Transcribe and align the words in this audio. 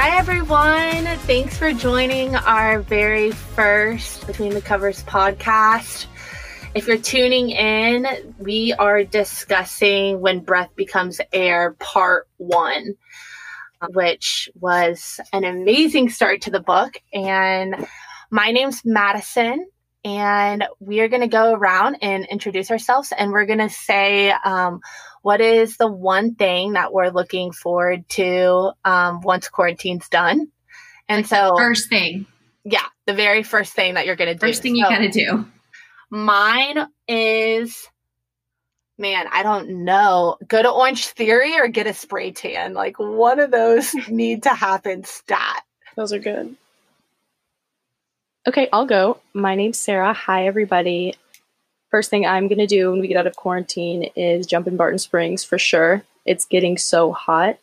Hi, 0.00 0.16
everyone. 0.16 1.06
Thanks 1.26 1.58
for 1.58 1.72
joining 1.72 2.36
our 2.36 2.78
very 2.82 3.32
first 3.32 4.28
Between 4.28 4.54
the 4.54 4.60
Covers 4.60 5.02
podcast. 5.02 6.06
If 6.72 6.86
you're 6.86 6.98
tuning 6.98 7.50
in, 7.50 8.06
we 8.38 8.72
are 8.74 9.02
discussing 9.02 10.20
When 10.20 10.38
Breath 10.38 10.70
Becomes 10.76 11.20
Air, 11.32 11.74
part 11.80 12.28
one, 12.36 12.94
which 13.92 14.48
was 14.54 15.18
an 15.32 15.42
amazing 15.42 16.10
start 16.10 16.42
to 16.42 16.52
the 16.52 16.60
book. 16.60 17.02
And 17.12 17.84
my 18.30 18.52
name's 18.52 18.82
Madison, 18.84 19.66
and 20.04 20.64
we 20.78 21.00
are 21.00 21.08
going 21.08 21.22
to 21.22 21.26
go 21.26 21.54
around 21.54 21.96
and 22.02 22.24
introduce 22.26 22.70
ourselves, 22.70 23.12
and 23.18 23.32
we're 23.32 23.46
going 23.46 23.58
to 23.58 23.68
say 23.68 24.30
um, 24.30 24.78
what 25.22 25.40
is 25.40 25.76
the 25.76 25.90
one 25.90 26.34
thing 26.34 26.72
that 26.72 26.92
we're 26.92 27.10
looking 27.10 27.52
forward 27.52 28.08
to 28.10 28.72
um, 28.84 29.20
once 29.20 29.48
quarantine's 29.48 30.08
done. 30.08 30.48
And 31.08 31.26
so, 31.26 31.56
first 31.56 31.88
thing, 31.88 32.26
yeah, 32.64 32.84
the 33.06 33.14
very 33.14 33.42
first 33.42 33.72
thing 33.72 33.94
that 33.94 34.06
you're 34.06 34.16
going 34.16 34.28
to 34.28 34.34
do. 34.34 34.46
First 34.46 34.62
thing 34.62 34.76
you 34.76 34.84
got 34.84 34.98
to 34.98 35.08
do. 35.08 35.46
Mine 36.10 36.86
is, 37.06 37.88
man, 38.98 39.26
I 39.30 39.42
don't 39.42 39.84
know. 39.84 40.36
Go 40.46 40.62
to 40.62 40.68
Orangetheory 40.68 41.58
or 41.58 41.68
get 41.68 41.86
a 41.86 41.94
spray 41.94 42.32
tan. 42.32 42.74
Like 42.74 42.98
one 42.98 43.40
of 43.40 43.50
those 43.50 43.94
need 44.08 44.44
to 44.44 44.50
happen. 44.50 45.04
Stat. 45.04 45.62
Those 45.96 46.12
are 46.12 46.18
good. 46.18 46.56
Okay, 48.46 48.68
I'll 48.72 48.86
go. 48.86 49.20
My 49.34 49.54
name's 49.56 49.78
Sarah. 49.78 50.14
Hi, 50.14 50.46
everybody. 50.46 51.14
First 51.90 52.10
thing 52.10 52.26
I'm 52.26 52.48
going 52.48 52.58
to 52.58 52.66
do 52.66 52.90
when 52.90 53.00
we 53.00 53.08
get 53.08 53.16
out 53.16 53.26
of 53.26 53.36
quarantine 53.36 54.10
is 54.14 54.46
jump 54.46 54.66
in 54.66 54.76
Barton 54.76 54.98
Springs 54.98 55.42
for 55.42 55.58
sure. 55.58 56.02
It's 56.26 56.44
getting 56.44 56.76
so 56.76 57.12
hot, 57.12 57.58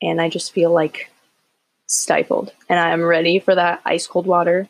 and 0.00 0.20
I 0.20 0.28
just 0.28 0.52
feel 0.52 0.70
like 0.72 1.10
stifled. 1.86 2.52
And 2.68 2.78
I'm 2.78 3.02
ready 3.02 3.40
for 3.40 3.54
that 3.54 3.82
ice 3.84 4.06
cold 4.06 4.26
water. 4.26 4.68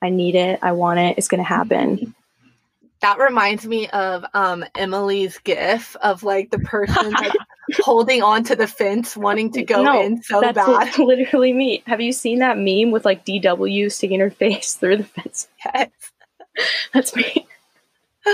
I 0.00 0.08
need 0.08 0.34
it. 0.34 0.58
I 0.62 0.72
want 0.72 0.98
it. 0.98 1.18
It's 1.18 1.28
going 1.28 1.42
to 1.42 1.48
happen. 1.48 2.14
That 3.00 3.18
reminds 3.18 3.66
me 3.66 3.88
of 3.88 4.24
um, 4.32 4.64
Emily's 4.76 5.38
gif 5.38 5.96
of 5.96 6.22
like 6.22 6.50
the 6.50 6.58
person 6.60 7.10
like, 7.10 7.32
holding 7.80 8.22
on 8.22 8.44
to 8.44 8.56
the 8.56 8.66
fence, 8.66 9.16
wanting 9.16 9.52
to 9.52 9.62
go 9.62 9.82
no, 9.82 10.02
in 10.02 10.22
so 10.22 10.40
bad. 10.40 10.54
that's 10.54 10.96
bad. 10.96 10.98
literally 11.04 11.52
me. 11.52 11.82
Have 11.86 12.00
you 12.00 12.12
seen 12.12 12.38
that 12.38 12.58
meme 12.58 12.90
with 12.90 13.04
like 13.04 13.24
DW 13.24 13.90
sticking 13.92 14.20
her 14.20 14.30
face 14.30 14.74
through 14.80 14.98
the 14.98 15.04
fence? 15.04 15.48
Yes. 15.64 15.90
that's 16.92 17.14
me. 17.14 17.46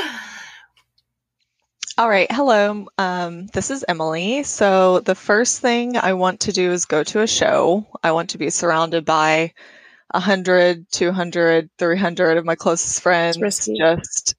All 1.99 2.09
right. 2.09 2.31
Hello. 2.31 2.87
Um, 2.99 3.47
this 3.49 3.71
is 3.71 3.85
Emily. 3.89 4.43
So, 4.43 5.01
the 5.01 5.15
first 5.15 5.61
thing 5.61 5.97
I 5.97 6.13
want 6.13 6.41
to 6.41 6.53
do 6.53 6.71
is 6.73 6.85
go 6.85 7.03
to 7.05 7.23
a 7.23 7.27
show. 7.27 7.87
I 8.03 8.13
want 8.13 8.31
to 8.31 8.39
be 8.39 8.51
surrounded 8.51 9.05
by 9.05 9.55
100, 10.13 10.91
200, 10.91 11.71
300 11.79 12.37
of 12.39 12.45
my 12.45 12.55
closest 12.55 13.01
friends 13.03 13.37
just 13.77 14.35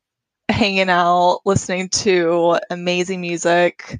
hanging 0.47 0.89
out, 0.89 1.41
listening 1.45 1.89
to 1.89 2.59
amazing 2.69 3.21
music. 3.21 3.99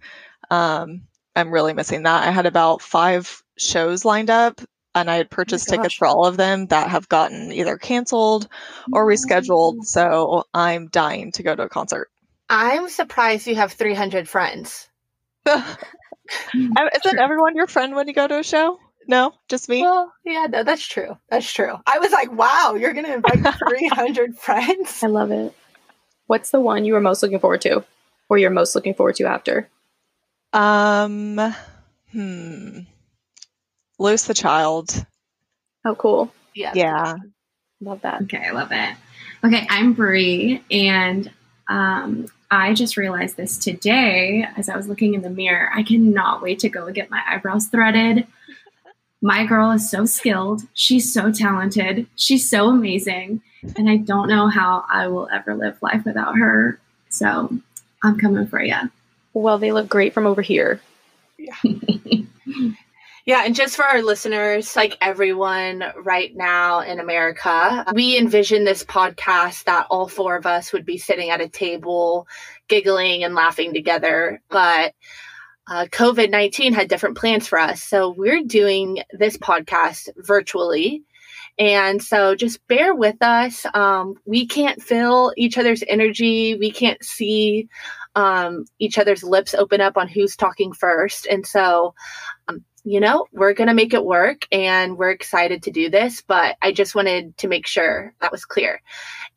Um, 0.52 1.02
I'm 1.36 1.52
really 1.52 1.74
missing 1.74 2.04
that. 2.04 2.28
I 2.28 2.32
had 2.32 2.46
about 2.46 2.82
five 2.82 3.44
shows 3.58 4.06
lined 4.06 4.30
up 4.30 4.62
and 4.96 5.10
I 5.10 5.16
had 5.16 5.30
purchased 5.30 5.70
oh 5.70 5.76
tickets 5.76 5.94
for 5.94 6.08
all 6.08 6.26
of 6.26 6.38
them 6.38 6.68
that 6.68 6.90
have 6.90 7.10
gotten 7.10 7.52
either 7.52 7.78
canceled 7.78 8.48
or 8.92 9.06
rescheduled. 9.06 9.84
So 9.84 10.46
I'm 10.54 10.88
dying 10.88 11.32
to 11.34 11.44
go 11.44 11.56
to 11.56 11.64
a 11.64 11.70
concert. 11.70 12.10
I'm 12.50 12.90
surprised 12.90 13.48
you 13.48 13.56
have 13.56 13.74
300 13.74 14.28
friends. 14.28 14.90
Isn't 15.46 17.20
everyone 17.20 17.56
your 17.56 17.68
friend 17.68 17.96
when 17.96 18.08
you 18.08 18.14
go 18.14 18.28
to 18.28 18.40
a 18.40 18.44
show? 18.44 18.80
No, 19.08 19.34
just 19.48 19.70
me. 19.70 19.82
Well, 19.82 20.14
yeah, 20.24 20.48
no, 20.50 20.64
that's 20.64 20.86
true. 20.86 21.18
That's 21.30 21.52
true. 21.52 21.76
I 21.88 22.00
was 22.00 22.12
like, 22.12 22.32
wow, 22.32 22.76
you're 22.80 22.94
going 22.94 23.06
to 23.06 23.16
invite 23.16 23.56
300 23.68 24.38
friends. 24.38 25.04
I 25.04 25.08
love 25.08 25.32
it. 25.32 25.54
What's 26.28 26.52
the 26.52 26.60
one 26.60 26.86
you 26.86 26.94
were 26.94 27.02
most 27.02 27.24
looking 27.24 27.40
forward 27.40 27.62
to, 27.62 27.84
or 28.30 28.38
you're 28.38 28.52
most 28.52 28.76
looking 28.76 28.94
forward 28.94 29.16
to 29.16 29.26
after? 29.26 29.68
Um, 30.54 31.56
hmm. 32.12 32.80
Lose 34.00 34.24
the 34.24 34.34
child. 34.34 35.06
Oh, 35.86 35.96
cool. 35.96 36.32
Yeah. 36.56 36.72
Yeah. 36.74 37.16
Love 37.82 38.02
that. 38.02 38.24
Okay, 38.24 38.46
I 38.46 38.52
love 38.52 38.72
it. 38.72 38.96
Okay, 39.44 39.68
I'm 39.70 39.94
Brie, 39.94 40.64
and 40.72 41.32
um, 41.68 42.28
I 42.52 42.74
just 42.74 42.98
realized 42.98 43.38
this 43.38 43.58
today 43.58 44.46
as 44.58 44.70
I 44.70 44.76
was 44.76 44.88
looking 44.88 45.14
in 45.14 45.22
the 45.22 45.30
mirror. 45.30 45.70
I 45.74 45.84
cannot 45.84 46.42
wait 46.42 46.60
to 46.60 46.70
go 46.70 46.86
and 46.86 46.96
get 46.96 47.10
my 47.10 47.22
eyebrows 47.28 47.68
threaded. 47.68 48.26
My 49.22 49.46
girl 49.46 49.72
is 49.72 49.90
so 49.90 50.06
skilled. 50.06 50.62
She's 50.74 51.14
so 51.14 51.30
talented. 51.30 52.08
She's 52.16 52.50
so 52.50 52.70
amazing. 52.70 53.42
And 53.76 53.90
I 53.90 53.98
don't 53.98 54.30
know 54.30 54.48
how 54.48 54.86
I 54.90 55.08
will 55.08 55.28
ever 55.30 55.56
live 55.56 55.78
life 55.82 56.06
without 56.06 56.38
her. 56.38 56.80
So 57.10 57.54
I'm 58.02 58.18
coming 58.18 58.48
for 58.48 58.64
you. 58.64 58.78
Well, 59.34 59.58
they 59.58 59.74
look 59.74 59.90
great 59.90 60.14
from 60.14 60.26
over 60.26 60.42
here. 60.42 60.80
Yeah. 61.38 61.56
Yeah, 63.30 63.44
and 63.46 63.54
just 63.54 63.76
for 63.76 63.86
our 63.86 64.02
listeners, 64.02 64.76
like 64.76 64.98
everyone 65.02 65.84
right 66.02 66.36
now 66.36 66.80
in 66.80 67.00
America, 67.00 67.86
we 67.94 68.18
envision 68.18 68.64
this 68.64 68.84
podcast 68.84 69.66
that 69.66 69.86
all 69.92 70.08
four 70.08 70.36
of 70.36 70.48
us 70.48 70.74
would 70.74 70.84
be 70.84 70.98
sitting 70.98 71.30
at 71.30 71.40
a 71.40 71.48
table, 71.48 72.28
giggling 72.68 73.24
and 73.24 73.36
laughing 73.36 73.72
together. 73.72 74.42
But 74.50 74.96
uh, 75.68 75.86
COVID 75.92 76.32
19 76.32 76.74
had 76.74 76.90
different 76.90 77.20
plans 77.20 77.48
for 77.48 77.60
us. 77.60 77.84
So 77.84 78.10
we're 78.10 78.42
doing 78.42 79.04
this 79.12 79.38
podcast 79.38 80.10
virtually. 80.18 81.04
And 81.60 82.02
so 82.02 82.34
just 82.34 82.66
bear 82.68 82.96
with 82.96 83.22
us. 83.22 83.64
Um, 83.76 84.16
we 84.26 84.48
can't 84.48 84.82
feel 84.82 85.34
each 85.38 85.60
other's 85.60 85.84
energy. 85.88 86.56
We 86.56 86.72
can't 86.72 87.04
see 87.04 87.70
um, 88.16 88.66
each 88.80 88.98
other's 88.98 89.24
lips 89.24 89.54
open 89.54 89.82
up 89.82 89.98
on 89.98 90.08
who's 90.08 90.36
talking 90.36 90.74
first. 90.74 91.28
And 91.28 91.46
so 91.46 91.94
you 92.84 93.00
know, 93.00 93.28
we're 93.34 93.54
going 93.54 93.68
to 93.68 93.74
make 93.74 93.94
it 93.94 94.06
work 94.06 94.48
and 94.52 94.98
we're 94.98 95.12
excited 95.12 95.64
to 95.64 95.72
do 95.72 95.90
this, 95.90 96.22
but 96.22 96.56
I 96.62 96.72
just 96.72 96.96
wanted 96.96 97.38
to 97.40 97.48
make 97.48 97.68
sure 97.68 98.14
that 98.22 98.32
was 98.32 98.46
clear. 98.46 98.82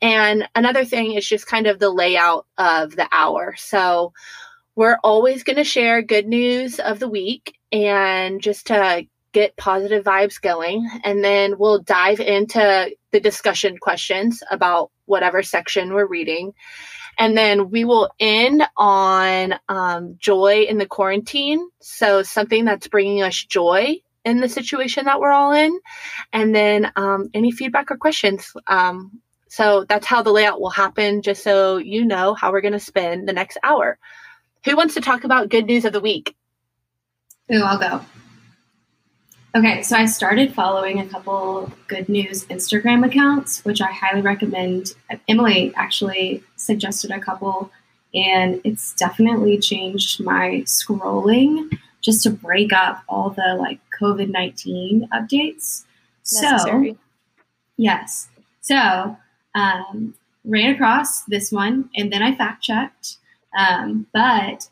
And 0.01 0.47
another 0.55 0.85
thing 0.85 1.13
is 1.13 1.27
just 1.27 1.47
kind 1.47 1.67
of 1.67 1.79
the 1.79 1.89
layout 1.89 2.45
of 2.57 2.95
the 2.95 3.07
hour. 3.11 3.55
So 3.57 4.13
we're 4.75 4.97
always 5.03 5.43
going 5.43 5.57
to 5.57 5.63
share 5.63 6.01
good 6.01 6.27
news 6.27 6.79
of 6.79 6.99
the 6.99 7.07
week 7.07 7.55
and 7.71 8.41
just 8.41 8.67
to 8.67 9.05
get 9.33 9.57
positive 9.57 10.03
vibes 10.03 10.41
going. 10.41 10.89
And 11.03 11.23
then 11.23 11.57
we'll 11.57 11.79
dive 11.79 12.19
into 12.19 12.91
the 13.11 13.19
discussion 13.19 13.77
questions 13.77 14.41
about 14.49 14.91
whatever 15.05 15.43
section 15.43 15.93
we're 15.93 16.07
reading. 16.07 16.53
And 17.17 17.37
then 17.37 17.69
we 17.69 17.85
will 17.85 18.09
end 18.19 18.63
on 18.77 19.55
um, 19.69 20.15
joy 20.19 20.65
in 20.67 20.77
the 20.77 20.85
quarantine. 20.85 21.69
So 21.81 22.23
something 22.23 22.65
that's 22.65 22.87
bringing 22.87 23.21
us 23.21 23.35
joy 23.35 23.97
in 24.25 24.39
the 24.39 24.49
situation 24.49 25.05
that 25.05 25.19
we're 25.19 25.31
all 25.31 25.51
in. 25.51 25.79
And 26.31 26.55
then 26.55 26.91
um, 26.95 27.29
any 27.33 27.51
feedback 27.51 27.91
or 27.91 27.97
questions. 27.97 28.53
Um, 28.67 29.21
so 29.47 29.85
that's 29.87 30.07
how 30.07 30.23
the 30.23 30.31
layout 30.31 30.59
will 30.59 30.71
happen, 30.71 31.21
just 31.21 31.43
so 31.43 31.77
you 31.77 32.05
know 32.05 32.33
how 32.33 32.51
we're 32.51 32.61
going 32.61 32.73
to 32.73 32.79
spend 32.79 33.27
the 33.27 33.33
next 33.33 33.57
hour. 33.61 33.99
Who 34.65 34.75
wants 34.75 34.95
to 34.95 35.01
talk 35.01 35.25
about 35.25 35.49
good 35.49 35.65
news 35.65 35.85
of 35.85 35.93
the 35.93 35.99
week? 35.99 36.35
Ooh, 37.51 37.61
I'll 37.63 37.77
go. 37.77 38.01
Okay, 39.55 39.83
so 39.83 39.95
I 39.95 40.05
started 40.05 40.51
following 40.55 40.99
a 40.99 41.05
couple 41.05 41.71
good 41.87 42.09
news 42.09 42.45
Instagram 42.45 43.05
accounts, 43.05 43.63
which 43.63 43.81
I 43.81 43.91
highly 43.91 44.21
recommend. 44.21 44.95
Emily 45.27 45.71
actually 45.75 46.41
suggested 46.55 47.11
a 47.11 47.19
couple, 47.19 47.69
and 48.15 48.59
it's 48.63 48.95
definitely 48.95 49.59
changed 49.59 50.23
my 50.23 50.63
scrolling 50.65 51.77
just 52.01 52.23
to 52.23 52.31
break 52.31 52.73
up 52.73 53.03
all 53.07 53.29
the 53.29 53.55
like 53.59 53.79
COVID 54.01 54.31
19 54.31 55.07
updates. 55.13 55.83
Necessary. 56.33 56.93
So, 56.93 56.97
yes. 57.77 58.29
So, 58.61 59.15
um, 59.53 60.15
ran 60.45 60.73
across 60.73 61.21
this 61.25 61.51
one 61.51 61.91
and 61.95 62.11
then 62.11 62.23
I 62.23 62.33
fact 62.35 62.63
checked. 62.63 63.17
Um, 63.55 64.07
but 64.13 64.67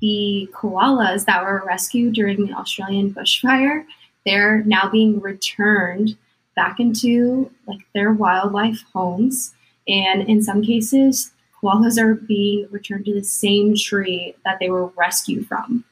the 0.00 0.48
koalas 0.52 1.24
that 1.24 1.42
were 1.42 1.64
rescued 1.66 2.14
during 2.14 2.46
the 2.46 2.52
Australian 2.52 3.12
bushfire 3.12 3.84
they're 4.26 4.62
now 4.64 4.88
being 4.90 5.20
returned 5.20 6.16
back 6.56 6.80
into 6.80 7.50
like 7.66 7.80
their 7.94 8.12
wildlife 8.12 8.84
homes. 8.92 9.54
And 9.86 10.28
in 10.28 10.42
some 10.42 10.62
cases 10.62 11.32
koalas 11.62 11.98
are 11.98 12.14
being 12.14 12.68
returned 12.70 13.06
to 13.06 13.14
the 13.14 13.24
same 13.24 13.74
tree 13.74 14.34
that 14.44 14.58
they 14.60 14.70
were 14.70 14.86
rescued 14.88 15.46
from 15.46 15.84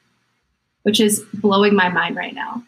which 0.83 0.99
is 0.99 1.25
blowing 1.33 1.73
my 1.75 1.89
mind 1.89 2.15
right 2.15 2.35
now. 2.35 2.63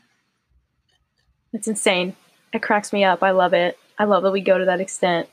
It's 1.53 1.67
insane. 1.67 2.15
It 2.53 2.61
cracks 2.61 2.91
me 2.91 3.03
up. 3.03 3.21
I 3.21 3.31
love 3.31 3.53
it. 3.53 3.77
I 3.99 4.05
love 4.05 4.23
that 4.23 4.31
we 4.31 4.41
go 4.41 4.57
to 4.57 4.65
that 4.65 4.81
extent. 4.81 5.29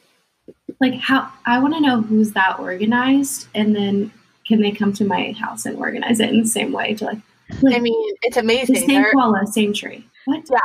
Like 0.80 0.94
how 0.94 1.32
i 1.46 1.60
want 1.60 1.74
to 1.74 1.80
know 1.80 2.00
who's 2.00 2.32
that 2.32 2.58
organized 2.58 3.46
and 3.54 3.76
then 3.76 4.10
can 4.44 4.60
they 4.60 4.72
come 4.72 4.92
to 4.94 5.04
my 5.04 5.30
house 5.32 5.64
and 5.64 5.76
organize 5.78 6.18
it 6.18 6.30
in 6.30 6.40
the 6.40 6.48
same 6.48 6.72
way 6.72 6.94
to 6.94 7.04
like, 7.04 7.18
like 7.60 7.76
i 7.76 7.78
mean 7.78 8.16
it's 8.22 8.36
amazing. 8.36 8.74
the 8.74 8.86
same 8.86 9.04
koala 9.12 9.46
same 9.46 9.72
tree 9.72 10.04
What? 10.24 10.44
Yeah. 10.50 10.58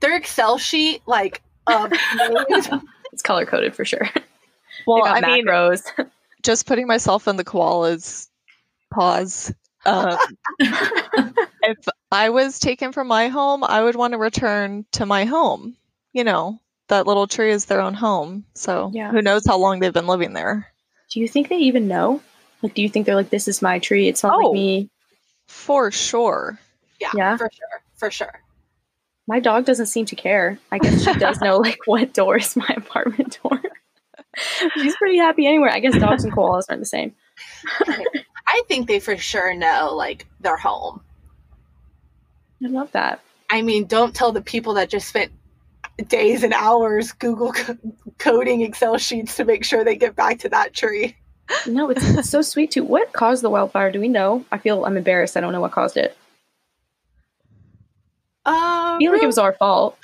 Their 0.00 0.16
Excel 0.16 0.58
sheet, 0.58 1.02
like, 1.06 1.42
of 1.66 1.92
It's 3.12 3.22
color 3.22 3.46
coded 3.46 3.74
for 3.74 3.84
sure. 3.84 4.08
Well, 4.86 5.04
I 5.04 5.20
got 5.20 5.30
mean, 5.44 6.06
just 6.42 6.66
putting 6.66 6.86
myself 6.86 7.28
in 7.28 7.36
the 7.36 7.44
koala's 7.44 8.30
paws. 8.90 9.52
Um, 9.84 10.16
if 10.58 11.76
I 12.10 12.30
was 12.30 12.58
taken 12.58 12.90
from 12.92 13.06
my 13.06 13.28
home, 13.28 13.62
I 13.64 13.82
would 13.82 13.96
want 13.96 14.12
to 14.12 14.18
return 14.18 14.86
to 14.92 15.04
my 15.04 15.26
home. 15.26 15.76
You 16.14 16.24
know, 16.24 16.58
that 16.88 17.06
little 17.06 17.26
tree 17.26 17.50
is 17.50 17.66
their 17.66 17.82
own 17.82 17.92
home. 17.94 18.44
So 18.54 18.90
Yeah. 18.94 19.10
who 19.10 19.20
knows 19.20 19.46
how 19.46 19.58
long 19.58 19.78
they've 19.80 19.92
been 19.92 20.06
living 20.06 20.32
there? 20.32 20.66
do 21.12 21.20
you 21.20 21.28
think 21.28 21.50
they 21.50 21.58
even 21.58 21.86
know? 21.86 22.22
Like, 22.62 22.72
do 22.72 22.80
you 22.80 22.88
think 22.88 23.04
they're 23.04 23.14
like, 23.14 23.28
this 23.28 23.46
is 23.46 23.60
my 23.60 23.78
tree? 23.78 24.08
It's 24.08 24.22
not 24.22 24.32
Oh. 24.34 24.46
like 24.46 24.54
me. 24.54 24.90
For 25.48 25.90
sure. 25.92 26.58
yeah, 26.98 27.10
Yeah. 27.14 27.36
for 27.36 27.50
sure. 27.52 27.82
For 27.96 28.10
sure. 28.10 28.40
My 29.26 29.40
dog 29.40 29.64
doesn't 29.64 29.86
seem 29.86 30.06
to 30.06 30.16
care. 30.16 30.58
I 30.70 30.78
guess 30.78 31.04
she 31.04 31.14
does 31.14 31.40
know 31.40 31.58
like 31.58 31.78
what 31.86 32.12
door 32.12 32.38
is 32.38 32.56
my 32.56 32.68
apartment 32.76 33.38
door. 33.42 33.60
She's 34.74 34.96
pretty 34.96 35.18
happy 35.18 35.46
anywhere. 35.46 35.70
I 35.70 35.80
guess 35.80 35.96
dogs 35.98 36.24
and 36.24 36.32
koalas 36.32 36.64
aren't 36.68 36.80
the 36.82 36.86
same. 36.86 37.14
I 37.80 38.62
think 38.68 38.88
they 38.88 39.00
for 39.00 39.16
sure 39.16 39.54
know, 39.54 39.94
like, 39.94 40.26
their 40.40 40.56
home. 40.56 41.02
I 42.64 42.68
love 42.68 42.92
that. 42.92 43.20
I 43.50 43.62
mean, 43.62 43.86
don't 43.86 44.14
tell 44.14 44.32
the 44.32 44.42
people 44.42 44.74
that 44.74 44.88
just 44.88 45.08
spent 45.08 45.32
days 46.08 46.42
and 46.42 46.54
hours 46.54 47.12
Google 47.12 47.52
co- 47.52 47.76
coding 48.18 48.62
Excel 48.62 48.98
sheets 48.98 49.36
to 49.36 49.44
make 49.44 49.64
sure 49.64 49.84
they 49.84 49.96
get 49.96 50.16
back 50.16 50.40
to 50.40 50.48
that 50.50 50.72
tree. 50.72 51.16
No, 51.66 51.90
it's, 51.90 52.02
it's 52.10 52.30
so 52.30 52.40
sweet 52.40 52.70
too. 52.70 52.84
What 52.84 53.12
caused 53.12 53.42
the 53.42 53.50
wildfire? 53.50 53.90
Do 53.90 54.00
we 54.00 54.08
know? 54.08 54.44
I 54.50 54.58
feel 54.58 54.84
I'm 54.84 54.96
embarrassed. 54.96 55.36
I 55.36 55.40
don't 55.40 55.52
know 55.52 55.60
what 55.60 55.72
caused 55.72 55.96
it. 55.96 56.16
Um, 58.44 58.54
I 58.54 58.96
feel 58.98 59.12
like 59.12 59.22
it 59.22 59.26
was 59.26 59.38
our 59.38 59.52
fault, 59.54 59.98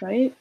right? 0.00 0.34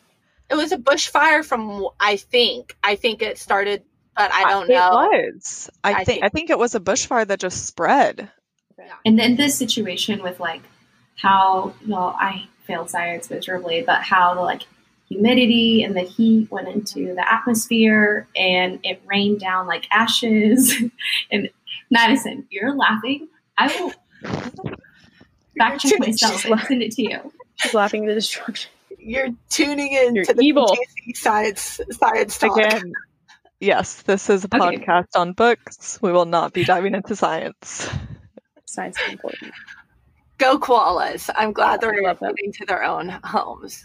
it 0.49 0.55
was 0.55 0.71
a 0.71 0.77
bushfire 0.77 1.43
from 1.43 1.87
I 1.99 2.17
think. 2.17 2.75
I 2.83 2.95
think 2.95 3.21
it 3.21 3.37
started, 3.37 3.83
but 4.15 4.31
I 4.31 4.49
don't 4.49 4.69
It 4.69 4.73
know. 4.73 5.09
It 5.11 5.33
was. 5.35 5.69
I, 5.83 5.91
I 5.91 5.95
think, 5.95 6.05
think- 6.07 6.23
I 6.23 6.29
think 6.29 6.49
it 6.49 6.59
was 6.59 6.75
a 6.75 6.79
bushfire 6.79 7.27
that 7.27 7.39
just 7.39 7.65
spread. 7.65 8.29
And 9.05 9.17
then 9.17 9.35
this 9.35 9.57
situation 9.57 10.21
with 10.21 10.39
like 10.39 10.61
how 11.15 11.73
well 11.87 12.15
I 12.19 12.47
failed 12.65 12.89
science 12.89 13.29
miserably, 13.29 13.83
but 13.85 14.01
how 14.01 14.33
the 14.33 14.41
like 14.41 14.63
humidity 15.07 15.83
and 15.83 15.95
the 15.95 16.01
heat 16.01 16.49
went 16.51 16.67
into 16.67 17.13
the 17.13 17.31
atmosphere 17.31 18.27
and 18.35 18.79
it 18.83 19.01
rained 19.05 19.39
down 19.39 19.67
like 19.67 19.85
ashes. 19.91 20.75
and 21.31 21.49
Madison, 21.91 22.45
you're 22.49 22.75
laughing. 22.75 23.27
I 23.57 23.67
will 23.67 23.93
fact 25.57 25.81
check 25.81 26.00
myself 26.00 26.45
and 26.45 26.59
send 26.61 26.81
it 26.83 26.91
to 26.94 27.03
you. 27.03 27.33
She's 27.55 27.73
laughing 27.73 28.03
at 28.05 28.09
the 28.09 28.15
destruction. 28.15 28.71
You're 28.97 29.29
tuning 29.50 29.94
in 29.94 30.15
You're 30.15 30.25
to 30.25 30.33
the 30.33 30.44
evil. 30.44 30.67
BTC 30.67 31.15
science 31.17 31.81
science 31.91 32.38
talk. 32.38 32.57
Again, 32.57 32.94
yes, 33.59 34.01
this 34.03 34.29
is 34.29 34.44
a 34.45 34.47
Okay. 34.47 34.77
podcast 34.77 35.07
on 35.15 35.33
books. 35.33 36.00
We 36.01 36.11
will 36.11 36.25
not 36.25 36.53
be 36.53 36.63
diving 36.63 36.95
into 36.95 37.15
science. 37.15 37.89
Science 38.65 38.97
is 39.00 39.11
important. 39.11 39.51
Go 40.39 40.57
koalas! 40.57 41.29
I'm 41.35 41.53
glad 41.53 41.83
I 41.83 41.88
they're 41.91 42.01
love 42.03 42.19
that. 42.19 42.29
moving 42.29 42.51
to 42.53 42.65
their 42.65 42.83
own 42.83 43.09
homes. 43.23 43.83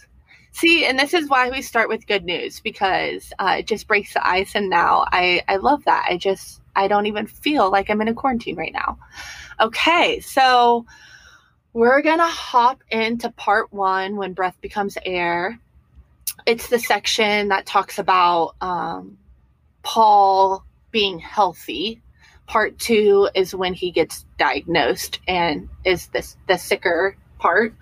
See, 0.53 0.85
and 0.87 0.99
this 0.99 1.15
is 1.15 1.29
why 1.29 1.51
we 1.51 1.63
start 1.63 1.89
with 1.89 2.07
good 2.07 2.25
news 2.25 2.61
because 2.61 3.33
uh, 3.39 3.57
it 3.59 3.67
just 3.67 3.87
breaks 3.87 4.15
the 4.15 4.27
ice. 4.27 4.55
And 4.55 4.71
now 4.71 5.05
I 5.13 5.43
I 5.47 5.57
love 5.57 5.85
that. 5.85 6.07
I 6.09 6.17
just 6.17 6.61
I 6.75 6.89
don't 6.89 7.07
even 7.07 7.27
feel 7.27 7.71
like 7.71 7.91
I'm 7.91 8.01
in 8.01 8.09
a 8.09 8.15
quarantine 8.15 8.57
right 8.57 8.73
now. 8.73 8.99
Okay, 9.61 10.21
so 10.21 10.87
we're 11.73 12.03
gonna 12.03 12.29
hop 12.29 12.83
into 12.91 13.31
part 13.31 13.73
one 13.73 14.17
when 14.17 14.33
breath 14.33 14.61
becomes 14.61 14.97
air. 15.05 15.59
It's 16.47 16.69
the 16.69 16.79
section 16.79 17.49
that 17.49 17.67
talks 17.67 17.99
about 17.99 18.55
um, 18.61 19.19
Paul 19.83 20.65
being 20.91 21.19
healthy. 21.19 22.01
Part 22.47 22.79
two 22.79 23.29
is 23.35 23.55
when 23.55 23.75
he 23.75 23.91
gets 23.91 24.25
diagnosed 24.39 25.21
and 25.29 25.69
is 25.85 26.07
this 26.09 26.37
the 26.47 26.57
sicker 26.57 27.17
part. 27.39 27.75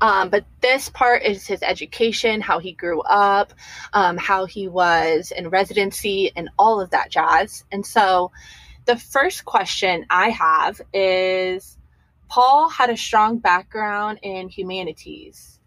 Um, 0.00 0.30
but 0.30 0.44
this 0.60 0.88
part 0.88 1.22
is 1.22 1.46
his 1.46 1.62
education, 1.62 2.40
how 2.40 2.58
he 2.58 2.72
grew 2.72 3.00
up, 3.02 3.52
um, 3.92 4.16
how 4.16 4.46
he 4.46 4.68
was 4.68 5.32
in 5.36 5.50
residency, 5.50 6.32
and 6.34 6.48
all 6.58 6.80
of 6.80 6.90
that 6.90 7.10
jazz. 7.10 7.64
And 7.70 7.84
so, 7.86 8.32
the 8.86 8.96
first 8.96 9.44
question 9.44 10.04
I 10.10 10.30
have 10.30 10.80
is 10.92 11.78
Paul 12.28 12.68
had 12.68 12.90
a 12.90 12.96
strong 12.96 13.38
background 13.38 14.18
in 14.22 14.48
humanities. 14.48 15.58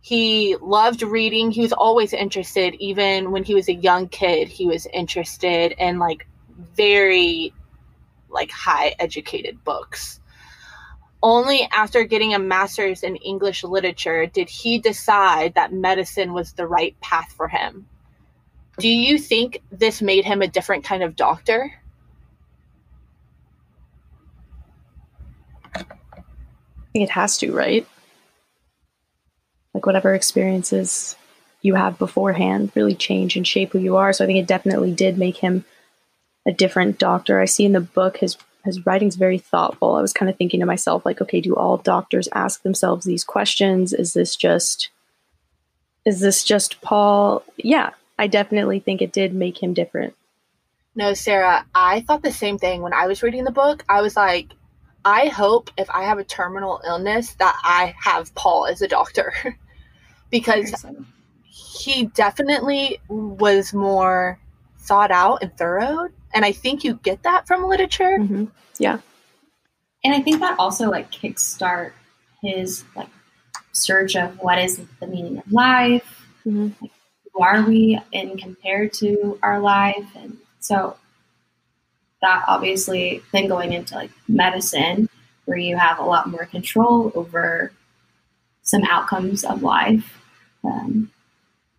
He 0.00 0.56
loved 0.60 1.02
reading. 1.02 1.50
He 1.50 1.60
was 1.60 1.72
always 1.72 2.12
interested, 2.12 2.74
even 2.74 3.30
when 3.30 3.44
he 3.44 3.54
was 3.54 3.68
a 3.68 3.74
young 3.74 4.08
kid, 4.08 4.48
he 4.48 4.66
was 4.66 4.86
interested 4.92 5.72
in 5.78 5.98
like 5.98 6.26
very 6.76 7.52
like 8.28 8.50
high 8.50 8.94
educated 8.98 9.62
books. 9.62 10.20
Only 11.22 11.68
after 11.70 12.02
getting 12.02 12.34
a 12.34 12.38
master's 12.40 13.04
in 13.04 13.14
English 13.16 13.62
literature 13.62 14.26
did 14.26 14.48
he 14.48 14.80
decide 14.80 15.54
that 15.54 15.72
medicine 15.72 16.32
was 16.32 16.52
the 16.52 16.66
right 16.66 16.98
path 17.00 17.32
for 17.36 17.46
him. 17.46 17.86
Do 18.78 18.88
you 18.88 19.18
think 19.18 19.62
this 19.70 20.02
made 20.02 20.24
him 20.24 20.42
a 20.42 20.48
different 20.48 20.84
kind 20.84 21.04
of 21.04 21.14
doctor? 21.14 21.72
Think 26.92 27.04
it 27.04 27.12
has 27.12 27.38
to, 27.38 27.52
right? 27.52 27.86
Like 29.74 29.86
whatever 29.86 30.14
experiences 30.14 31.16
you 31.62 31.74
have 31.74 31.98
beforehand 31.98 32.72
really 32.74 32.94
change 32.94 33.36
and 33.36 33.46
shape 33.46 33.72
who 33.72 33.78
you 33.78 33.96
are. 33.96 34.12
So 34.12 34.24
I 34.24 34.26
think 34.26 34.38
it 34.38 34.46
definitely 34.46 34.92
did 34.92 35.16
make 35.16 35.36
him 35.36 35.64
a 36.46 36.52
different 36.52 36.98
doctor. 36.98 37.40
I 37.40 37.44
see 37.46 37.64
in 37.64 37.72
the 37.72 37.80
book 37.80 38.18
his 38.18 38.36
his 38.64 38.86
writing's 38.86 39.16
very 39.16 39.38
thoughtful. 39.38 39.96
I 39.96 40.02
was 40.02 40.12
kind 40.12 40.30
of 40.30 40.36
thinking 40.36 40.60
to 40.60 40.66
myself, 40.66 41.04
like, 41.04 41.20
okay, 41.20 41.40
do 41.40 41.56
all 41.56 41.78
doctors 41.78 42.28
ask 42.32 42.62
themselves 42.62 43.04
these 43.04 43.24
questions? 43.24 43.92
Is 43.92 44.12
this 44.12 44.36
just 44.36 44.90
is 46.04 46.20
this 46.20 46.44
just 46.44 46.80
Paul? 46.80 47.44
Yeah, 47.56 47.90
I 48.18 48.26
definitely 48.26 48.80
think 48.80 49.02
it 49.02 49.12
did 49.12 49.34
make 49.34 49.62
him 49.62 49.74
different. 49.74 50.14
No, 50.94 51.14
Sarah, 51.14 51.64
I 51.74 52.00
thought 52.02 52.22
the 52.22 52.32
same 52.32 52.58
thing 52.58 52.82
when 52.82 52.92
I 52.92 53.06
was 53.06 53.22
reading 53.22 53.44
the 53.44 53.50
book. 53.50 53.84
I 53.88 54.02
was 54.02 54.16
like, 54.16 54.50
I 55.04 55.26
hope 55.28 55.70
if 55.76 55.88
I 55.90 56.04
have 56.04 56.18
a 56.18 56.24
terminal 56.24 56.80
illness 56.86 57.34
that 57.34 57.58
I 57.64 57.94
have 57.98 58.34
Paul 58.34 58.66
as 58.66 58.82
a 58.82 58.88
doctor. 58.88 59.32
Because 60.30 60.86
he 61.44 62.06
definitely 62.06 62.98
was 63.08 63.74
more 63.74 64.38
thought 64.78 65.10
out 65.10 65.42
and 65.42 65.54
thorough. 65.58 66.08
And 66.32 66.42
I 66.42 66.52
think 66.52 66.84
you 66.84 66.94
get 67.02 67.22
that 67.24 67.46
from 67.46 67.64
literature. 67.64 68.16
hmm 68.16 68.46
And 70.04 70.14
I 70.14 70.22
think 70.22 70.40
that 70.40 70.58
also 70.58 70.90
like 70.90 71.12
kickstart 71.12 71.92
his 72.42 72.84
like 72.96 73.08
search 73.72 74.16
of 74.16 74.38
what 74.38 74.58
is 74.58 74.80
the 75.00 75.06
meaning 75.06 75.36
of 75.36 75.52
life, 75.52 76.26
hmm 76.44 76.68
who 77.32 77.42
are 77.42 77.62
we 77.62 78.00
in 78.12 78.36
compared 78.38 78.92
to 78.94 79.38
our 79.42 79.60
life, 79.60 80.06
and 80.16 80.38
so 80.60 80.96
that 82.22 82.44
obviously 82.48 83.22
then 83.32 83.48
going 83.48 83.72
into 83.72 83.94
like 83.94 84.10
medicine, 84.28 85.08
where 85.44 85.58
you 85.58 85.76
have 85.76 85.98
a 85.98 86.04
lot 86.04 86.28
more 86.28 86.46
control 86.46 87.12
over 87.14 87.72
some 88.62 88.84
outcomes 88.84 89.44
of 89.44 89.62
life. 89.62 90.18
Um, 90.64 91.10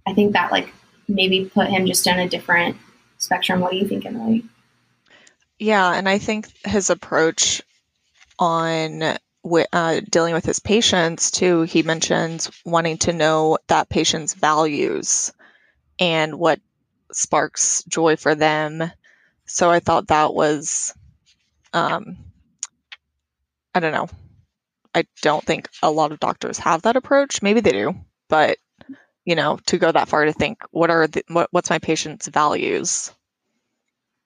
I 0.05 0.13
think 0.13 0.33
that 0.33 0.51
like 0.51 0.71
maybe 1.07 1.45
put 1.45 1.67
him 1.67 1.85
just 1.85 2.07
on 2.07 2.19
a 2.19 2.29
different 2.29 2.77
spectrum. 3.17 3.61
What 3.61 3.71
do 3.71 3.77
you 3.77 3.87
think, 3.87 4.05
Emily? 4.05 4.43
Yeah, 5.59 5.93
and 5.93 6.09
I 6.09 6.17
think 6.17 6.47
his 6.65 6.89
approach 6.89 7.61
on 8.37 9.01
uh, 9.01 10.01
dealing 10.09 10.33
with 10.33 10.45
his 10.45 10.59
patients 10.59 11.31
too, 11.31 11.61
he 11.63 11.83
mentions 11.83 12.51
wanting 12.65 12.97
to 12.97 13.13
know 13.13 13.57
that 13.67 13.89
patient's 13.89 14.33
values 14.33 15.31
and 15.99 16.37
what 16.37 16.59
sparks 17.11 17.83
joy 17.85 18.15
for 18.15 18.35
them. 18.35 18.91
So 19.45 19.69
I 19.69 19.79
thought 19.79 20.07
that 20.07 20.33
was, 20.33 20.93
um, 21.73 22.17
I 23.75 23.79
don't 23.79 23.93
know. 23.93 24.09
I 24.95 25.05
don't 25.21 25.43
think 25.43 25.69
a 25.81 25.91
lot 25.91 26.11
of 26.11 26.19
doctors 26.19 26.59
have 26.59 26.83
that 26.83 26.95
approach. 26.95 27.41
Maybe 27.41 27.61
they 27.61 27.71
do, 27.71 27.95
but 28.29 28.57
you 29.25 29.35
know, 29.35 29.57
to 29.67 29.77
go 29.77 29.91
that 29.91 30.09
far 30.09 30.25
to 30.25 30.33
think, 30.33 30.61
what 30.71 30.89
are 30.89 31.07
the, 31.07 31.23
what, 31.29 31.47
what's 31.51 31.69
my 31.69 31.79
patient's 31.79 32.27
values? 32.27 33.11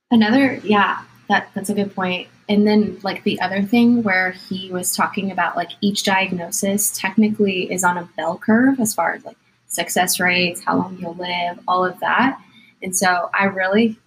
Another, 0.09 0.55
yeah, 0.63 1.03
that 1.29 1.50
that's 1.53 1.69
a 1.69 1.74
good 1.74 1.93
point. 1.93 2.27
And 2.50 2.65
then 2.65 2.97
like 3.03 3.24
the 3.24 3.39
other 3.41 3.62
thing 3.62 4.03
where 4.03 4.31
he 4.31 4.71
was 4.71 4.95
talking 4.95 5.31
about 5.31 5.57
like 5.57 5.71
each 5.81 6.03
diagnosis 6.03 6.97
technically 6.97 7.71
is 7.71 7.83
on 7.83 7.97
a 7.97 8.09
bell 8.15 8.38
curve 8.38 8.79
as 8.79 8.93
far 8.93 9.13
as 9.13 9.25
like 9.25 9.38
success 9.67 10.19
rates, 10.19 10.63
how 10.63 10.77
long 10.77 10.97
you'll 11.00 11.15
live, 11.15 11.59
all 11.67 11.86
of 11.86 12.00
that. 12.00 12.39
And 12.81 12.95
so 12.95 13.29
I 13.33 13.45
really 13.45 14.00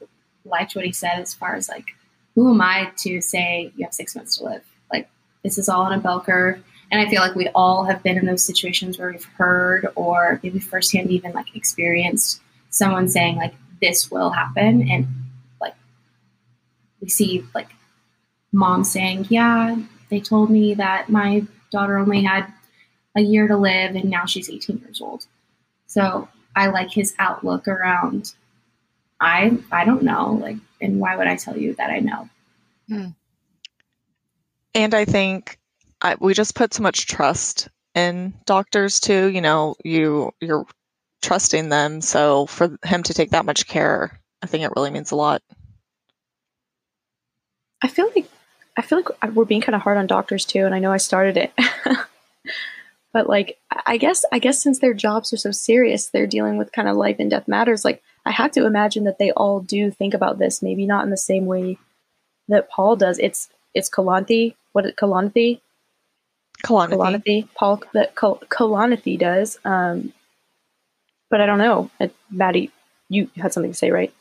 liked 0.51 0.75
what 0.75 0.85
he 0.85 0.93
said 0.93 1.19
as 1.19 1.35
far 1.35 1.55
as 1.55 1.69
like 1.69 1.87
who 2.35 2.51
am 2.53 2.61
I 2.61 2.91
to 2.99 3.21
say 3.21 3.73
you 3.77 3.85
have 3.85 3.95
six 3.95 4.15
months 4.15 4.39
to 4.39 4.45
live? 4.45 4.65
Like 4.93 5.09
this 5.43 5.59
is 5.59 5.69
all 5.69 5.83
on 5.83 5.93
a 5.93 5.99
bell 5.99 6.21
curve. 6.21 6.63
And 6.91 7.01
I 7.01 7.09
feel 7.09 7.21
like 7.21 7.35
we 7.35 7.49
all 7.49 7.85
have 7.85 8.03
been 8.03 8.19
in 8.19 8.27
those 8.27 8.45
situations 8.45 8.99
where 8.99 9.11
we've 9.11 9.25
heard 9.25 9.89
or 9.95 10.41
maybe 10.43 10.59
firsthand 10.59 11.11
even 11.11 11.33
like 11.33 11.55
experienced 11.55 12.41
someone 12.71 13.09
saying 13.09 13.37
like 13.37 13.55
this 13.81 14.11
will 14.11 14.31
happen 14.31 14.89
and 14.91 15.07
like 15.61 15.75
we 17.01 17.09
see 17.09 17.45
like 17.55 17.69
mom 18.53 18.85
saying, 18.85 19.27
Yeah, 19.29 19.77
they 20.09 20.21
told 20.21 20.51
me 20.51 20.75
that 20.75 21.09
my 21.09 21.45
daughter 21.71 21.99
only 21.99 22.23
had 22.23 22.53
a 23.17 23.21
year 23.21 23.49
to 23.49 23.57
live 23.57 23.95
and 23.95 24.11
now 24.11 24.25
she's 24.25 24.51
18 24.51 24.79
years 24.79 25.01
old. 25.01 25.27
So 25.87 26.29
I 26.57 26.69
like 26.69 26.91
his 26.91 27.15
outlook 27.19 27.69
around 27.69 28.35
I 29.21 29.59
I 29.71 29.85
don't 29.85 30.03
know, 30.03 30.39
like 30.41 30.57
and 30.81 30.99
why 30.99 31.17
would 31.17 31.27
I 31.27 31.37
tell 31.37 31.57
you 31.57 31.75
that 31.75 31.91
I 31.91 31.99
know? 32.01 32.29
Hmm. 32.89 33.07
And 34.75 34.95
I 34.95 35.05
think 35.05 35.59
I, 36.01 36.17
we 36.19 36.33
just 36.35 36.55
put 36.55 36.73
so 36.73 36.83
much 36.83 37.07
trust 37.07 37.69
in 37.95 38.35
doctors 38.47 39.01
too. 39.01 39.27
You 39.29 39.41
know, 39.41 39.75
you 39.85 40.33
you're 40.41 40.67
trusting 41.23 41.69
them, 41.69 42.01
so 42.01 42.47
for 42.47 42.79
him 42.85 43.03
to 43.03 43.15
take 43.15 43.31
that 43.31 43.45
much 43.45 43.67
care, 43.67 44.19
I 44.43 44.47
think 44.47 44.65
it 44.65 44.73
really 44.75 44.91
means 44.91 45.11
a 45.11 45.17
lot. 45.17 45.43
I 47.83 47.89
feel 47.89 48.11
like 48.15 48.27
I 48.77 48.83
feel 48.83 48.99
like 48.99 49.35
we're 49.35 49.45
being 49.45 49.61
kind 49.61 49.77
of 49.77 49.83
hard 49.83 49.99
on 49.99 50.07
doctors 50.07 50.45
too, 50.45 50.65
and 50.65 50.75
I 50.75 50.79
know 50.79 50.93
I 50.93 50.99
started 50.99 51.37
it. 51.37 51.53
but 53.13 53.29
like 53.29 53.59
I 53.87 53.99
guess 53.99 54.25
I 54.33 54.39
guess 54.39 54.63
since 54.63 54.79
their 54.79 54.95
jobs 54.95 55.33
are 55.33 55.39
so 55.39 55.51
serious, 55.51 56.09
they're 56.09 56.27
dealing 56.27 56.57
with 56.57 56.73
kind 56.73 56.89
of 56.89 56.97
life 56.97 57.17
and 57.19 57.31
death 57.31 57.49
matters. 57.49 57.85
Like 57.85 58.03
I 58.25 58.31
have 58.31 58.53
to 58.53 58.67
imagine 58.67 59.05
that 59.05 59.19
they 59.19 59.33
all 59.33 59.61
do 59.61 59.91
think 59.91 60.15
about 60.15 60.39
this, 60.39 60.63
maybe 60.63 60.87
not 60.87 61.05
in 61.05 61.11
the 61.11 61.17
same 61.17 61.47
way 61.47 61.79
that 62.49 62.71
Paul 62.71 62.97
does. 62.97 63.19
It's 63.19 63.49
it's 63.75 63.89
Kalanthe, 63.89 64.55
what 64.73 64.87
it 64.87 64.97
Kalanthe, 64.97 65.61
Kalanthe, 66.65 66.91
Kalanthe, 66.91 67.49
Paul 67.55 67.83
that 67.93 68.15
Kalanthe 68.15 69.19
does. 69.19 69.59
Um, 69.65 70.13
but 71.31 71.41
I 71.41 71.47
don't 71.47 71.59
know, 71.59 71.91
Maddie, 72.31 72.71
you 73.09 73.31
had 73.37 73.53
something 73.53 73.73
to 73.73 73.79
say, 73.79 73.91
right? 73.91 74.13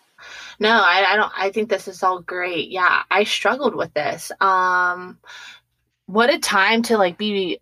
No, 0.59 0.69
I, 0.69 1.13
I 1.13 1.15
don't. 1.15 1.31
I 1.35 1.49
think 1.51 1.69
this 1.69 1.87
is 1.87 2.03
all 2.03 2.19
great. 2.19 2.69
Yeah, 2.69 3.03
I 3.09 3.23
struggled 3.23 3.75
with 3.75 3.93
this. 3.93 4.31
Um, 4.41 5.17
what 6.07 6.33
a 6.33 6.39
time 6.39 6.81
to 6.83 6.97
like 6.97 7.17
be 7.17 7.59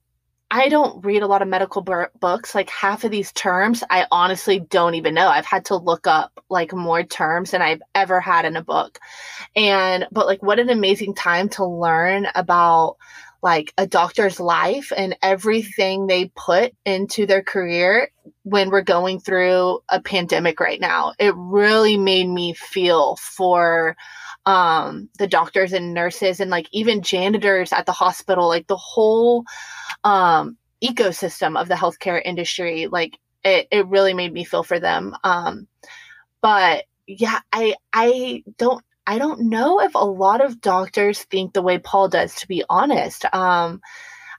I 0.50 0.70
don't 0.70 1.04
read 1.04 1.24
a 1.24 1.28
lot 1.28 1.42
of 1.42 1.48
medical 1.50 1.82
books. 1.82 2.56
Like 2.56 2.70
half 2.70 3.04
of 3.04 3.12
these 3.12 3.32
terms, 3.34 3.84
I 3.90 4.06
honestly 4.12 4.60
don't 4.60 4.96
even 4.96 5.14
know. 5.14 5.28
I've 5.28 5.46
had 5.46 5.66
to 5.66 5.76
look 5.76 6.08
up 6.08 6.40
like 6.50 6.74
more 6.74 7.04
terms 7.04 7.52
than 7.52 7.62
I've 7.62 7.82
ever 7.94 8.22
had 8.22 8.46
in 8.46 8.56
a 8.56 8.64
book. 8.64 9.00
And, 9.56 10.08
but 10.12 10.26
like, 10.26 10.42
what 10.42 10.60
an 10.60 10.70
amazing 10.70 11.16
time 11.16 11.50
to 11.50 11.66
learn 11.66 12.28
about 12.34 12.96
like 13.44 13.74
a 13.78 13.86
doctor's 13.86 14.40
life 14.40 14.92
and 14.96 15.18
everything 15.22 16.08
they 16.08 16.32
put 16.36 16.74
into 16.86 17.26
their 17.26 17.44
career 17.44 18.10
when 18.44 18.70
we're 18.70 18.82
going 18.82 19.20
through 19.20 19.82
a 19.90 20.02
pandemic 20.02 20.60
right 20.60 20.80
now. 20.80 21.14
It 21.20 21.34
really 21.36 21.98
made 21.98 22.28
me 22.28 22.54
feel 22.54 23.18
for 23.18 23.96
um, 24.46 25.10
the 25.20 25.28
doctors 25.28 25.74
and 25.74 25.94
nurses 25.94 26.40
and 26.40 26.50
like 26.50 26.70
even 26.72 27.02
janitors 27.02 27.74
at 27.74 27.86
the 27.86 27.92
hospital, 27.92 28.48
like 28.48 28.68
the 28.68 28.78
whole 28.78 29.44
um, 30.04 30.58
ecosystem 30.84 31.60
of 31.60 31.68
the 31.68 31.76
healthcare 31.76 32.22
industry. 32.24 32.88
Like 32.88 33.18
it, 33.44 33.68
it 33.72 33.88
really 33.88 34.14
made 34.14 34.34
me 34.34 34.44
feel 34.44 34.64
for 34.64 34.80
them. 34.80 35.16
Um, 35.24 35.68
but 36.42 36.86
yeah, 37.08 37.40
I 37.52 37.76
I 37.94 38.44
don't 38.58 38.84
I 39.06 39.18
don't 39.18 39.50
know 39.50 39.82
if 39.82 39.96
a 39.96 40.00
lot 40.00 40.44
of 40.44 40.62
doctors 40.62 41.24
think 41.24 41.54
the 41.54 41.62
way 41.62 41.80
Paul 41.80 42.10
does. 42.10 42.36
To 42.36 42.48
be 42.48 42.64
honest, 42.70 43.26
um, 43.34 43.82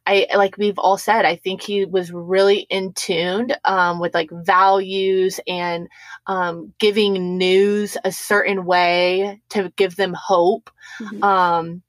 I 0.06 0.26
like 0.34 0.56
we've 0.56 0.78
all 0.78 0.98
said, 0.98 1.24
I 1.24 1.36
think 1.36 1.62
he 1.62 1.84
was 1.84 2.10
really 2.12 2.60
in 2.70 2.92
tuned 2.94 3.56
um, 3.64 4.00
with 4.00 4.14
like 4.14 4.30
values 4.30 5.38
and 5.46 5.88
um, 6.26 6.72
giving 6.78 7.36
news 7.36 7.96
a 8.04 8.12
certain 8.12 8.64
way 8.64 9.40
to 9.50 9.72
give 9.76 9.96
them 9.96 10.14
hope. 10.14 10.70
Mm-hmm. 11.00 11.22
Um, 11.22 11.82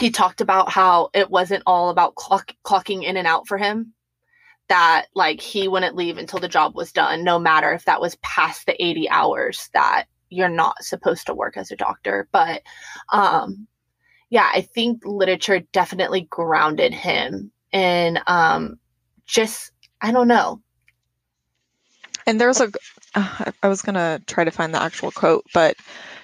he 0.00 0.10
talked 0.10 0.40
about 0.40 0.70
how 0.70 1.10
it 1.12 1.30
wasn't 1.30 1.62
all 1.66 1.90
about 1.90 2.14
clock, 2.14 2.54
clocking 2.64 3.04
in 3.04 3.16
and 3.16 3.26
out 3.26 3.46
for 3.46 3.58
him. 3.58 3.92
That 4.68 5.06
like 5.14 5.40
he 5.40 5.68
wouldn't 5.68 5.96
leave 5.96 6.16
until 6.16 6.38
the 6.38 6.48
job 6.48 6.74
was 6.74 6.92
done, 6.92 7.24
no 7.24 7.38
matter 7.38 7.72
if 7.72 7.84
that 7.84 8.00
was 8.00 8.16
past 8.22 8.66
the 8.66 8.82
80 8.82 9.10
hours 9.10 9.68
that 9.74 10.04
you're 10.30 10.48
not 10.48 10.82
supposed 10.82 11.26
to 11.26 11.34
work 11.34 11.56
as 11.56 11.70
a 11.70 11.76
doctor. 11.76 12.28
But 12.32 12.62
um, 13.12 13.66
yeah, 14.30 14.48
I 14.52 14.62
think 14.62 15.02
literature 15.04 15.60
definitely 15.72 16.22
grounded 16.30 16.94
him 16.94 17.50
in 17.72 18.20
um, 18.26 18.78
just, 19.26 19.72
I 20.00 20.12
don't 20.12 20.28
know. 20.28 20.62
And 22.26 22.40
there's 22.40 22.60
a, 22.60 22.70
uh, 23.14 23.50
I 23.62 23.68
was 23.68 23.82
to 23.82 24.22
try 24.26 24.44
to 24.44 24.50
find 24.50 24.72
the 24.72 24.82
actual 24.82 25.10
quote, 25.10 25.44
but 25.52 25.76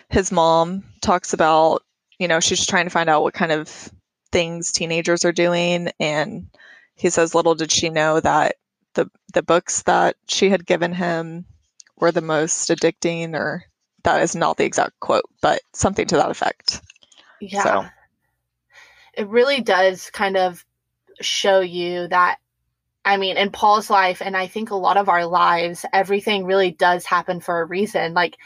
his 0.09 0.31
mom 0.31 0.85
talks 1.03 1.33
about, 1.33 1.83
you 2.19 2.29
know, 2.29 2.41
she's 2.41 2.67
trying 2.67 2.87
to 2.87 2.91
find 2.91 3.09
out 3.09 3.23
what 3.23 3.35
kind 3.35 3.53
of 3.53 3.91
things 4.33 4.73
teenagers 4.73 5.25
are 5.25 5.33
doing. 5.33 5.91
And 6.01 6.49
he 6.95 7.11
says, 7.11 7.35
little 7.35 7.55
did 7.55 7.71
she 7.71 7.91
know 7.91 8.21
that 8.21 8.57
the, 8.95 9.11
the 9.35 9.43
books 9.43 9.83
that 9.83 10.17
she 10.29 10.51
had 10.51 10.67
given 10.67 10.93
him 10.93 11.45
were 11.99 12.13
the 12.13 12.23
most 12.23 12.69
addicting, 12.69 13.35
or 13.35 13.65
that 14.05 14.23
is 14.23 14.35
not 14.35 14.57
the 14.57 14.65
exact 14.65 14.99
quote, 15.01 15.25
but 15.41 15.61
something 15.73 16.07
to 16.07 16.17
that 16.17 16.31
effect. 16.31 16.81
Yeah. 17.41 17.63
So 17.63 17.87
it 19.15 19.29
really 19.29 19.61
does 19.61 20.11
kind 20.11 20.37
of 20.37 20.65
show 21.21 21.61
you 21.61 22.09
that 22.09 22.39
I 23.07 23.19
mean, 23.19 23.37
in 23.37 23.51
Paul's 23.53 23.89
life, 23.89 24.21
and 24.21 24.37
I 24.37 24.49
think 24.49 24.71
a 24.71 24.75
lot 24.75 24.97
of 24.97 25.09
our 25.09 25.27
lives, 25.27 25.87
everything 25.93 26.45
really 26.45 26.73
does 26.73 27.05
happen 27.05 27.39
for 27.39 27.61
a 27.61 27.65
reason. 27.65 28.15
Like 28.15 28.37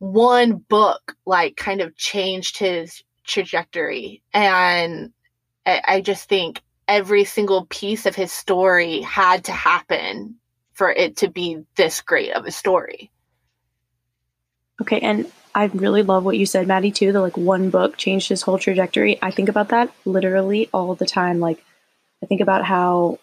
one 0.00 0.56
book, 0.56 1.14
like 1.26 1.56
kind 1.56 1.80
of 1.80 1.94
changed 1.94 2.58
his 2.58 3.04
trajectory. 3.24 4.22
And 4.34 5.12
I, 5.64 5.82
I 5.86 6.00
just 6.00 6.28
think 6.28 6.60
every 6.88 7.24
single 7.24 7.66
piece 7.66 8.06
of 8.06 8.16
his 8.16 8.32
story 8.32 9.02
had 9.02 9.44
to 9.44 9.52
happen 9.52 10.36
for 10.72 10.90
it 10.90 11.18
to 11.18 11.28
be 11.28 11.58
this 11.76 12.00
great 12.00 12.32
of 12.32 12.46
a 12.46 12.50
story. 12.50 13.10
Okay. 14.80 15.00
And 15.00 15.30
I 15.54 15.66
really 15.66 16.02
love 16.02 16.24
what 16.24 16.38
you 16.38 16.46
said, 16.46 16.66
Maddie, 16.66 16.90
too. 16.90 17.12
The 17.12 17.20
like 17.20 17.36
one 17.36 17.68
book 17.68 17.98
changed 17.98 18.30
his 18.30 18.42
whole 18.42 18.58
trajectory. 18.58 19.18
I 19.20 19.30
think 19.30 19.50
about 19.50 19.68
that 19.68 19.92
literally 20.06 20.70
all 20.72 20.94
the 20.94 21.06
time. 21.06 21.40
Like, 21.40 21.62
I 22.22 22.26
think 22.26 22.40
about 22.40 22.64
how 22.64 23.18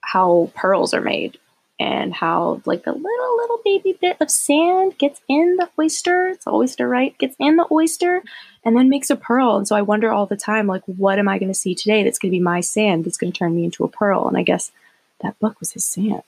how 0.00 0.52
pearls 0.54 0.94
are 0.94 1.00
made 1.00 1.38
and 1.78 2.14
how 2.14 2.62
like 2.64 2.84
the 2.84 2.92
little 2.92 3.36
little 3.36 3.60
baby 3.64 3.98
bit 4.00 4.16
of 4.20 4.30
sand 4.30 4.96
gets 4.98 5.20
in 5.28 5.56
the 5.56 5.68
oyster. 5.78 6.28
It's 6.28 6.46
oyster, 6.46 6.88
right? 6.88 7.16
Gets 7.18 7.36
in 7.38 7.56
the 7.56 7.66
oyster 7.70 8.22
and 8.64 8.76
then 8.76 8.88
makes 8.88 9.10
a 9.10 9.16
pearl. 9.16 9.56
And 9.56 9.68
so 9.68 9.76
I 9.76 9.82
wonder 9.82 10.10
all 10.10 10.26
the 10.26 10.36
time, 10.36 10.66
like, 10.66 10.82
what 10.86 11.18
am 11.18 11.28
I 11.28 11.38
going 11.38 11.52
to 11.52 11.58
see 11.58 11.74
today 11.74 12.02
that's 12.02 12.18
going 12.18 12.30
to 12.30 12.36
be 12.36 12.42
my 12.42 12.60
sand 12.60 13.04
that's 13.04 13.18
going 13.18 13.32
to 13.32 13.38
turn 13.38 13.54
me 13.54 13.64
into 13.64 13.84
a 13.84 13.88
pearl? 13.88 14.26
And 14.26 14.36
I 14.36 14.42
guess 14.42 14.72
that 15.20 15.38
book 15.38 15.60
was 15.60 15.72
his 15.72 15.84
sand. 15.84 16.24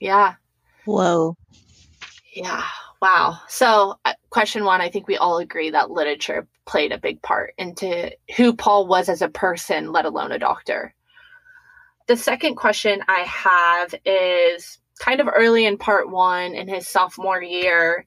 Yeah. 0.00 0.34
Whoa. 0.84 1.36
Yeah. 2.34 2.62
Wow. 3.00 3.40
So, 3.48 3.98
uh, 4.04 4.14
question 4.30 4.64
one 4.64 4.80
I 4.80 4.88
think 4.88 5.08
we 5.08 5.16
all 5.16 5.38
agree 5.38 5.70
that 5.70 5.90
literature 5.90 6.46
played 6.64 6.92
a 6.92 6.98
big 6.98 7.20
part 7.20 7.54
into 7.58 8.12
who 8.36 8.54
Paul 8.54 8.86
was 8.86 9.08
as 9.08 9.22
a 9.22 9.28
person, 9.28 9.90
let 9.90 10.04
alone 10.04 10.32
a 10.32 10.38
doctor. 10.38 10.94
The 12.06 12.16
second 12.16 12.54
question 12.54 13.02
I 13.08 13.20
have 13.20 13.94
is 14.04 14.78
kind 15.02 15.20
of 15.20 15.28
early 15.34 15.66
in 15.66 15.76
part 15.76 16.08
one 16.08 16.54
in 16.54 16.68
his 16.68 16.86
sophomore 16.86 17.42
year. 17.42 18.06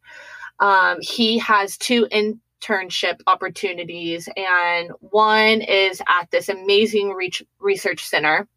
Um, 0.61 0.97
he 1.01 1.37
has 1.39 1.77
two 1.77 2.07
internship 2.07 3.19
opportunities, 3.27 4.29
and 4.37 4.91
one 5.01 5.59
is 5.61 6.01
at 6.07 6.31
this 6.31 6.47
amazing 6.47 7.11
re- 7.11 7.31
research 7.59 8.05
center, 8.07 8.47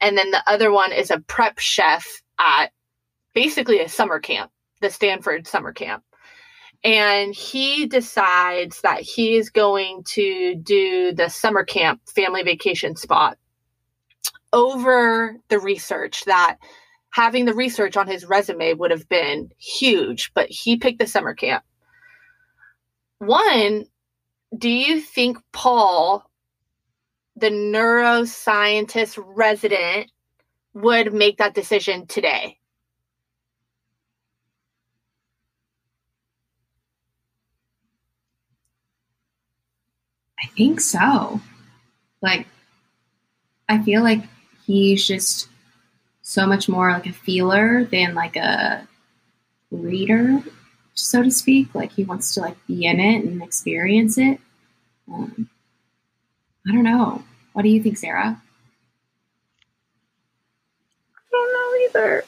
and 0.00 0.16
then 0.16 0.30
the 0.30 0.42
other 0.46 0.70
one 0.70 0.92
is 0.92 1.10
a 1.10 1.20
prep 1.20 1.58
chef 1.58 2.22
at 2.38 2.70
basically 3.34 3.80
a 3.80 3.88
summer 3.88 4.20
camp 4.20 4.50
the 4.82 4.90
Stanford 4.90 5.46
summer 5.46 5.72
camp. 5.72 6.02
And 6.82 7.34
he 7.34 7.86
decides 7.86 8.80
that 8.80 9.00
he 9.00 9.36
is 9.36 9.50
going 9.50 10.04
to 10.14 10.54
do 10.54 11.12
the 11.12 11.28
summer 11.28 11.64
camp 11.64 12.00
family 12.08 12.42
vacation 12.42 12.96
spot 12.96 13.36
over 14.52 15.36
the 15.48 15.58
research 15.58 16.24
that 16.24 16.56
having 17.10 17.44
the 17.44 17.54
research 17.54 17.96
on 17.96 18.06
his 18.06 18.24
resume 18.24 18.74
would 18.74 18.90
have 18.90 19.08
been 19.08 19.50
huge, 19.58 20.32
but 20.34 20.48
he 20.48 20.76
picked 20.76 20.98
the 20.98 21.06
summer 21.06 21.34
camp. 21.34 21.64
One, 23.18 23.86
do 24.56 24.68
you 24.68 25.00
think 25.00 25.38
Paul, 25.52 26.28
the 27.36 27.50
neuroscientist 27.50 29.22
resident, 29.34 30.10
would 30.74 31.12
make 31.12 31.38
that 31.38 31.54
decision 31.54 32.06
today? 32.06 32.58
I 40.42 40.46
think 40.56 40.80
so. 40.80 41.40
Like, 42.22 42.46
I 43.68 43.82
feel 43.82 44.02
like 44.02 44.22
he's 44.66 45.06
just 45.06 45.48
so 46.30 46.46
much 46.46 46.68
more 46.68 46.92
like 46.92 47.08
a 47.08 47.12
feeler 47.12 47.82
than 47.86 48.14
like 48.14 48.36
a 48.36 48.86
reader, 49.72 50.40
so 50.94 51.24
to 51.24 51.30
speak. 51.30 51.74
Like 51.74 51.90
he 51.90 52.04
wants 52.04 52.34
to 52.34 52.40
like 52.40 52.56
be 52.68 52.86
in 52.86 53.00
it 53.00 53.24
and 53.24 53.42
experience 53.42 54.16
it. 54.16 54.38
Um, 55.12 55.50
I 56.68 56.72
don't 56.72 56.84
know. 56.84 57.24
What 57.52 57.62
do 57.62 57.68
you 57.68 57.82
think, 57.82 57.98
Sarah? 57.98 58.40
I 61.18 61.30
don't 61.32 61.52
know 61.52 61.98
either. 61.98 62.24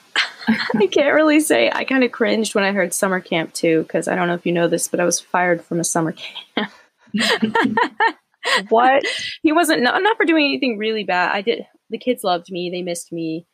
I 0.81 0.89
can't 0.89 1.15
really 1.15 1.39
say. 1.39 1.71
I 1.73 1.85
kind 1.85 2.03
of 2.03 2.11
cringed 2.11 2.57
when 2.57 2.65
I 2.65 2.73
heard 2.73 2.93
summer 2.93 3.21
camp 3.21 3.55
too, 3.55 3.83
because 3.83 4.09
I 4.09 4.17
don't 4.17 4.27
know 4.27 4.35
if 4.35 4.45
you 4.45 4.51
know 4.51 4.67
this, 4.67 4.89
but 4.89 4.99
I 4.99 5.05
was 5.05 5.21
fired 5.21 5.65
from 5.65 5.79
a 5.79 5.85
summer 5.85 6.13
camp. 6.13 6.73
what? 8.69 9.05
He 9.45 9.53
wasn't 9.53 9.83
not, 9.83 10.03
not 10.03 10.17
for 10.17 10.27
doing 10.27 10.47
anything 10.47 10.77
really 10.77 11.05
bad. 11.05 11.31
I 11.33 11.41
did. 11.41 11.67
The 11.91 11.99
kids 11.99 12.25
loved 12.25 12.51
me. 12.51 12.69
They 12.69 12.83
missed 12.83 13.13
me. 13.13 13.47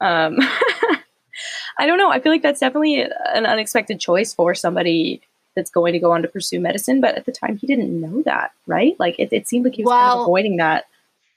Um, 0.00 0.38
I 1.78 1.86
don't 1.86 1.98
know. 1.98 2.10
I 2.10 2.20
feel 2.20 2.32
like 2.32 2.42
that's 2.42 2.60
definitely 2.60 3.00
an 3.00 3.46
unexpected 3.46 4.00
choice 4.00 4.32
for 4.32 4.54
somebody 4.54 5.20
that's 5.54 5.70
going 5.70 5.92
to 5.92 5.98
go 5.98 6.12
on 6.12 6.22
to 6.22 6.28
pursue 6.28 6.60
medicine. 6.60 7.00
But 7.00 7.16
at 7.16 7.26
the 7.26 7.32
time, 7.32 7.56
he 7.56 7.66
didn't 7.66 8.00
know 8.00 8.22
that, 8.22 8.52
right? 8.66 8.94
Like 8.98 9.18
it, 9.18 9.32
it 9.32 9.48
seemed 9.48 9.64
like 9.64 9.74
he 9.74 9.82
was 9.82 9.90
well, 9.90 10.08
kind 10.08 10.20
of 10.20 10.22
avoiding 10.24 10.56
that. 10.58 10.84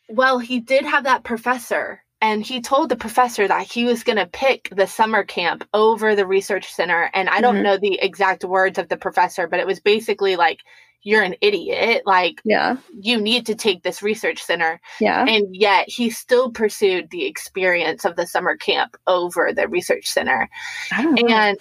Well, 0.10 0.40
he 0.40 0.60
did 0.60 0.86
have 0.86 1.04
that 1.04 1.24
professor, 1.24 2.02
and 2.22 2.46
he 2.46 2.62
told 2.62 2.90
the 2.90 2.96
professor 2.96 3.48
that 3.48 3.72
he 3.72 3.86
was 3.86 4.04
going 4.04 4.18
to 4.18 4.26
pick 4.26 4.70
the 4.76 4.88
summer 4.88 5.24
camp 5.24 5.68
over 5.74 6.16
the 6.16 6.26
research 6.26 6.72
center. 6.72 7.10
And 7.14 7.30
I 7.30 7.42
don't 7.42 7.56
mm-hmm. 7.56 7.64
know 7.64 7.78
the 7.78 8.00
exact 8.02 8.44
words 8.44 8.78
of 8.78 8.90
the 8.90 8.98
professor, 8.98 9.48
but 9.48 9.60
it 9.60 9.68
was 9.68 9.80
basically 9.80 10.36
like, 10.36 10.60
you're 11.04 11.24
an 11.24 11.36
idiot. 11.42 12.04
Like, 12.06 12.42
yeah, 12.44 12.78
you 13.00 13.20
need 13.20 13.46
to 13.48 13.56
take 13.56 13.84
this 13.84 14.02
research 14.02 14.42
center. 14.42 14.82
Yeah. 15.00 15.26
And 15.26 15.56
yet 15.56 15.90
he 15.90 16.10
still 16.10 16.52
pursued 16.52 17.10
the 17.10 17.26
experience 17.26 18.06
of 18.06 18.16
the 18.16 18.28
summer 18.28 18.58
camp 18.58 18.98
over 19.08 19.54
the 19.54 19.68
research 19.68 20.08
center. 20.08 20.50
I 20.92 21.04
don't. 21.04 21.32
And 21.32 21.58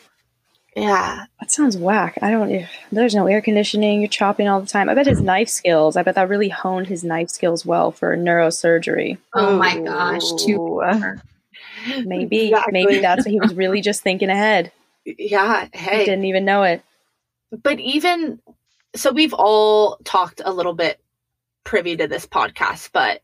yeah. 0.76 1.24
That 1.40 1.50
sounds 1.50 1.76
whack. 1.76 2.18
I 2.22 2.30
don't, 2.30 2.66
there's 2.92 3.14
no 3.14 3.26
air 3.26 3.40
conditioning. 3.40 4.00
You're 4.00 4.08
chopping 4.08 4.48
all 4.48 4.60
the 4.60 4.66
time. 4.66 4.88
I 4.88 4.94
bet 4.94 5.06
his 5.06 5.20
knife 5.20 5.48
skills, 5.48 5.96
I 5.96 6.02
bet 6.02 6.14
that 6.14 6.28
really 6.28 6.48
honed 6.48 6.86
his 6.86 7.02
knife 7.02 7.30
skills 7.30 7.66
well 7.66 7.90
for 7.90 8.16
neurosurgery. 8.16 9.18
Oh 9.34 9.54
Ooh. 9.54 9.58
my 9.58 9.78
gosh. 9.80 10.22
Too. 10.44 10.82
Maybe, 12.04 12.48
exactly. 12.48 12.72
maybe 12.72 12.98
that's 12.98 13.24
what 13.24 13.30
he 13.30 13.40
was 13.40 13.54
really 13.54 13.80
just 13.80 14.02
thinking 14.02 14.30
ahead. 14.30 14.72
Yeah. 15.16 15.68
Hey. 15.72 16.00
He 16.00 16.04
didn't 16.04 16.26
even 16.26 16.44
know 16.44 16.64
it. 16.64 16.82
But 17.62 17.80
even 17.80 18.40
so 18.94 19.12
we've 19.12 19.34
all 19.34 19.98
talked 20.04 20.40
a 20.44 20.52
little 20.52 20.74
bit 20.74 21.00
privy 21.64 21.96
to 21.96 22.08
this 22.08 22.26
podcast, 22.26 22.90
but 22.92 23.22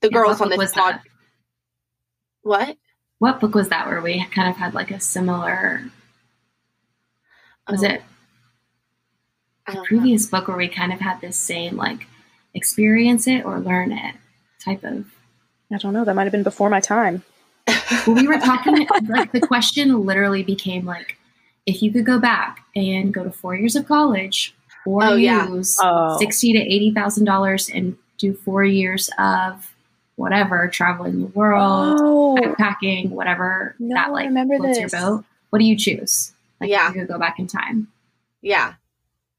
the 0.00 0.08
yeah, 0.08 0.14
girls 0.18 0.40
on 0.40 0.50
this 0.50 0.72
pod. 0.72 0.94
That? 0.94 1.02
What? 2.42 2.76
What 3.18 3.40
book 3.40 3.54
was 3.54 3.68
that 3.68 3.86
where 3.86 4.00
we 4.00 4.24
kind 4.26 4.48
of 4.48 4.56
had 4.56 4.74
like 4.74 4.90
a 4.90 5.00
similar? 5.00 5.82
Was 7.68 7.82
oh. 7.82 7.86
it 7.86 8.02
a 9.66 9.82
previous 9.84 10.30
know. 10.30 10.38
book 10.38 10.48
where 10.48 10.56
we 10.56 10.68
kind 10.68 10.92
of 10.92 11.00
had 11.00 11.20
this 11.20 11.38
same 11.38 11.76
like 11.76 12.06
experience 12.52 13.26
it 13.26 13.44
or 13.44 13.60
learn 13.60 13.92
it 13.92 14.14
type 14.60 14.84
of? 14.84 15.06
I 15.72 15.78
don't 15.78 15.92
know. 15.92 16.04
That 16.04 16.14
might 16.14 16.24
have 16.24 16.32
been 16.32 16.42
before 16.42 16.70
my 16.70 16.80
time. 16.80 17.22
well, 18.06 18.16
we 18.16 18.28
were 18.28 18.38
talking 18.38 18.86
like 19.08 19.32
the 19.32 19.40
question 19.40 20.04
literally 20.04 20.42
became 20.42 20.84
like, 20.84 21.16
if 21.66 21.82
you 21.82 21.90
could 21.90 22.04
go 22.04 22.18
back 22.18 22.60
and 22.76 23.14
go 23.14 23.24
to 23.24 23.30
four 23.30 23.54
years 23.54 23.74
of 23.74 23.88
college 23.88 24.54
or 24.86 25.04
oh, 25.04 25.14
use 25.14 25.78
yeah. 25.80 25.90
oh. 25.90 26.18
sixty 26.18 26.52
to 26.52 26.58
eighty 26.58 26.92
thousand 26.92 27.24
dollars 27.24 27.68
and 27.68 27.96
do 28.18 28.34
four 28.34 28.64
years 28.64 29.10
of 29.18 29.74
whatever, 30.16 30.68
traveling 30.68 31.20
the 31.20 31.26
world, 31.26 31.98
oh. 32.00 32.36
backpacking, 32.40 33.10
whatever 33.10 33.74
no, 33.78 33.94
that 33.94 34.12
like 34.12 34.26
remember 34.26 34.56
floats 34.56 34.78
this. 34.78 34.92
your 34.92 35.00
boat. 35.00 35.24
What 35.50 35.58
do 35.58 35.64
you 35.64 35.76
choose? 35.76 36.32
Like 36.60 36.70
yeah, 36.70 36.88
you 36.88 37.00
could 37.00 37.08
go 37.08 37.18
back 37.18 37.38
in 37.38 37.46
time. 37.46 37.88
Yeah, 38.42 38.74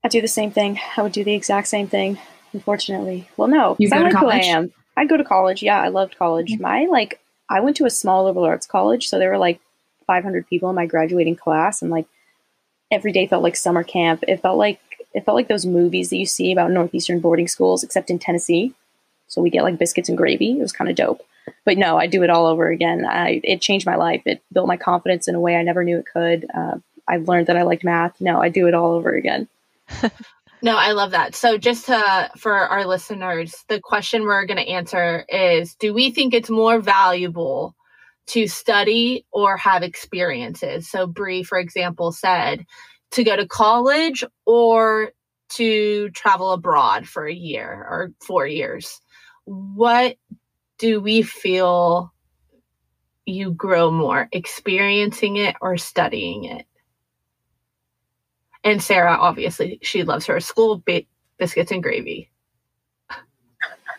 I 0.04 0.08
do 0.08 0.22
the 0.22 0.28
same 0.28 0.52
thing. 0.52 0.80
I 0.98 1.02
would 1.02 1.12
do 1.12 1.24
the 1.24 1.34
exact 1.34 1.68
same 1.68 1.88
thing. 1.88 2.18
Unfortunately, 2.54 3.28
well, 3.38 3.48
no, 3.48 3.76
you 3.80 3.90
I 3.92 4.00
like 4.00 4.14
who 4.14 4.28
I 4.28 4.38
am. 4.38 4.72
I'd 4.96 5.10
go 5.10 5.18
to 5.18 5.24
college. 5.24 5.62
Yeah, 5.62 5.82
I 5.82 5.90
loved 5.90 6.18
college. 6.18 6.52
Mm-hmm. 6.52 6.62
My 6.62 6.86
like, 6.86 7.20
I 7.50 7.60
went 7.60 7.76
to 7.78 7.86
a 7.86 7.90
small 7.90 8.26
liberal 8.26 8.46
arts 8.46 8.66
college, 8.66 9.10
so 9.10 9.20
there 9.20 9.30
were 9.30 9.38
like 9.38 9.60
500 10.08 10.48
people 10.48 10.70
in 10.70 10.76
my 10.76 10.86
graduating 10.86 11.36
class, 11.36 11.82
and 11.82 11.92
like 11.92 12.06
every 12.92 13.12
day 13.12 13.28
felt 13.28 13.44
like 13.44 13.56
summer 13.56 13.84
camp. 13.84 14.24
It 14.28 14.42
felt 14.42 14.58
like 14.58 14.80
it 15.16 15.24
felt 15.24 15.36
like 15.36 15.48
those 15.48 15.66
movies 15.66 16.10
that 16.10 16.18
you 16.18 16.26
see 16.26 16.52
about 16.52 16.72
northeastern 16.72 17.22
boarding 17.22 17.48
schools, 17.48 17.84
except 17.84 18.10
in 18.10 18.20
Tennessee. 18.20 18.74
So 19.28 19.42
we 19.42 19.50
get 19.50 19.64
like 19.64 19.80
biscuits 19.80 20.10
and 20.10 20.18
gravy. 20.18 20.52
It 20.52 20.62
was 20.62 20.74
kind 20.74 20.90
of 20.90 20.98
dope. 20.98 21.22
But 21.64 21.78
no, 21.78 21.98
I 21.98 22.06
do 22.08 22.22
it 22.24 22.30
all 22.30 22.48
over 22.48 22.68
again. 22.68 23.06
I, 23.06 23.40
it 23.44 23.62
changed 23.62 23.86
my 23.86 23.96
life. 23.96 24.22
It 24.26 24.44
built 24.52 24.68
my 24.68 24.76
confidence 24.76 25.28
in 25.30 25.36
a 25.36 25.40
way 25.40 25.56
I 25.56 25.64
never 25.64 25.86
knew 25.86 25.98
it 25.98 26.06
could. 26.12 26.46
Uh, 26.54 26.80
I 27.08 27.18
learned 27.18 27.48
that 27.48 27.56
I 27.56 27.64
liked 27.64 27.86
math. 27.86 28.20
No, 28.20 28.42
I 28.42 28.50
do 28.50 28.68
it 28.68 28.74
all 28.74 28.92
over 28.92 29.12
again. 29.12 29.48
no, 30.62 30.76
I 30.76 30.92
love 30.92 31.12
that. 31.12 31.34
So 31.34 31.58
just 31.58 31.86
to, 31.86 32.30
for 32.36 32.54
our 32.54 32.86
listeners, 32.86 33.64
the 33.70 33.80
question 33.80 34.24
we're 34.24 34.46
going 34.46 34.58
to 34.58 34.70
answer 34.70 35.24
is: 35.30 35.76
Do 35.76 35.94
we 35.94 36.12
think 36.12 36.34
it's 36.34 36.50
more 36.50 36.82
valuable 36.82 37.74
to 38.28 38.48
study 38.48 39.26
or 39.32 39.56
have 39.56 39.82
experiences? 39.82 40.90
So 40.90 41.08
Brie, 41.08 41.44
for 41.44 41.58
example, 41.58 42.12
said 42.12 42.66
to 43.16 43.24
go 43.24 43.36
to 43.36 43.48
college 43.48 44.24
or 44.46 45.12
to 45.48 46.10
travel 46.10 46.52
abroad 46.52 47.08
for 47.08 47.26
a 47.26 47.34
year 47.34 47.70
or 47.90 48.12
four 48.22 48.46
years. 48.46 49.00
What 49.46 50.18
do 50.80 51.00
we 51.00 51.22
feel 51.22 52.14
you 53.26 53.52
grow 53.52 53.90
more, 53.90 54.28
experiencing 54.34 55.38
it 55.38 55.56
or 55.62 55.78
studying 55.78 56.44
it? 56.44 56.66
And 58.66 58.84
Sarah, 58.84 59.16
obviously, 59.16 59.80
she 59.82 60.04
loves 60.04 60.26
her 60.26 60.40
school 60.42 60.84
ba- 60.86 61.04
biscuits 61.38 61.72
and 61.72 61.82
gravy. 61.82 62.30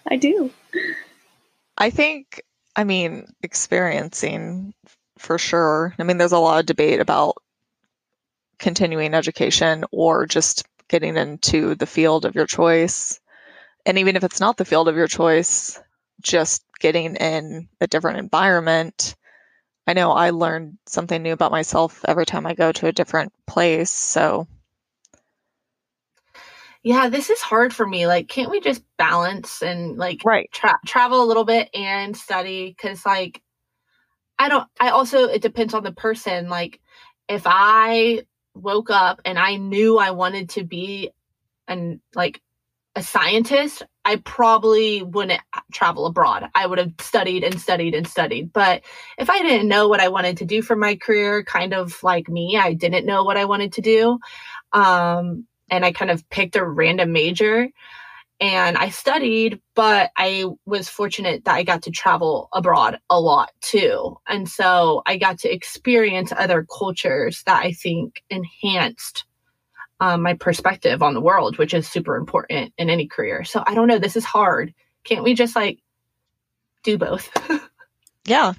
I 0.08 0.16
do. 0.16 0.50
I 1.78 1.88
think, 1.88 2.42
I 2.74 2.84
mean, 2.84 3.32
experiencing 3.42 4.74
for 5.18 5.38
sure. 5.38 5.94
I 5.98 6.02
mean, 6.02 6.18
there's 6.18 6.32
a 6.32 6.38
lot 6.38 6.60
of 6.60 6.66
debate 6.66 7.00
about 7.00 7.36
continuing 8.58 9.14
education 9.14 9.84
or 9.92 10.26
just 10.26 10.64
getting 10.88 11.16
into 11.16 11.74
the 11.74 11.86
field 11.86 12.24
of 12.24 12.34
your 12.34 12.46
choice. 12.46 13.20
And 13.84 13.98
even 13.98 14.16
if 14.16 14.24
it's 14.24 14.40
not 14.40 14.56
the 14.56 14.64
field 14.64 14.88
of 14.88 14.96
your 14.96 15.08
choice, 15.08 15.80
just 16.20 16.64
getting 16.80 17.16
in 17.16 17.68
a 17.80 17.86
different 17.86 18.18
environment. 18.18 19.16
I 19.86 19.92
know 19.92 20.10
I 20.12 20.30
learn 20.30 20.78
something 20.86 21.22
new 21.22 21.32
about 21.32 21.52
myself 21.52 22.04
every 22.06 22.26
time 22.26 22.46
I 22.46 22.54
go 22.54 22.72
to 22.72 22.88
a 22.88 22.92
different 22.92 23.32
place. 23.46 23.90
So, 23.92 24.48
yeah, 26.82 27.08
this 27.08 27.30
is 27.30 27.40
hard 27.40 27.74
for 27.74 27.86
me. 27.86 28.06
Like, 28.06 28.28
can't 28.28 28.50
we 28.50 28.60
just 28.60 28.82
balance 28.96 29.62
and 29.62 29.96
like 29.96 30.22
right. 30.24 30.50
tra- 30.52 30.80
travel 30.86 31.22
a 31.22 31.26
little 31.26 31.44
bit 31.44 31.68
and 31.74 32.16
study? 32.16 32.68
Because, 32.76 33.06
like, 33.06 33.42
I 34.38 34.48
don't, 34.48 34.68
I 34.80 34.90
also, 34.90 35.24
it 35.24 35.42
depends 35.42 35.74
on 35.74 35.84
the 35.84 35.92
person. 35.92 36.48
Like, 36.48 36.80
if 37.28 37.42
I 37.44 38.22
woke 38.56 38.90
up 38.90 39.20
and 39.24 39.38
I 39.38 39.56
knew 39.56 39.98
I 39.98 40.10
wanted 40.12 40.50
to 40.50 40.64
be 40.64 41.10
an 41.68 42.00
like 42.14 42.40
a 42.96 43.02
scientist, 43.02 43.82
I 44.04 44.16
probably 44.16 45.02
wouldn't 45.02 45.40
travel 45.72 46.06
abroad. 46.06 46.48
I 46.54 46.66
would 46.66 46.78
have 46.78 46.92
studied 47.00 47.44
and 47.44 47.60
studied 47.60 47.94
and 47.94 48.06
studied. 48.06 48.52
But 48.52 48.82
if 49.18 49.28
I 49.28 49.42
didn't 49.42 49.68
know 49.68 49.88
what 49.88 50.00
I 50.00 50.08
wanted 50.08 50.38
to 50.38 50.46
do 50.46 50.62
for 50.62 50.76
my 50.76 50.96
career, 50.96 51.44
kind 51.44 51.74
of 51.74 52.02
like 52.02 52.28
me, 52.28 52.56
I 52.56 52.72
didn't 52.72 53.04
know 53.04 53.22
what 53.24 53.36
I 53.36 53.44
wanted 53.44 53.74
to 53.74 53.82
do. 53.82 54.18
Um, 54.72 55.46
and 55.70 55.84
I 55.84 55.92
kind 55.92 56.10
of 56.10 56.28
picked 56.30 56.56
a 56.56 56.64
random 56.64 57.12
major 57.12 57.68
and 58.40 58.76
I 58.76 58.90
studied, 58.90 59.60
but 59.74 60.10
I 60.16 60.44
was 60.66 60.88
fortunate 60.88 61.44
that 61.44 61.54
I 61.54 61.62
got 61.62 61.82
to 61.82 61.90
travel 61.90 62.48
abroad 62.52 62.98
a 63.08 63.18
lot 63.18 63.50
too. 63.60 64.18
And 64.28 64.48
so 64.48 65.02
I 65.06 65.16
got 65.16 65.38
to 65.40 65.52
experience 65.52 66.32
other 66.36 66.64
cultures 66.64 67.42
that 67.46 67.62
I 67.64 67.72
think 67.72 68.22
enhanced 68.28 69.24
um, 70.00 70.22
my 70.22 70.34
perspective 70.34 71.02
on 71.02 71.14
the 71.14 71.20
world, 71.20 71.56
which 71.56 71.72
is 71.72 71.88
super 71.88 72.16
important 72.16 72.74
in 72.76 72.90
any 72.90 73.06
career. 73.06 73.44
So 73.44 73.64
I 73.66 73.74
don't 73.74 73.88
know. 73.88 73.98
This 73.98 74.16
is 74.16 74.24
hard. 74.24 74.74
Can't 75.04 75.24
we 75.24 75.32
just 75.32 75.56
like 75.56 75.78
do 76.82 76.98
both? 76.98 77.30
yeah, 78.26 78.52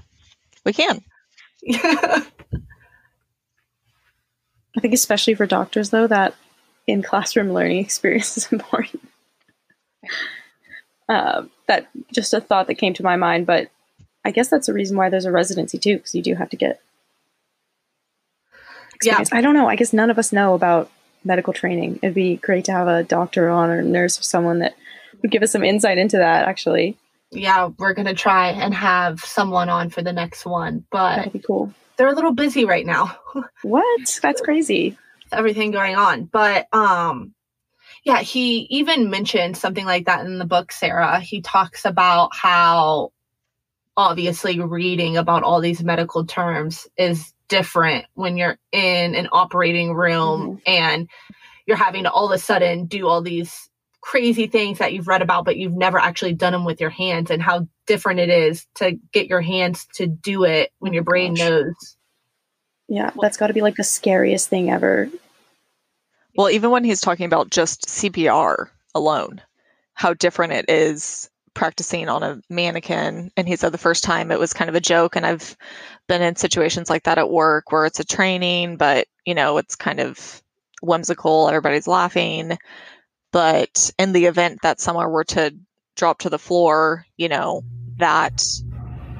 we 0.66 0.74
can. 0.74 1.04
Yeah. 1.62 2.24
I 4.76 4.80
think, 4.80 4.94
especially 4.94 5.34
for 5.34 5.48
doctors, 5.48 5.90
though, 5.90 6.06
that 6.08 6.36
in 6.86 7.02
classroom 7.02 7.52
learning 7.52 7.78
experience 7.84 8.38
is 8.38 8.52
important. 8.52 9.07
Uh, 11.10 11.43
that 11.67 11.88
just 12.13 12.34
a 12.34 12.41
thought 12.41 12.67
that 12.67 12.76
came 12.76 12.93
to 12.93 13.04
my 13.04 13.15
mind, 13.15 13.46
but 13.46 13.70
I 14.26 14.32
guess 14.32 14.50
that's 14.50 14.67
the 14.67 14.74
reason 14.74 14.98
why 14.98 15.10
there's 15.10 15.26
a 15.26 15.32
residency 15.32 15.78
too, 15.78 15.98
because 15.98 16.13
you 16.15 16.22
do 16.22 16.36
have 16.36 16.50
to 16.50 16.58
get. 16.58 16.82
Experience. 18.96 19.30
Yeah, 19.32 19.38
I 19.38 19.41
don't 19.41 19.54
know. 19.54 19.67
I 19.67 19.76
guess 19.76 19.93
none 19.93 20.10
of 20.10 20.17
us 20.17 20.34
know 20.34 20.54
about 20.54 20.89
medical 21.24 21.54
training. 21.54 22.00
It'd 22.02 22.15
be 22.15 22.38
great 22.38 22.65
to 22.65 22.72
have 22.72 22.88
a 22.88 23.04
doctor 23.04 23.50
on 23.50 23.70
or 23.70 23.82
nurse 23.84 24.20
or 24.20 24.24
someone 24.24 24.60
that 24.60 24.76
would 25.22 25.32
give 25.32 25.43
us 25.43 25.52
some 25.52 25.63
insight 25.63 25.98
into 25.98 26.17
that. 26.17 26.48
Actually, 26.48 26.98
yeah, 27.32 27.70
we're 27.78 27.93
gonna 27.93 28.13
try 28.15 28.50
and 28.50 28.74
have 28.74 29.20
someone 29.22 29.70
on 29.70 29.89
for 29.89 30.02
the 30.02 30.13
next 30.13 30.46
one, 30.46 30.84
but 30.91 31.17
That'd 31.17 31.34
be 31.34 31.39
cool. 31.39 31.72
they're 31.98 32.08
a 32.08 32.13
little 32.15 32.34
busy 32.34 32.65
right 32.65 32.86
now. 32.86 33.17
What? 33.62 34.20
That's 34.22 34.41
crazy. 34.41 34.98
everything 35.32 35.72
going 35.72 35.96
on. 35.96 36.24
But 36.26 36.67
um 36.74 37.34
yeah, 38.08 38.22
he 38.22 38.60
even 38.70 39.10
mentioned 39.10 39.58
something 39.58 39.84
like 39.84 40.06
that 40.06 40.26
in 40.26 40.38
the 40.38 40.46
book, 40.46 40.72
Sarah. 40.72 41.20
He 41.20 41.41
talks 41.41 41.84
about 41.84 42.34
how 42.34 43.12
obviously 43.98 44.62
reading 44.62 45.17
about 45.17 45.43
all 45.43 45.60
these 45.60 45.84
medical 45.84 46.26
terms 46.26 46.88
is 46.96 47.34
different 47.50 48.06
when 48.13 48.38
you're 48.38 48.58
in 48.72 49.13
an 49.13 49.28
operating 49.34 49.93
room 49.93 50.41
mm-hmm. 50.41 50.56
and 50.65 51.10
you're 51.65 51.76
having 51.76 52.04
to 52.04 52.10
all 52.10 52.28
of 52.28 52.32
a 52.32 52.38
sudden 52.38 52.86
do 52.86 53.10
all 53.10 53.22
these 53.22 53.70
crazy 54.00 54.48
things 54.48 54.78
that 54.78 54.93
you've 54.93 55.10
read 55.10 55.22
about 55.22 55.43
but 55.43 55.58
you've 55.58 55.76
never 55.76 56.00
actually 56.00 56.34
done 56.34 56.54
them 56.54 56.63
with 56.63 56.80
your 56.80 56.89
hands 56.89 57.30
and 57.30 57.41
how 57.41 57.67
different 57.88 58.22
it 58.22 58.30
is 58.30 58.65
to 58.76 58.98
get 59.12 59.28
your 59.28 59.41
hands 59.41 59.86
to 59.93 60.08
do 60.08 60.46
it 60.46 60.72
when 60.80 60.93
your 60.93 61.02
oh 61.02 61.06
brain 61.12 61.34
Gosh. 61.34 61.50
knows 61.50 61.98
Yeah, 62.88 63.12
that's 63.20 63.36
got 63.36 63.48
to 63.48 63.54
be 63.54 63.62
like 63.62 63.76
the 63.76 63.84
scariest 63.84 64.48
thing 64.48 64.70
ever. 64.70 65.10
Well, 66.38 66.52
even 66.52 66.69
when 66.69 66.84
he's 66.84 67.02
talking 67.02 67.26
about 67.26 67.50
just 67.50 67.88
CPR 67.88 68.69
alone, 68.93 69.41
how 69.93 70.13
different 70.13 70.54
it 70.54 70.65
is 70.69 71.30
practicing 71.56 72.08
on 72.08 72.21
a 72.21 72.39
mannequin. 72.50 73.32
And 73.36 73.47
he 73.47 73.56
said 73.56 73.71
the 73.71 73.80
first 73.80 74.04
time 74.04 74.32
it 74.32 74.39
was 74.39 74.54
kind 74.54 74.69
of 74.69 74.76
a 74.76 74.80
joke. 74.80 75.15
And 75.15 75.26
I've 75.26 75.58
been 76.08 76.21
in 76.21 76.36
situations 76.36 76.91
like 76.91 77.04
that 77.04 77.17
at 77.17 77.32
work 77.32 77.71
where 77.71 77.88
it's 77.88 78.00
a 78.00 78.06
training, 78.06 78.78
but 78.78 79.08
you 79.26 79.34
know, 79.34 79.58
it's 79.58 79.76
kind 79.76 80.00
of 80.00 80.43
whimsical, 80.84 81.47
everybody's 81.50 81.88
laughing. 81.88 82.60
But 83.32 83.89
in 83.97 84.13
the 84.13 84.28
event 84.28 84.60
that 84.62 84.80
someone 84.80 85.10
were 85.10 85.23
to 85.26 85.56
drop 85.95 86.19
to 86.19 86.30
the 86.30 86.38
floor, 86.38 87.08
you 87.17 87.30
know, 87.30 87.63
that 87.97 88.43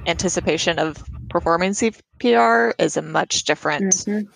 anticipation 0.06 0.78
of 0.78 1.04
performing 1.30 1.72
CPR 1.72 2.74
is 2.78 2.96
a 2.96 3.02
much 3.02 3.44
different 3.46 3.96
Mhm. 3.96 4.28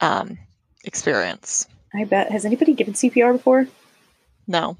um, 0.00 0.38
experience. 0.82 1.68
I 1.94 2.04
bet. 2.04 2.30
Has 2.32 2.44
anybody 2.44 2.72
given 2.74 2.94
CPR 2.94 3.32
before? 3.32 3.66
No. 4.46 4.76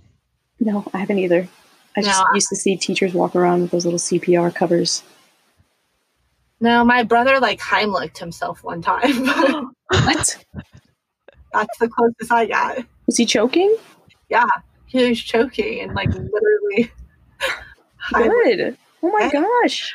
No, 0.60 0.84
I 0.94 0.98
haven't 0.98 1.18
either. 1.18 1.48
I 1.96 2.02
just 2.02 2.20
No. 2.20 2.26
used 2.34 2.48
to 2.48 2.56
see 2.56 2.76
teachers 2.76 3.12
walk 3.12 3.36
around 3.36 3.62
with 3.62 3.70
those 3.70 3.84
little 3.84 3.98
CPR 3.98 4.54
covers. 4.54 5.02
no 6.60 6.84
my 6.84 7.02
brother 7.02 7.38
like 7.40 7.58
heimlicked 7.60 8.18
himself 8.18 8.62
one 8.62 8.80
time 8.80 9.26
what? 9.88 10.44
that's 11.52 11.78
the 11.78 11.88
closest 11.88 12.30
i 12.32 12.46
got 12.46 12.78
Was 13.06 13.16
he 13.16 13.26
choking? 13.26 13.76
yeah 14.30 14.46
he 14.86 15.08
was 15.08 15.20
choking 15.20 15.80
and 15.80 15.94
like 15.94 16.08
literally 16.08 16.92
Good. 18.12 18.76
Oh 19.02 19.10
my 19.10 19.30
Yeah. 19.32 19.42
gosh. 19.42 19.92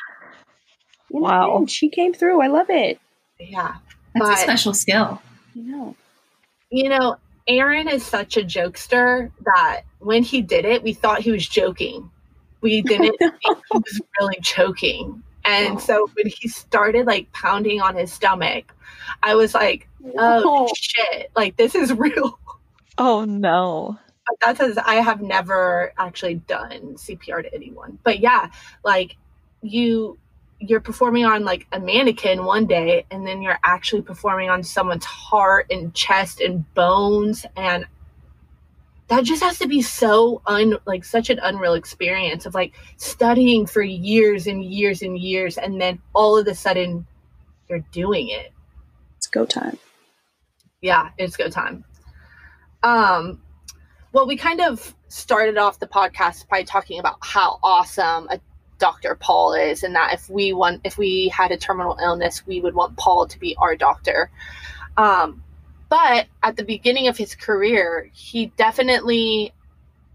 Wow. 1.10 1.58
man, 1.58 1.66
she 1.66 1.88
came 1.88 2.12
through. 2.14 2.40
I 2.42 2.46
love 2.48 2.68
it. 2.70 2.98
yeah 3.40 3.76
That's 4.14 4.26
But- 4.28 4.34
a 4.34 4.36
special 4.38 4.74
skill. 4.74 5.20
I 5.56 5.60
know. 5.60 5.96
You 6.70 6.88
know 6.88 7.16
aaron 7.46 7.88
is 7.88 8.04
such 8.04 8.36
a 8.36 8.42
jokester 8.42 9.30
that 9.44 9.82
when 10.00 10.22
he 10.22 10.42
did 10.42 10.64
it 10.64 10.82
we 10.82 10.92
thought 10.92 11.20
he 11.20 11.30
was 11.30 11.46
joking 11.48 12.10
we 12.60 12.82
didn't 12.82 13.16
think 13.18 13.34
he 13.40 13.54
was 13.72 14.00
really 14.20 14.38
choking 14.42 15.22
and 15.44 15.76
Oh. 15.76 15.78
so 15.78 16.10
when 16.14 16.26
he 16.26 16.48
started 16.48 17.06
like 17.06 17.30
pounding 17.32 17.80
on 17.80 17.94
his 17.96 18.12
stomach 18.12 18.74
i 19.22 19.34
was 19.34 19.54
like 19.54 19.88
oh 20.18 20.70
shit 20.76 21.30
like 21.36 21.56
this 21.56 21.74
is 21.74 21.92
real 21.94 22.38
Oh 23.00 23.24
no. 23.24 23.96
but 24.26 24.36
that's 24.44 24.58
as 24.60 24.76
I 24.76 24.96
have 24.96 25.22
never 25.22 25.92
actually 25.98 26.34
done 26.34 26.94
CPR 26.96 27.44
to 27.44 27.54
anyone. 27.54 27.96
But 28.02 28.18
yeah, 28.18 28.50
like 28.84 29.16
you 29.62 30.18
you're 30.60 30.80
performing 30.80 31.24
on 31.24 31.44
like 31.44 31.66
a 31.72 31.78
mannequin 31.80 32.44
one 32.44 32.66
day 32.66 33.06
and 33.10 33.26
then 33.26 33.42
you're 33.42 33.58
actually 33.64 34.02
performing 34.02 34.50
on 34.50 34.62
someone's 34.62 35.04
heart 35.04 35.66
and 35.70 35.94
chest 35.94 36.40
and 36.40 36.72
bones 36.74 37.46
and 37.56 37.86
that 39.08 39.24
just 39.24 39.42
has 39.42 39.58
to 39.58 39.68
be 39.68 39.80
so 39.80 40.42
un 40.46 40.76
like 40.84 41.04
such 41.04 41.30
an 41.30 41.38
unreal 41.42 41.74
experience 41.74 42.44
of 42.44 42.54
like 42.54 42.74
studying 42.96 43.66
for 43.66 43.82
years 43.82 44.46
and 44.46 44.64
years 44.64 45.00
and 45.02 45.18
years 45.18 45.56
and 45.58 45.80
then 45.80 46.00
all 46.12 46.36
of 46.36 46.46
a 46.46 46.54
sudden 46.54 47.06
you're 47.68 47.84
doing 47.92 48.28
it 48.28 48.52
It's 49.16 49.26
go 49.28 49.44
time. 49.46 49.78
yeah, 50.80 51.10
it's 51.18 51.36
go 51.36 51.48
time. 51.48 51.84
Um, 52.82 53.42
well, 54.12 54.26
we 54.26 54.36
kind 54.36 54.60
of 54.60 54.94
started 55.08 55.58
off 55.58 55.78
the 55.80 55.86
podcast 55.86 56.48
by 56.48 56.62
talking 56.62 56.98
about 57.00 57.16
how 57.20 57.58
awesome 57.62 58.28
a 58.30 58.40
Dr. 58.78 59.14
Paul 59.14 59.54
is, 59.54 59.82
and 59.82 59.94
that 59.94 60.14
if 60.14 60.28
we 60.30 60.52
want, 60.52 60.82
if 60.84 60.98
we 60.98 61.28
had 61.28 61.50
a 61.50 61.56
terminal 61.56 61.98
illness, 62.00 62.46
we 62.46 62.60
would 62.60 62.74
want 62.74 62.96
Paul 62.96 63.26
to 63.26 63.38
be 63.38 63.56
our 63.56 63.76
doctor. 63.76 64.30
Um, 64.96 65.42
but 65.88 66.26
at 66.42 66.56
the 66.56 66.64
beginning 66.64 67.08
of 67.08 67.16
his 67.16 67.34
career, 67.34 68.10
he 68.12 68.46
definitely 68.56 69.52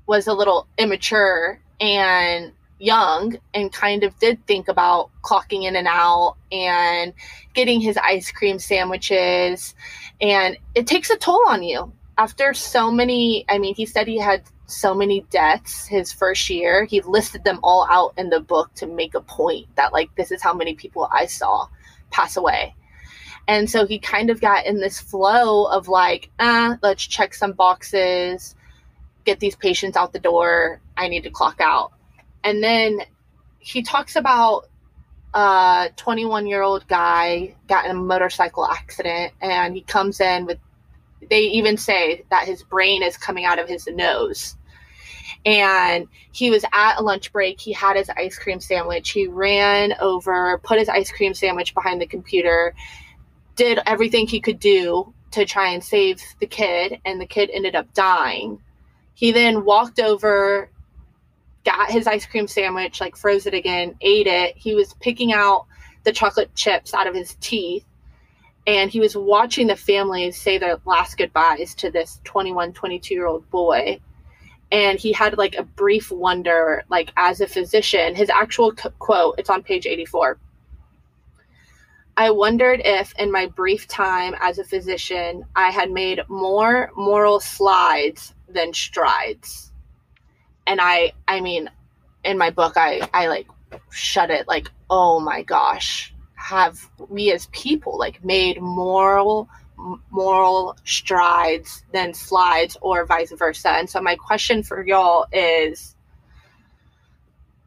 was 0.06 0.28
a 0.28 0.34
little 0.34 0.68
immature 0.78 1.60
and 1.80 2.52
young 2.80 3.38
and 3.54 3.72
kind 3.72 4.04
of 4.04 4.18
did 4.20 4.46
think 4.46 4.68
about 4.68 5.10
clocking 5.22 5.64
in 5.64 5.76
and 5.76 5.88
out 5.88 6.36
and 6.52 7.14
getting 7.54 7.80
his 7.80 7.98
ice 7.98 8.32
cream 8.32 8.60
sandwiches 8.60 9.74
and 10.20 10.58
it 10.76 10.86
takes 10.86 11.10
a 11.10 11.16
toll 11.16 11.42
on 11.48 11.64
you 11.64 11.94
after 12.18 12.54
so 12.54 12.92
many 12.92 13.46
i 13.48 13.58
mean 13.58 13.74
he 13.74 13.86
said 13.86 14.06
he 14.06 14.20
had 14.20 14.44
so 14.66 14.94
many 14.94 15.22
deaths 15.30 15.86
his 15.86 16.12
first 16.12 16.50
year. 16.50 16.86
He 16.86 17.02
listed 17.02 17.44
them 17.44 17.60
all 17.64 17.88
out 17.90 18.14
in 18.18 18.30
the 18.30 18.40
book 18.40 18.74
to 18.76 18.88
make 18.88 19.14
a 19.14 19.22
point 19.22 19.68
that 19.76 19.94
like 19.94 20.14
this 20.16 20.32
is 20.32 20.42
how 20.42 20.54
many 20.54 20.74
people 20.76 21.08
i 21.12 21.26
saw 21.26 21.68
pass 22.12 22.38
away. 22.38 22.76
And 23.48 23.70
so 23.70 23.86
he 23.86 24.00
kind 24.00 24.30
of 24.30 24.40
got 24.40 24.66
in 24.66 24.80
this 24.80 25.00
flow 25.00 25.66
of 25.66 25.88
like 25.88 26.30
ah 26.40 26.78
let's 26.82 27.06
check 27.06 27.34
some 27.34 27.54
boxes 27.54 28.56
get 29.26 29.40
these 29.40 29.56
patients 29.56 29.96
out 29.96 30.12
the 30.12 30.20
door 30.20 30.82
i 30.98 31.08
need 31.08 31.24
to 31.24 31.30
clock 31.30 31.60
out. 31.60 31.92
And 32.44 32.64
then 32.64 33.02
he 33.60 33.82
talks 33.82 34.16
about 34.16 34.68
a 35.34 35.90
21 35.96 36.48
year 36.48 36.62
old 36.62 36.88
guy 36.88 37.56
got 37.68 37.86
in 37.86 37.92
a 37.92 37.96
motorcycle 37.96 38.66
accident 38.66 39.34
and 39.42 39.74
he 39.74 39.82
comes 39.82 40.20
in 40.20 40.46
with 40.46 40.60
they 41.30 41.42
even 41.42 41.78
say 41.78 42.24
that 42.30 42.48
his 42.48 42.64
brain 42.64 43.04
is 43.04 43.18
coming 43.18 43.46
out 43.46 43.60
of 43.60 43.68
his 43.68 43.88
nose 43.88 44.56
and 45.46 46.08
he 46.32 46.50
was 46.50 46.64
at 46.72 47.00
a 47.00 47.04
lunch 47.04 47.32
break 47.32 47.60
he 47.60 47.74
had 47.74 47.96
his 47.96 48.10
ice 48.10 48.38
cream 48.38 48.60
sandwich 48.60 49.12
he 49.12 49.28
ran 49.28 49.94
over 50.00 50.60
put 50.64 50.80
his 50.80 50.90
ice 50.90 51.12
cream 51.12 51.34
sandwich 51.34 51.74
behind 51.74 52.02
the 52.02 52.08
computer 52.08 52.74
did 53.56 53.80
everything 53.86 54.28
he 54.28 54.40
could 54.40 54.60
do 54.60 55.14
to 55.32 55.46
try 55.46 55.70
and 55.70 55.84
save 55.84 56.22
the 56.40 56.48
kid 56.48 57.00
and 57.06 57.20
the 57.20 57.26
kid 57.26 57.50
ended 57.54 57.76
up 57.76 57.92
dying 57.94 58.60
he 59.16 59.32
then 59.32 59.64
walked 59.66 60.00
over 60.00 60.70
got 61.64 61.90
his 61.90 62.08
ice 62.08 62.26
cream 62.26 62.48
sandwich, 62.48 63.00
like 63.00 63.16
froze 63.16 63.46
it 63.46 63.54
again, 63.54 63.96
ate 64.02 64.28
it. 64.28 64.58
He 64.58 64.76
was 64.76 64.94
picking 64.96 65.34
out 65.34 65.66
the 66.04 66.12
chocolate 66.12 66.54
chips 66.56 66.94
out 66.94 67.08
of 67.08 67.16
his 67.16 67.36
teeth. 67.40 67.86
And 68.66 68.90
he 68.90 69.00
was 69.00 69.16
watching 69.16 69.68
the 69.68 69.76
family 69.76 70.32
say 70.32 70.58
their 70.58 70.78
last 70.86 71.18
goodbyes 71.18 71.76
to 71.76 71.92
this 71.92 72.20
21, 72.24 72.74
22 72.74 73.14
year 73.14 73.28
old 73.28 73.50
boy. 73.50 74.00
And 74.72 74.98
he 74.98 75.12
had 75.12 75.38
like 75.38 75.56
a 75.56 75.64
brief 75.64 76.12
wonder, 76.12 76.84
like 76.90 77.12
as 77.18 77.42
a 77.42 77.48
physician, 77.48 78.16
his 78.16 78.30
actual 78.30 78.74
quote, 79.00 79.36
it's 79.38 79.50
on 79.50 79.64
page 79.64 79.86
84. 79.86 80.40
I 82.16 82.30
wondered 82.30 82.82
if, 82.86 83.14
in 83.18 83.32
my 83.32 83.48
brief 83.48 83.88
time 83.88 84.36
as 84.40 84.60
a 84.60 84.64
physician, 84.64 85.44
I 85.56 85.72
had 85.72 85.92
made 85.92 86.22
more 86.30 86.92
moral 86.96 87.40
slides 87.40 88.34
than 88.48 88.74
strides 88.74 89.74
and 90.68 90.80
i 90.82 91.12
i 91.28 91.42
mean 91.42 91.70
in 92.24 92.38
my 92.38 92.50
book 92.50 92.78
i 92.78 93.08
i 93.14 93.28
like 93.28 93.48
shut 93.90 94.30
it 94.30 94.48
like 94.48 94.70
oh 94.90 95.20
my 95.20 95.42
gosh 95.44 96.13
have 96.44 96.90
we 97.10 97.32
as 97.32 97.48
people 97.48 97.98
like 97.98 98.24
made 98.24 98.62
moral 98.62 99.50
moral 100.12 100.78
strides 100.84 101.84
than 101.92 102.14
slides 102.14 102.78
or 102.82 103.06
vice 103.06 103.32
versa 103.32 103.70
and 103.70 103.90
so 103.90 104.02
my 104.02 104.16
question 104.16 104.62
for 104.62 104.86
y'all 104.86 105.26
is 105.32 105.96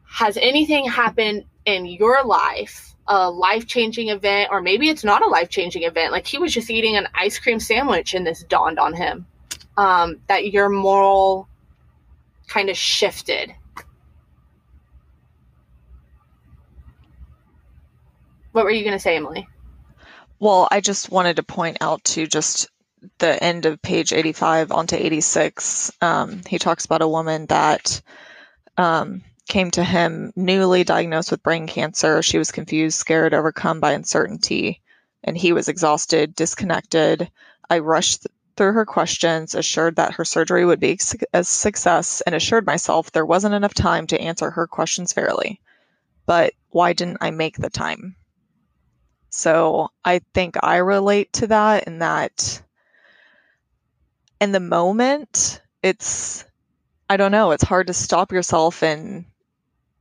has 0.05 0.37
anything 0.37 0.87
happened 0.87 1.43
in 1.65 1.85
your 1.85 2.23
life 2.23 2.95
a 3.09 3.29
life-changing 3.29 4.09
event 4.09 4.49
or 4.51 4.61
maybe 4.61 4.89
it's 4.89 5.03
not 5.03 5.21
a 5.21 5.27
life-changing 5.27 5.83
event 5.83 6.11
like 6.11 6.27
he 6.27 6.37
was 6.37 6.53
just 6.53 6.69
eating 6.69 6.95
an 6.97 7.07
ice 7.13 7.39
cream 7.39 7.59
sandwich 7.59 8.13
and 8.13 8.25
this 8.25 8.43
dawned 8.43 8.79
on 8.79 8.93
him 8.93 9.25
um, 9.77 10.17
that 10.27 10.51
your 10.51 10.69
moral 10.69 11.47
kind 12.47 12.69
of 12.69 12.77
shifted. 12.77 13.53
What 18.57 18.65
were 18.65 18.71
you 18.71 18.83
going 18.83 18.95
to 18.95 18.99
say, 18.99 19.15
Emily? 19.15 19.47
Well, 20.39 20.67
I 20.71 20.81
just 20.81 21.11
wanted 21.11 21.35
to 21.35 21.43
point 21.43 21.77
out 21.79 22.03
to 22.05 22.25
just 22.25 22.71
the 23.19 23.43
end 23.43 23.67
of 23.67 23.83
page 23.83 24.11
85 24.11 24.71
onto 24.71 24.95
86. 24.95 25.91
Um, 26.01 26.41
he 26.49 26.57
talks 26.57 26.83
about 26.83 27.03
a 27.03 27.07
woman 27.07 27.45
that 27.45 28.01
um, 28.75 29.21
came 29.47 29.69
to 29.69 29.83
him 29.83 30.33
newly 30.35 30.83
diagnosed 30.83 31.29
with 31.29 31.43
brain 31.43 31.67
cancer. 31.67 32.23
She 32.23 32.39
was 32.39 32.51
confused, 32.51 32.97
scared, 32.97 33.35
overcome 33.35 33.79
by 33.79 33.91
uncertainty, 33.91 34.81
and 35.23 35.37
he 35.37 35.53
was 35.53 35.67
exhausted, 35.67 36.33
disconnected. 36.33 37.29
I 37.69 37.77
rushed 37.77 38.23
th- 38.23 38.33
through 38.55 38.73
her 38.73 38.87
questions, 38.87 39.53
assured 39.53 39.97
that 39.97 40.15
her 40.15 40.25
surgery 40.25 40.65
would 40.65 40.79
be 40.79 40.97
a 41.31 41.43
success, 41.43 42.21
and 42.21 42.33
assured 42.33 42.65
myself 42.65 43.11
there 43.11 43.23
wasn't 43.23 43.53
enough 43.53 43.75
time 43.75 44.07
to 44.07 44.19
answer 44.19 44.49
her 44.49 44.65
questions 44.65 45.13
fairly. 45.13 45.61
But 46.25 46.53
why 46.71 46.93
didn't 46.93 47.19
I 47.21 47.29
make 47.29 47.57
the 47.57 47.69
time? 47.69 48.15
So 49.37 49.91
I 50.03 50.21
think 50.33 50.55
I 50.63 50.77
relate 50.77 51.31
to 51.33 51.47
that 51.47 51.83
in 51.83 51.99
that 51.99 52.59
in 54.41 54.51
the 54.51 54.59
moment, 54.59 55.61
it's 55.83 56.43
I 57.07 57.17
don't 57.17 57.31
know, 57.31 57.51
it's 57.51 57.63
hard 57.63 57.85
to 57.85 57.93
stop 57.93 58.31
yourself 58.31 58.81
and 58.81 59.25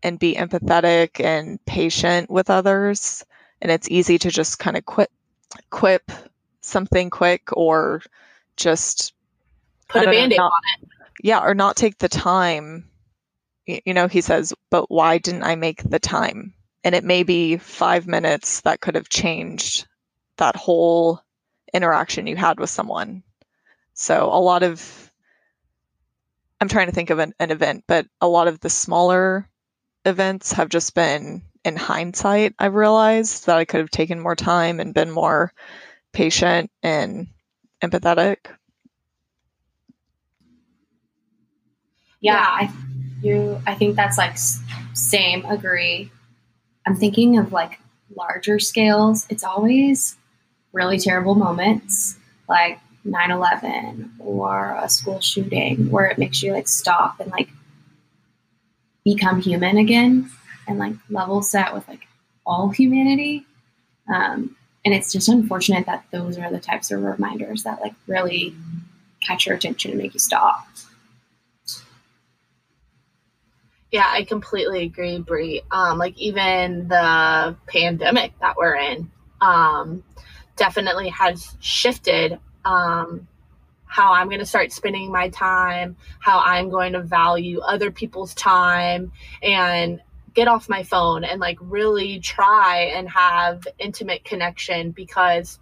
and 0.03 0.18
be 0.18 0.37
empathetic 0.37 1.22
and 1.22 1.62
patient 1.66 2.31
with 2.31 2.49
others. 2.49 3.27
And 3.61 3.70
it's 3.70 3.90
easy 3.90 4.18
to 4.20 4.31
just 4.31 4.59
kind 4.59 4.75
of 4.75 4.87
quit 4.87 5.11
quip 5.68 6.11
something 6.62 7.11
quick 7.11 7.51
or 7.53 8.01
just 8.57 9.12
put 9.88 10.09
a 10.09 10.11
band-aid 10.11 10.38
on 10.38 10.51
it. 10.81 10.88
Yeah, 11.22 11.40
or 11.40 11.53
not 11.53 11.77
take 11.77 11.99
the 11.99 12.09
time. 12.09 12.88
You 13.66 13.92
know, 13.92 14.09
he 14.09 14.22
says, 14.22 14.55
but 14.70 14.90
why 14.90 15.18
didn't 15.18 15.42
I 15.42 15.57
make 15.57 15.83
the 15.83 15.99
time? 15.99 16.55
And 16.87 16.94
it 16.94 17.03
may 17.03 17.25
be 17.25 17.57
five 17.57 18.07
minutes 18.07 18.61
that 18.61 18.81
could 18.81 18.94
have 18.94 19.09
changed 19.09 19.88
that 20.37 20.55
whole 20.55 21.20
interaction 21.75 22.29
you 22.29 22.37
had 22.37 22.61
with 22.61 22.70
someone. 22.70 23.25
So 23.92 24.27
a 24.27 24.38
lot 24.38 24.62
of 24.62 25.11
I'm 26.61 26.68
trying 26.68 26.87
to 26.87 26.92
think 26.92 27.11
of 27.11 27.18
an, 27.18 27.35
an 27.40 27.51
event, 27.51 27.83
but 27.88 28.07
a 28.20 28.29
lot 28.29 28.46
of 28.46 28.61
the 28.61 28.70
smaller 28.70 29.49
events 30.05 30.53
have 30.53 30.68
just 30.68 30.94
been 30.94 31.42
in 31.64 31.75
hindsight, 31.75 32.55
I've 32.61 32.77
realized 32.77 33.46
that 33.46 33.57
I 33.57 33.64
could 33.64 33.81
have 33.81 33.90
taken 33.90 34.20
more 34.20 34.37
time 34.37 34.79
and 34.79 34.94
been 34.94 35.11
more 35.11 35.53
patient 36.12 36.70
and 36.85 37.27
empathetic. 37.83 38.37
Yeah, 42.20 42.38
I 42.38 42.72
you 43.20 43.61
I 43.66 43.75
think 43.75 43.96
that's 43.96 44.16
like 44.16 44.38
same 44.94 45.44
agree. 45.46 46.12
I'm 46.87 46.96
thinking 46.96 47.38
of 47.38 47.53
like 47.53 47.81
larger 48.14 48.59
scales. 48.59 49.27
It's 49.29 49.44
always 49.44 50.16
really 50.72 50.99
terrible 50.99 51.35
moments 51.35 52.16
like 52.49 52.79
9/11 53.05 54.11
or 54.18 54.77
a 54.81 54.88
school 54.88 55.20
shooting 55.20 55.90
where 55.90 56.07
it 56.07 56.18
makes 56.18 56.42
you 56.42 56.53
like 56.53 56.68
stop 56.68 57.20
and 57.20 57.31
like 57.31 57.49
become 59.05 59.40
human 59.40 59.79
again 59.79 60.31
and 60.66 60.79
like 60.79 60.94
level 61.11 61.42
set 61.42 61.75
with 61.75 61.87
like 61.88 62.07
all 62.44 62.68
humanity. 62.70 63.46
Um, 64.12 64.57
and 64.85 64.94
it's 64.94 65.12
just 65.12 65.29
unfortunate 65.29 65.87
that 65.87 66.05
those 66.12 66.38
are 66.38 66.51
the 66.51 66.61
types 66.61 66.90
of 66.90 67.03
reminders 67.03 67.64
that 67.64 67.81
like 67.81 67.94
really 68.07 68.55
catch 69.20 69.46
your 69.46 69.57
attention 69.57 69.90
and 69.90 70.01
make 70.01 70.14
you 70.14 70.20
stop. 70.20 70.66
Yeah, 73.96 74.11
I 74.12 74.24
completely 74.24 74.82
agree, 74.82 75.20
Brie. 75.20 75.62
Um, 75.70 75.96
like 75.96 76.18
even 76.18 76.87
the 76.87 77.56
pandemic 77.66 78.38
that 78.40 78.54
we're 78.59 78.74
in 78.74 79.11
um, 79.40 80.04
definitely 80.54 81.09
has 81.09 81.56
shifted 81.61 82.38
um, 82.66 83.26
how 83.87 84.12
I'm 84.12 84.28
going 84.28 84.40
to 84.40 84.44
start 84.44 84.70
spending 84.70 85.11
my 85.11 85.30
time, 85.30 85.96
how 86.18 86.40
I'm 86.40 86.68
going 86.68 86.92
to 86.92 87.00
value 87.00 87.61
other 87.61 87.90
people's 87.90 88.35
time, 88.35 89.12
and 89.42 90.02
get 90.35 90.46
off 90.46 90.68
my 90.68 90.82
phone 90.82 91.24
and 91.24 91.40
like 91.40 91.56
really 91.62 92.20
try 92.20 92.92
and 92.94 93.09
have 93.09 93.66
intimate 93.78 94.24
connection 94.24 94.90
because 94.90 95.59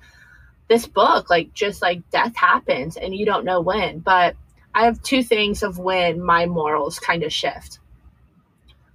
this 0.66 0.88
book, 0.88 1.30
like, 1.30 1.54
just 1.54 1.82
like 1.82 2.10
death 2.10 2.34
happens 2.34 2.96
and 2.96 3.14
you 3.14 3.26
don't 3.26 3.44
know 3.44 3.60
when. 3.60 4.00
But 4.00 4.34
I 4.74 4.86
have 4.86 5.00
two 5.02 5.22
things 5.22 5.62
of 5.62 5.78
when 5.78 6.20
my 6.20 6.46
morals 6.46 6.98
kind 6.98 7.22
of 7.22 7.32
shift. 7.32 7.78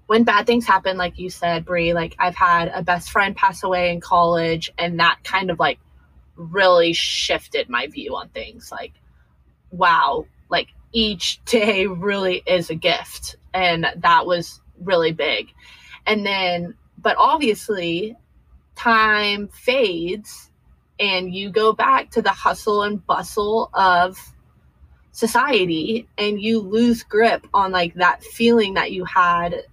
When 0.10 0.24
bad 0.24 0.48
things 0.48 0.65
happen, 0.65 0.98
like 0.98 1.19
you 1.19 1.30
said, 1.30 1.65
Brie, 1.65 1.93
like 1.93 2.15
I've 2.17 2.34
had 2.34 2.69
a 2.69 2.82
best 2.82 3.12
friend 3.12 3.36
pass 3.36 3.62
away 3.62 3.91
in 3.91 4.02
college, 4.02 4.72
and 4.76 5.00
that 5.00 5.19
kind 5.24 5.52
of 5.52 5.60
like 5.60 5.78
really 6.36 6.93
shifted 6.93 7.69
my 7.69 7.86
view 7.86 8.15
on 8.15 8.30
things. 8.30 8.72
Like, 8.72 8.93
wow, 9.69 10.26
like 10.50 10.69
each 10.93 11.39
day 11.45 11.86
really 11.86 12.41
is 12.48 12.72
a 12.72 12.76
gift. 12.76 13.36
And 13.54 13.86
that 13.98 14.26
was 14.26 14.60
really 14.82 15.12
big. 15.12 15.54
And 16.08 16.26
then, 16.26 16.74
but 16.98 17.15
obviously, 17.19 18.15
time 18.76 19.48
fades 19.50 20.50
and 21.00 21.36
you 21.36 21.52
go 21.52 21.72
back 21.72 22.10
to 22.13 22.24
the 22.24 22.32
hustle 22.32 22.82
and 22.82 23.06
bustle 23.06 23.69
of 23.76 24.17
society 25.12 26.08
and 26.17 26.41
you 26.41 26.62
lose 26.62 27.04
grip 27.04 27.45
on 27.54 27.72
like 27.72 27.93
that 27.93 28.24
feeling 28.24 28.74
that 28.74 28.91
you 28.91 29.06
had 29.06 29.65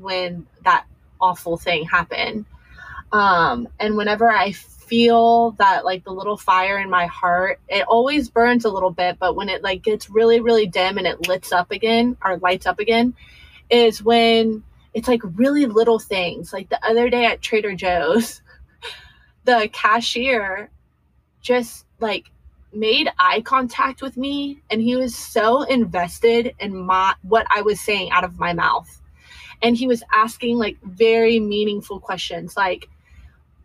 when 0.00 0.46
that 0.64 0.86
awful 1.20 1.56
thing 1.56 1.84
happened. 1.84 2.44
Um, 3.12 3.68
and 3.80 3.96
whenever 3.96 4.30
I 4.30 4.52
feel 4.88 5.52
that 5.52 5.84
like 5.84 6.04
the 6.04 6.10
little 6.10 6.36
fire 6.36 6.78
in 6.78 6.88
my 6.88 7.06
heart 7.06 7.60
it 7.68 7.84
always 7.86 8.30
burns 8.30 8.64
a 8.64 8.70
little 8.70 8.90
bit 8.90 9.18
but 9.18 9.36
when 9.36 9.50
it 9.50 9.62
like 9.62 9.82
gets 9.82 10.08
really 10.08 10.40
really 10.40 10.66
dim 10.66 10.96
and 10.96 11.06
it 11.06 11.28
lights 11.28 11.52
up 11.52 11.70
again 11.70 12.16
or 12.24 12.38
lights 12.38 12.66
up 12.66 12.78
again 12.78 13.14
is 13.68 14.02
when 14.02 14.62
it's 14.94 15.06
like 15.06 15.20
really 15.34 15.66
little 15.66 15.98
things 15.98 16.54
like 16.54 16.70
the 16.70 16.82
other 16.86 17.10
day 17.10 17.26
at 17.26 17.42
trader 17.42 17.74
joe's 17.74 18.40
the 19.44 19.68
cashier 19.72 20.70
just 21.42 21.84
like 22.00 22.30
made 22.72 23.10
eye 23.18 23.42
contact 23.42 24.00
with 24.00 24.16
me 24.16 24.58
and 24.70 24.80
he 24.80 24.96
was 24.96 25.14
so 25.14 25.62
invested 25.62 26.54
in 26.60 26.74
my 26.74 27.14
what 27.22 27.46
i 27.54 27.60
was 27.60 27.78
saying 27.78 28.10
out 28.10 28.24
of 28.24 28.38
my 28.38 28.54
mouth 28.54 28.97
and 29.62 29.76
he 29.76 29.86
was 29.86 30.02
asking 30.12 30.56
like 30.58 30.76
very 30.82 31.40
meaningful 31.40 32.00
questions 32.00 32.56
like 32.56 32.88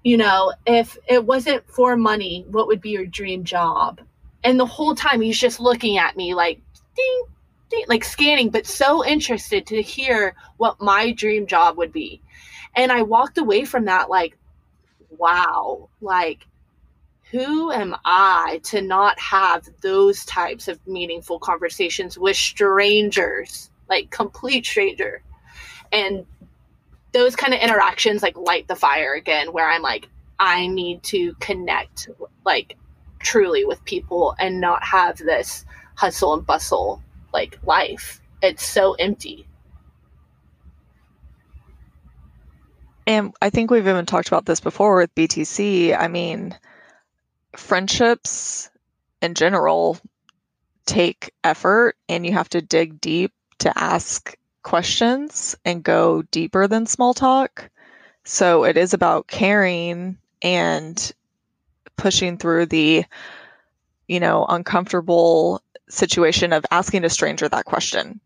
you 0.04 0.18
know, 0.18 0.54
if 0.66 0.98
it 1.08 1.26
wasn't 1.26 1.68
for 1.70 1.96
money, 1.96 2.46
what 2.50 2.68
would 2.68 2.82
be 2.82 2.90
your 2.92 3.06
dream 3.06 3.44
job? 3.44 4.02
And 4.44 4.60
the 4.60 4.66
whole 4.66 4.96
time 4.96 5.22
he's 5.22 5.40
just 5.40 5.60
looking 5.60 5.98
at 5.98 6.18
me 6.18 6.34
like, 6.34 6.62
ding, 6.96 7.24
ding, 7.70 7.86
like 7.88 8.04
scanning, 8.04 8.50
but 8.50 8.68
so 8.68 9.06
interested 9.06 9.66
to 9.68 9.82
hear 9.82 10.36
what 10.58 10.82
my 10.82 11.14
dream 11.14 11.48
job 11.48 11.78
would 11.78 11.94
be. 11.94 12.22
And 12.76 12.92
I 12.92 13.04
walked 13.04 13.38
away 13.38 13.64
from 13.64 13.86
that 13.86 14.10
like, 14.10 14.38
wow, 15.18 15.90
like, 16.02 16.48
who 17.32 17.72
am 17.72 17.96
I 18.06 18.60
to 18.66 18.82
not 18.82 19.20
have 19.20 19.68
those 19.82 20.24
types 20.26 20.68
of 20.68 20.86
meaningful 20.86 21.40
conversations 21.40 22.18
with 22.18 22.36
strangers, 22.36 23.72
like 23.90 24.12
complete 24.12 24.66
stranger? 24.66 25.24
And 25.94 26.26
those 27.14 27.36
kind 27.36 27.54
of 27.54 27.62
interactions 27.62 28.22
like 28.22 28.36
light 28.36 28.68
the 28.68 28.76
fire 28.76 29.14
again 29.14 29.54
where 29.54 29.70
i'm 29.70 29.82
like 29.82 30.10
i 30.40 30.68
need 30.68 31.02
to 31.04 31.34
connect 31.40 32.10
like 32.46 32.76
truly 33.20 33.64
with 33.64 33.84
people 33.86 34.36
and 34.40 34.60
not 34.60 34.84
have 34.84 35.18
this 35.18 35.66
hustle 35.96 36.34
and 36.34 36.46
bustle 36.46 37.02
like 37.34 37.58
life. 37.64 38.22
It's 38.42 38.66
so 38.66 38.94
empty. 38.94 39.48
And 43.08 43.34
i 43.42 43.50
think 43.50 43.70
we've 43.72 43.88
even 43.88 44.06
talked 44.06 44.28
about 44.28 44.46
this 44.46 44.60
before 44.62 44.96
with 44.96 45.14
btc 45.14 45.98
i 45.98 46.08
mean 46.08 46.58
friendships 47.58 48.70
in 49.22 49.34
general 49.34 49.98
take 50.86 51.34
effort 51.44 51.98
and 52.08 52.26
you 52.26 52.32
have 52.32 52.48
to 52.50 52.62
dig 52.62 53.02
deep 53.02 53.34
to 53.60 53.78
ask 53.78 54.38
questions 54.64 55.56
and 55.66 55.84
go 55.84 56.22
deeper 56.24 56.68
than 56.68 56.86
small 56.86 57.14
talk. 57.14 57.70
So 58.24 58.64
it 58.64 58.78
is 58.78 58.94
about 58.94 59.28
caring 59.28 60.18
and 60.42 61.14
pushing 61.98 62.38
through 62.38 62.68
the, 62.68 63.06
you 64.08 64.20
know, 64.20 64.46
uncomfortable 64.48 65.62
situation 65.90 66.54
of 66.54 66.66
asking 66.72 67.04
a 67.04 67.10
stranger 67.10 67.48
that 67.48 67.66
question. 67.66 68.20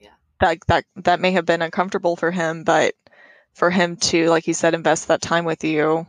Yeah. 0.00 0.10
That 0.40 0.58
that 0.68 0.84
that 0.96 1.20
may 1.20 1.32
have 1.32 1.44
been 1.46 1.62
uncomfortable 1.62 2.16
for 2.16 2.30
him, 2.30 2.64
but 2.64 2.94
for 3.52 3.70
him 3.70 3.96
to, 3.96 4.28
like 4.30 4.46
you 4.46 4.54
said, 4.54 4.74
invest 4.74 5.08
that 5.08 5.20
time 5.20 5.44
with 5.44 5.64
you 5.64 6.06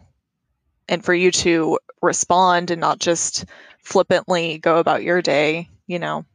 and 0.87 1.03
for 1.03 1.13
you 1.13 1.31
to 1.31 1.79
respond 2.01 2.71
and 2.71 2.79
not 2.79 2.99
just 2.99 3.45
flippantly 3.79 4.59
go 4.59 4.77
about 4.77 5.03
your 5.03 5.21
day, 5.21 5.69
you 5.87 5.99
know, 5.99 6.25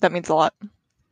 that 0.00 0.12
means 0.12 0.28
a 0.28 0.34
lot. 0.34 0.54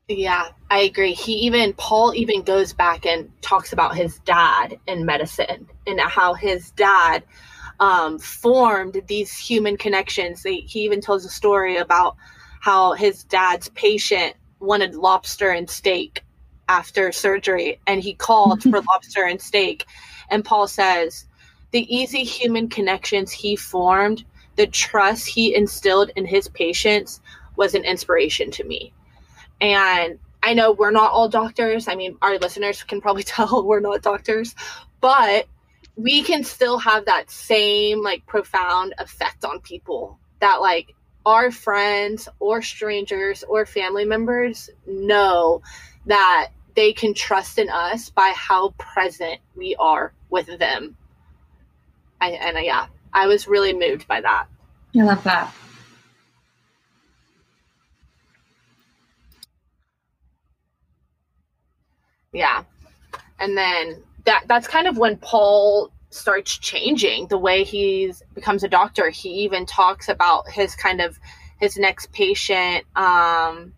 Yeah, 0.08 0.48
I 0.70 0.80
agree. 0.80 1.14
He 1.14 1.32
even 1.32 1.72
Paul 1.72 2.14
even 2.14 2.42
goes 2.42 2.72
back 2.72 3.04
and 3.06 3.30
talks 3.42 3.72
about 3.72 3.96
his 3.96 4.20
dad 4.20 4.78
in 4.86 5.04
medicine 5.04 5.68
and 5.86 6.00
how 6.00 6.34
his 6.34 6.70
dad 6.72 7.24
um, 7.80 8.18
formed 8.18 9.02
these 9.08 9.36
human 9.36 9.76
connections. 9.76 10.42
he 10.44 10.66
even 10.74 11.00
tells 11.00 11.24
a 11.24 11.28
story 11.28 11.76
about 11.76 12.16
how 12.60 12.92
his 12.92 13.24
dad's 13.24 13.68
patient 13.70 14.34
wanted 14.60 14.94
lobster 14.94 15.50
and 15.50 15.68
steak 15.68 16.22
after 16.68 17.12
surgery 17.12 17.78
and 17.86 18.02
he 18.02 18.14
called 18.14 18.62
for 18.62 18.80
lobster 18.92 19.24
and 19.24 19.40
steak. 19.40 19.86
And 20.30 20.44
Paul 20.44 20.68
says, 20.68 21.26
the 21.72 21.94
easy 21.94 22.24
human 22.24 22.68
connections 22.68 23.32
he 23.32 23.56
formed, 23.56 24.24
the 24.54 24.66
trust 24.66 25.26
he 25.26 25.54
instilled 25.54 26.10
in 26.16 26.24
his 26.24 26.48
patients 26.48 27.20
was 27.56 27.74
an 27.74 27.84
inspiration 27.84 28.50
to 28.52 28.64
me. 28.64 28.92
And 29.60 30.18
I 30.42 30.54
know 30.54 30.72
we're 30.72 30.90
not 30.90 31.12
all 31.12 31.28
doctors. 31.28 31.88
I 31.88 31.94
mean, 31.94 32.16
our 32.22 32.38
listeners 32.38 32.82
can 32.84 33.00
probably 33.00 33.22
tell 33.24 33.64
we're 33.64 33.80
not 33.80 34.02
doctors, 34.02 34.54
but 35.00 35.46
we 35.96 36.22
can 36.22 36.44
still 36.44 36.78
have 36.78 37.06
that 37.06 37.30
same 37.30 38.02
like 38.02 38.26
profound 38.26 38.94
effect 38.98 39.44
on 39.44 39.60
people 39.60 40.18
that 40.40 40.60
like 40.60 40.94
our 41.24 41.50
friends 41.50 42.28
or 42.38 42.62
strangers 42.62 43.42
or 43.48 43.66
family 43.66 44.04
members 44.04 44.70
know 44.86 45.62
that 46.04 46.50
they 46.76 46.92
can 46.92 47.14
trust 47.14 47.58
in 47.58 47.68
us 47.70 48.10
by 48.10 48.32
how 48.36 48.70
present 48.78 49.40
we 49.56 49.74
are 49.76 50.12
with 50.30 50.46
them. 50.58 50.96
I, 52.20 52.30
and 52.30 52.56
uh, 52.56 52.60
yeah, 52.60 52.86
I 53.12 53.26
was 53.26 53.48
really 53.48 53.72
moved 53.72 54.06
by 54.06 54.20
that. 54.20 54.46
I 54.96 55.02
love 55.02 55.24
that. 55.24 55.52
Yeah. 62.36 62.64
And 63.38 63.56
then 63.56 64.02
that 64.24 64.44
that's 64.46 64.68
kind 64.68 64.86
of 64.86 64.98
when 64.98 65.16
Paul 65.16 65.90
starts 66.10 66.58
changing 66.58 67.28
the 67.28 67.38
way 67.38 67.64
he 67.64 68.12
becomes 68.34 68.62
a 68.62 68.68
doctor. 68.68 69.08
He 69.08 69.30
even 69.44 69.64
talks 69.64 70.08
about 70.08 70.50
his 70.50 70.74
kind 70.76 71.00
of 71.00 71.18
his 71.58 71.78
next 71.78 72.12
patient 72.12 72.84
um 72.96 73.72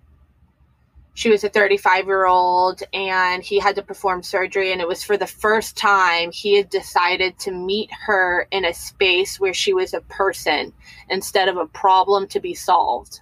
she 1.15 1.31
was 1.31 1.43
a 1.43 1.49
35 1.49 2.07
year 2.07 2.27
old 2.27 2.83
and 2.93 3.43
he 3.43 3.59
had 3.59 3.77
to 3.77 3.83
perform 3.83 4.23
surgery 4.23 4.73
and 4.73 4.81
it 4.81 4.89
was 4.89 5.03
for 5.05 5.17
the 5.17 5.27
first 5.27 5.77
time 5.77 6.33
he 6.33 6.57
had 6.57 6.69
decided 6.71 7.39
to 7.39 7.53
meet 7.53 7.91
her 7.93 8.49
in 8.51 8.65
a 8.65 8.75
space 8.75 9.39
where 9.39 9.55
she 9.55 9.73
was 9.73 9.95
a 9.95 10.01
person 10.03 10.73
instead 11.09 11.49
of 11.49 11.57
a 11.57 11.67
problem 11.67 12.27
to 12.27 12.41
be 12.41 12.55
solved 12.55 13.21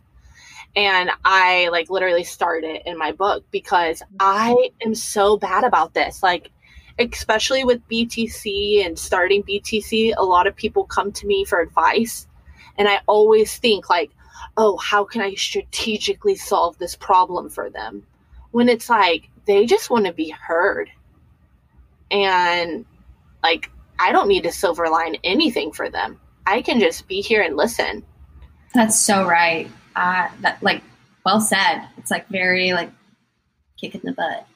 and 0.76 1.10
i 1.24 1.68
like 1.72 1.90
literally 1.90 2.24
started 2.24 2.80
in 2.86 2.96
my 2.96 3.10
book 3.10 3.44
because 3.50 4.02
i 4.20 4.70
am 4.84 4.94
so 4.94 5.36
bad 5.36 5.64
about 5.64 5.94
this 5.94 6.22
like 6.22 6.50
especially 6.98 7.64
with 7.64 7.86
btc 7.88 8.84
and 8.84 8.98
starting 8.98 9.42
btc 9.42 10.12
a 10.16 10.24
lot 10.24 10.46
of 10.46 10.54
people 10.54 10.84
come 10.84 11.10
to 11.10 11.26
me 11.26 11.44
for 11.44 11.60
advice 11.60 12.28
and 12.78 12.88
i 12.88 13.00
always 13.06 13.56
think 13.56 13.90
like 13.90 14.10
oh, 14.56 14.76
how 14.78 15.04
can 15.04 15.20
I 15.20 15.34
strategically 15.34 16.36
solve 16.36 16.78
this 16.78 16.96
problem 16.96 17.50
for 17.50 17.70
them? 17.70 18.06
When 18.52 18.68
it's 18.68 18.88
like 18.88 19.28
they 19.46 19.66
just 19.66 19.90
want 19.90 20.06
to 20.06 20.12
be 20.12 20.30
heard. 20.30 20.90
And 22.10 22.84
like, 23.42 23.70
I 23.98 24.12
don't 24.12 24.28
need 24.28 24.44
to 24.44 24.52
silver 24.52 24.88
line 24.88 25.16
anything 25.24 25.72
for 25.72 25.90
them. 25.90 26.20
I 26.46 26.62
can 26.62 26.80
just 26.80 27.08
be 27.08 27.20
here 27.20 27.42
and 27.42 27.56
listen. 27.56 28.04
That's 28.74 28.98
so 28.98 29.26
right. 29.26 29.68
Uh, 29.96 30.28
that 30.42 30.62
like 30.62 30.82
well 31.24 31.40
said. 31.40 31.88
It's 31.96 32.11
like 32.12 32.28
very 32.28 32.72
like 32.72 32.90
kick 33.76 33.94
in 33.96 34.02
the 34.04 34.12
butt. 34.12 34.46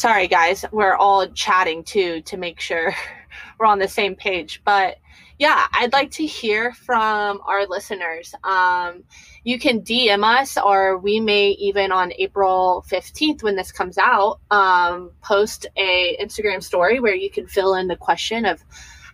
sorry 0.00 0.26
guys 0.26 0.64
we're 0.72 0.94
all 0.94 1.26
chatting 1.32 1.84
too 1.84 2.22
to 2.22 2.38
make 2.38 2.58
sure 2.58 2.94
we're 3.58 3.66
on 3.66 3.78
the 3.78 3.86
same 3.86 4.14
page 4.16 4.62
but 4.64 4.96
yeah 5.40 5.66
i'd 5.72 5.92
like 5.92 6.10
to 6.10 6.26
hear 6.26 6.72
from 6.72 7.40
our 7.46 7.66
listeners 7.66 8.34
um, 8.44 9.02
you 9.42 9.58
can 9.58 9.80
dm 9.80 10.22
us 10.22 10.58
or 10.58 10.98
we 10.98 11.18
may 11.18 11.48
even 11.52 11.90
on 11.90 12.12
april 12.18 12.84
15th 12.88 13.42
when 13.42 13.56
this 13.56 13.72
comes 13.72 13.96
out 13.98 14.38
um, 14.50 15.10
post 15.22 15.66
a 15.76 16.16
instagram 16.22 16.62
story 16.62 17.00
where 17.00 17.14
you 17.14 17.30
can 17.30 17.46
fill 17.48 17.74
in 17.74 17.88
the 17.88 17.96
question 17.96 18.44
of 18.44 18.62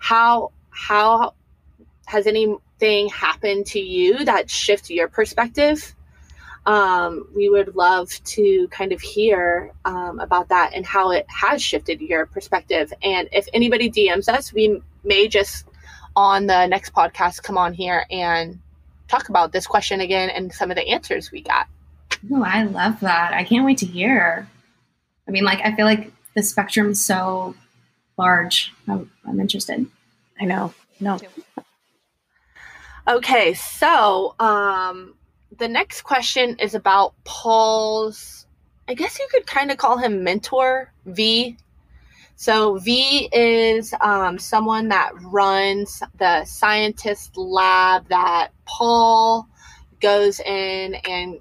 how 0.01 0.51
how 0.71 1.33
has 2.07 2.27
anything 2.27 3.09
happened 3.09 3.65
to 3.65 3.79
you 3.79 4.25
that 4.25 4.51
shifts 4.51 4.91
your 4.91 5.09
perspective 5.09 5.95
um, 6.67 7.29
we 7.37 7.49
would 7.49 7.77
love 7.77 8.11
to 8.25 8.67
kind 8.73 8.91
of 8.91 9.01
hear 9.01 9.71
um, 9.85 10.19
about 10.19 10.49
that 10.49 10.73
and 10.75 10.85
how 10.85 11.13
it 11.13 11.25
has 11.29 11.63
shifted 11.63 12.01
your 12.01 12.27
perspective. 12.27 12.93
And 13.05 13.29
if 13.31 13.47
anybody 13.55 13.89
DMs 13.89 14.29
us, 14.29 14.53
we 14.53 14.83
may 15.05 15.29
just 15.29 15.65
on 16.17 16.47
the 16.47 16.67
next 16.67 16.93
podcast 16.93 17.43
come 17.43 17.59
on 17.59 17.75
here 17.75 18.07
and 18.11 18.59
talk 19.07 19.29
about 19.29 19.53
this 19.53 19.67
question 19.67 20.01
again 20.01 20.31
and 20.31 20.53
some 20.53 20.71
of 20.71 20.77
the 20.77 20.89
answers 20.89 21.31
we 21.31 21.43
got. 21.43 21.69
Oh, 22.33 22.43
I 22.43 22.65
love 22.65 23.01
that. 23.01 23.35
I 23.35 23.45
can't 23.45 23.65
wait 23.65 23.79
to 23.79 23.87
hear. 23.87 24.49
I 25.29 25.31
mean, 25.31 25.45
like, 25.45 25.61
I 25.61 25.75
feel 25.75 25.85
like 25.85 26.11
the 26.35 26.43
spectrum 26.43 26.91
is 26.91 27.05
so 27.05 27.55
large. 28.17 28.73
I'm, 28.89 29.11
I'm 29.27 29.39
interested. 29.41 29.87
I 30.41 30.45
know. 30.45 30.73
No. 30.99 31.19
Okay, 33.09 33.55
so 33.55 34.35
um, 34.41 35.15
the 35.57 35.69
next 35.69 36.03
question 36.03 36.57
is 36.59 36.75
about 36.75 37.15
Paul's, 37.25 38.47
I 38.89 38.95
guess 38.95 39.19
you 39.19 39.29
could 39.31 39.47
kind 39.47 39.71
of 39.71 39.77
call 39.77 39.99
him 39.99 40.25
mentor, 40.25 40.93
V. 41.05 41.57
So, 42.37 42.77
V 42.77 43.29
is 43.33 43.95
um, 44.01 44.39
someone 44.39 44.89
that 44.89 45.13
runs 45.23 46.03
the 46.19 46.45
scientist 46.45 47.37
lab 47.37 48.09
that 48.09 48.49
Paul 48.67 49.49
goes 50.01 50.39
in 50.41 50.95
and 51.09 51.41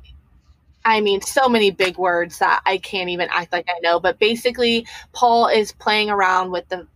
I 0.86 1.02
mean, 1.02 1.22
so 1.22 1.50
many 1.50 1.72
big 1.72 1.98
words 1.98 2.38
that 2.40 2.62
I 2.66 2.78
can't 2.78 3.10
even 3.10 3.28
act 3.32 3.52
like 3.52 3.66
I 3.68 3.80
know. 3.82 4.00
But 4.00 4.20
basically, 4.20 4.86
Paul 5.14 5.48
is 5.48 5.72
playing 5.72 6.10
around 6.12 6.52
with 6.52 6.70
the 6.70 6.88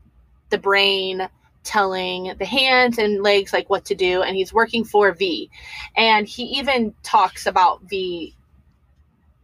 the 0.49 0.59
brain 0.59 1.27
telling 1.63 2.33
the 2.39 2.45
hands 2.45 2.97
and 2.97 3.21
legs 3.21 3.51
like 3.51 3.69
what 3.69 3.85
to 3.85 3.93
do 3.93 4.21
and 4.21 4.35
he's 4.35 4.53
working 4.53 4.83
for 4.83 5.11
v 5.11 5.49
and 5.97 6.25
he 6.27 6.43
even 6.43 6.93
talks 7.03 7.45
about 7.45 7.81
v 7.83 8.33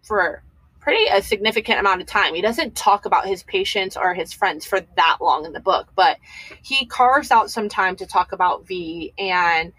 for 0.02 0.42
pretty 0.86 1.08
a 1.08 1.20
significant 1.20 1.80
amount 1.80 2.00
of 2.00 2.06
time. 2.06 2.36
He 2.36 2.42
doesn't 2.42 2.76
talk 2.76 3.06
about 3.06 3.26
his 3.26 3.42
patients 3.42 3.98
or 3.98 4.14
his 4.14 4.32
friends 4.32 4.66
for 4.66 4.82
that 4.96 5.18
long 5.20 5.44
in 5.46 5.52
the 5.52 5.60
book 5.60 5.88
but 5.96 6.18
he 6.62 6.86
carves 6.86 7.32
out 7.32 7.50
some 7.50 7.68
time 7.68 7.96
to 7.96 8.06
talk 8.06 8.32
about 8.32 8.68
v 8.68 9.12
and 9.18 9.74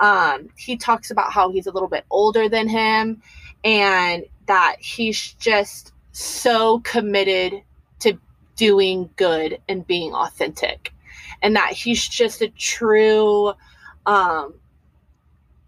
um, 0.00 0.48
he 0.56 0.76
talks 0.76 1.10
about 1.10 1.30
how 1.32 1.50
he's 1.50 1.66
a 1.66 1.70
little 1.70 1.88
bit 1.88 2.04
older 2.10 2.48
than 2.48 2.68
him 2.68 3.22
and 3.62 4.24
that 4.46 4.76
he's 4.80 5.34
just 5.34 5.92
so 6.12 6.80
committed 6.80 7.62
to 8.00 8.18
doing 8.56 9.08
good 9.14 9.60
and 9.68 9.86
being 9.86 10.12
authentic 10.14 10.92
and 11.42 11.54
that 11.54 11.72
he's 11.72 12.08
just 12.08 12.42
a 12.42 12.48
true 12.48 13.52
um 14.06 14.54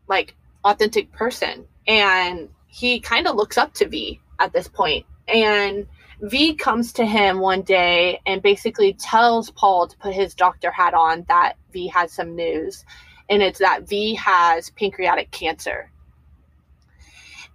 like 0.08 0.34
authentic 0.64 1.12
person. 1.12 1.66
And 1.86 2.48
he 2.66 3.00
kind 3.00 3.26
of 3.26 3.36
looks 3.36 3.58
up 3.58 3.74
to 3.74 3.88
V 3.88 4.20
at 4.42 4.52
this 4.52 4.68
point 4.68 5.06
and 5.28 5.86
V 6.20 6.54
comes 6.54 6.92
to 6.94 7.04
him 7.04 7.40
one 7.40 7.62
day 7.62 8.20
and 8.26 8.42
basically 8.42 8.92
tells 8.92 9.50
Paul 9.50 9.88
to 9.88 9.96
put 9.96 10.14
his 10.14 10.34
doctor 10.34 10.70
hat 10.70 10.94
on 10.94 11.24
that 11.28 11.54
V 11.72 11.88
has 11.88 12.12
some 12.12 12.36
news 12.36 12.84
and 13.28 13.42
it's 13.42 13.58
that 13.60 13.88
V 13.88 14.14
has 14.14 14.70
pancreatic 14.70 15.30
cancer. 15.30 15.90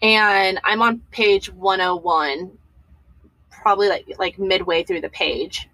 And 0.01 0.59
I'm 0.63 0.81
on 0.81 1.01
page 1.11 1.51
101 1.51 2.57
probably 3.49 3.89
like 3.89 4.05
like 4.17 4.39
midway 4.39 4.83
through 4.83 5.01
the 5.01 5.09
page. 5.09 5.69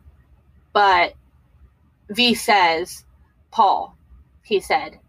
But 0.71 1.13
V 2.09 2.33
says, 2.33 3.05
Paul, 3.51 3.95
he 4.43 4.59
said, 4.59 4.99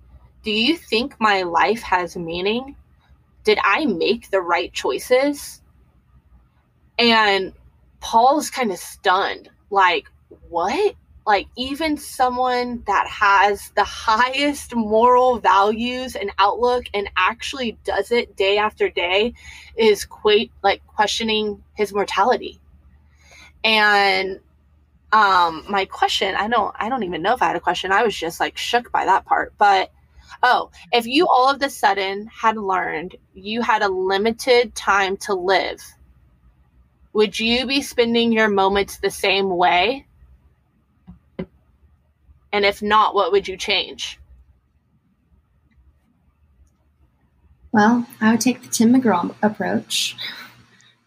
Do 0.43 0.51
you 0.51 0.77
think 0.77 1.17
my 1.19 1.43
life 1.43 1.83
has 1.83 2.17
meaning? 2.17 2.77
Did 3.45 3.59
I 3.63 3.85
make 3.85 4.31
the 4.31 4.41
right 4.41 4.73
choices? 4.73 5.61
And 6.99 7.53
Paul's 8.01 8.51
kind 8.51 8.71
of 8.71 8.79
stunned. 8.79 9.51
Like, 9.71 10.07
what? 10.49 10.95
Like, 11.27 11.47
even 11.57 11.97
someone 11.97 12.83
that 12.87 13.07
has 13.09 13.71
the 13.77 13.85
highest 13.85 14.75
moral 14.75 15.39
values 15.39 16.17
and 16.17 16.31
outlook 16.39 16.85
and 16.93 17.11
actually 17.17 17.79
does 17.85 18.13
it 18.13 18.37
day 18.37 18.59
after 18.59 18.91
day 18.91 19.33
is 19.77 20.05
quite 20.05 20.51
like 20.63 20.87
questioning 20.87 21.63
his 21.75 21.95
mortality. 21.95 22.61
And 23.65 24.41
um 25.15 25.65
my 25.71 25.85
question 25.85 26.35
i 26.35 26.49
don't 26.49 26.75
i 26.79 26.89
don't 26.89 27.05
even 27.05 27.23
know 27.23 27.35
if 27.35 27.41
i 27.41 27.47
had 27.47 27.55
a 27.55 27.61
question 27.61 27.93
i 27.93 28.03
was 28.03 28.17
just 28.17 28.41
like 28.41 28.57
shook 28.57 28.91
by 28.91 29.05
that 29.05 29.25
part 29.25 29.55
but 29.59 29.93
oh 30.43 30.71
if 30.93 31.07
you 31.07 31.29
all 31.29 31.49
of 31.49 31.61
the 31.61 31.71
sudden 31.71 32.27
had 32.27 32.57
learned 32.57 33.15
you 33.33 33.63
had 33.63 33.83
a 33.83 33.89
limited 33.89 34.75
time 34.75 35.17
to 35.17 35.33
live 35.33 35.81
would 37.15 37.39
you 37.39 37.67
be 37.67 37.81
spending 37.81 38.33
your 38.33 38.49
moments 38.49 38.99
the 38.99 39.11
same 39.11 39.49
way 39.49 40.07
And 42.55 42.65
if 42.65 42.81
not, 42.81 43.17
what 43.17 43.33
would 43.33 43.49
you 43.49 43.57
change? 43.57 44.21
Well, 47.73 48.07
I 48.21 48.31
would 48.31 48.41
take 48.41 48.63
the 48.63 48.69
Tim 48.69 48.95
McGraw 48.95 49.35
approach 49.43 50.15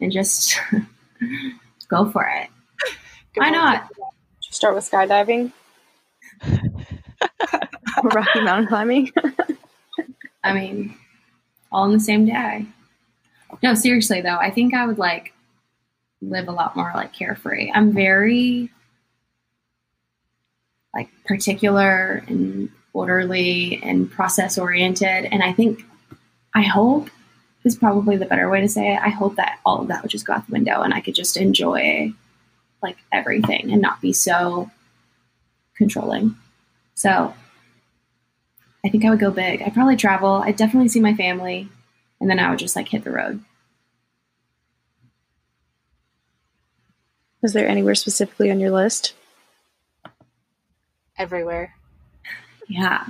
and 0.01 0.11
just 0.11 0.59
go 1.87 2.11
for 2.11 2.25
it. 2.25 2.49
Why 3.35 3.49
not? 3.49 3.89
Start 4.41 4.75
with 4.75 4.91
skydiving. 4.91 5.53
Rocky 8.03 8.41
Mountain 8.41 8.67
climbing. 8.67 9.13
I 10.43 10.51
mean, 10.51 10.97
all 11.71 11.85
in 11.85 11.93
the 11.93 11.99
same 12.01 12.25
day. 12.25 12.65
No, 13.63 13.73
seriously 13.73 14.19
though, 14.19 14.35
I 14.35 14.51
think 14.51 14.73
I 14.73 14.85
would 14.85 14.97
like 14.97 15.31
live 16.21 16.47
a 16.47 16.51
lot 16.51 16.75
more 16.75 16.91
like 16.95 17.13
carefree. 17.13 17.71
I'm 17.73 17.91
very 17.91 18.71
like 20.93 21.09
particular 21.25 22.23
and 22.27 22.69
orderly 22.93 23.79
and 23.83 24.09
process 24.09 24.57
oriented 24.57 25.25
and 25.25 25.43
I 25.43 25.53
think 25.53 25.83
I 26.55 26.63
hope 26.63 27.09
is 27.63 27.75
probably 27.75 28.17
the 28.17 28.25
better 28.25 28.49
way 28.49 28.61
to 28.61 28.69
say 28.69 28.93
it. 28.93 28.99
I 29.01 29.09
hope 29.09 29.35
that 29.35 29.59
all 29.65 29.81
of 29.81 29.89
that 29.89 30.01
would 30.01 30.09
just 30.09 30.25
go 30.25 30.33
out 30.33 30.47
the 30.47 30.53
window 30.53 30.81
and 30.81 30.93
I 30.93 31.01
could 31.01 31.15
just 31.15 31.37
enjoy 31.37 32.13
like 32.81 32.97
everything 33.11 33.71
and 33.71 33.81
not 33.81 34.01
be 34.01 34.13
so 34.13 34.71
controlling. 35.75 36.35
So 36.95 37.33
I 38.83 38.89
think 38.89 39.05
I 39.05 39.09
would 39.09 39.19
go 39.19 39.31
big. 39.31 39.61
I'd 39.61 39.73
probably 39.73 39.95
travel. 39.95 40.41
I'd 40.43 40.55
definitely 40.55 40.87
see 40.87 40.99
my 40.99 41.13
family, 41.13 41.67
and 42.19 42.29
then 42.29 42.39
I 42.39 42.49
would 42.49 42.59
just 42.59 42.75
like 42.75 42.87
hit 42.87 43.03
the 43.03 43.11
road. 43.11 43.43
Is 47.43 47.53
there 47.53 47.67
anywhere 47.67 47.95
specifically 47.95 48.49
on 48.51 48.59
your 48.59 48.71
list? 48.71 49.13
Everywhere. 51.17 51.75
Yeah. 52.67 53.05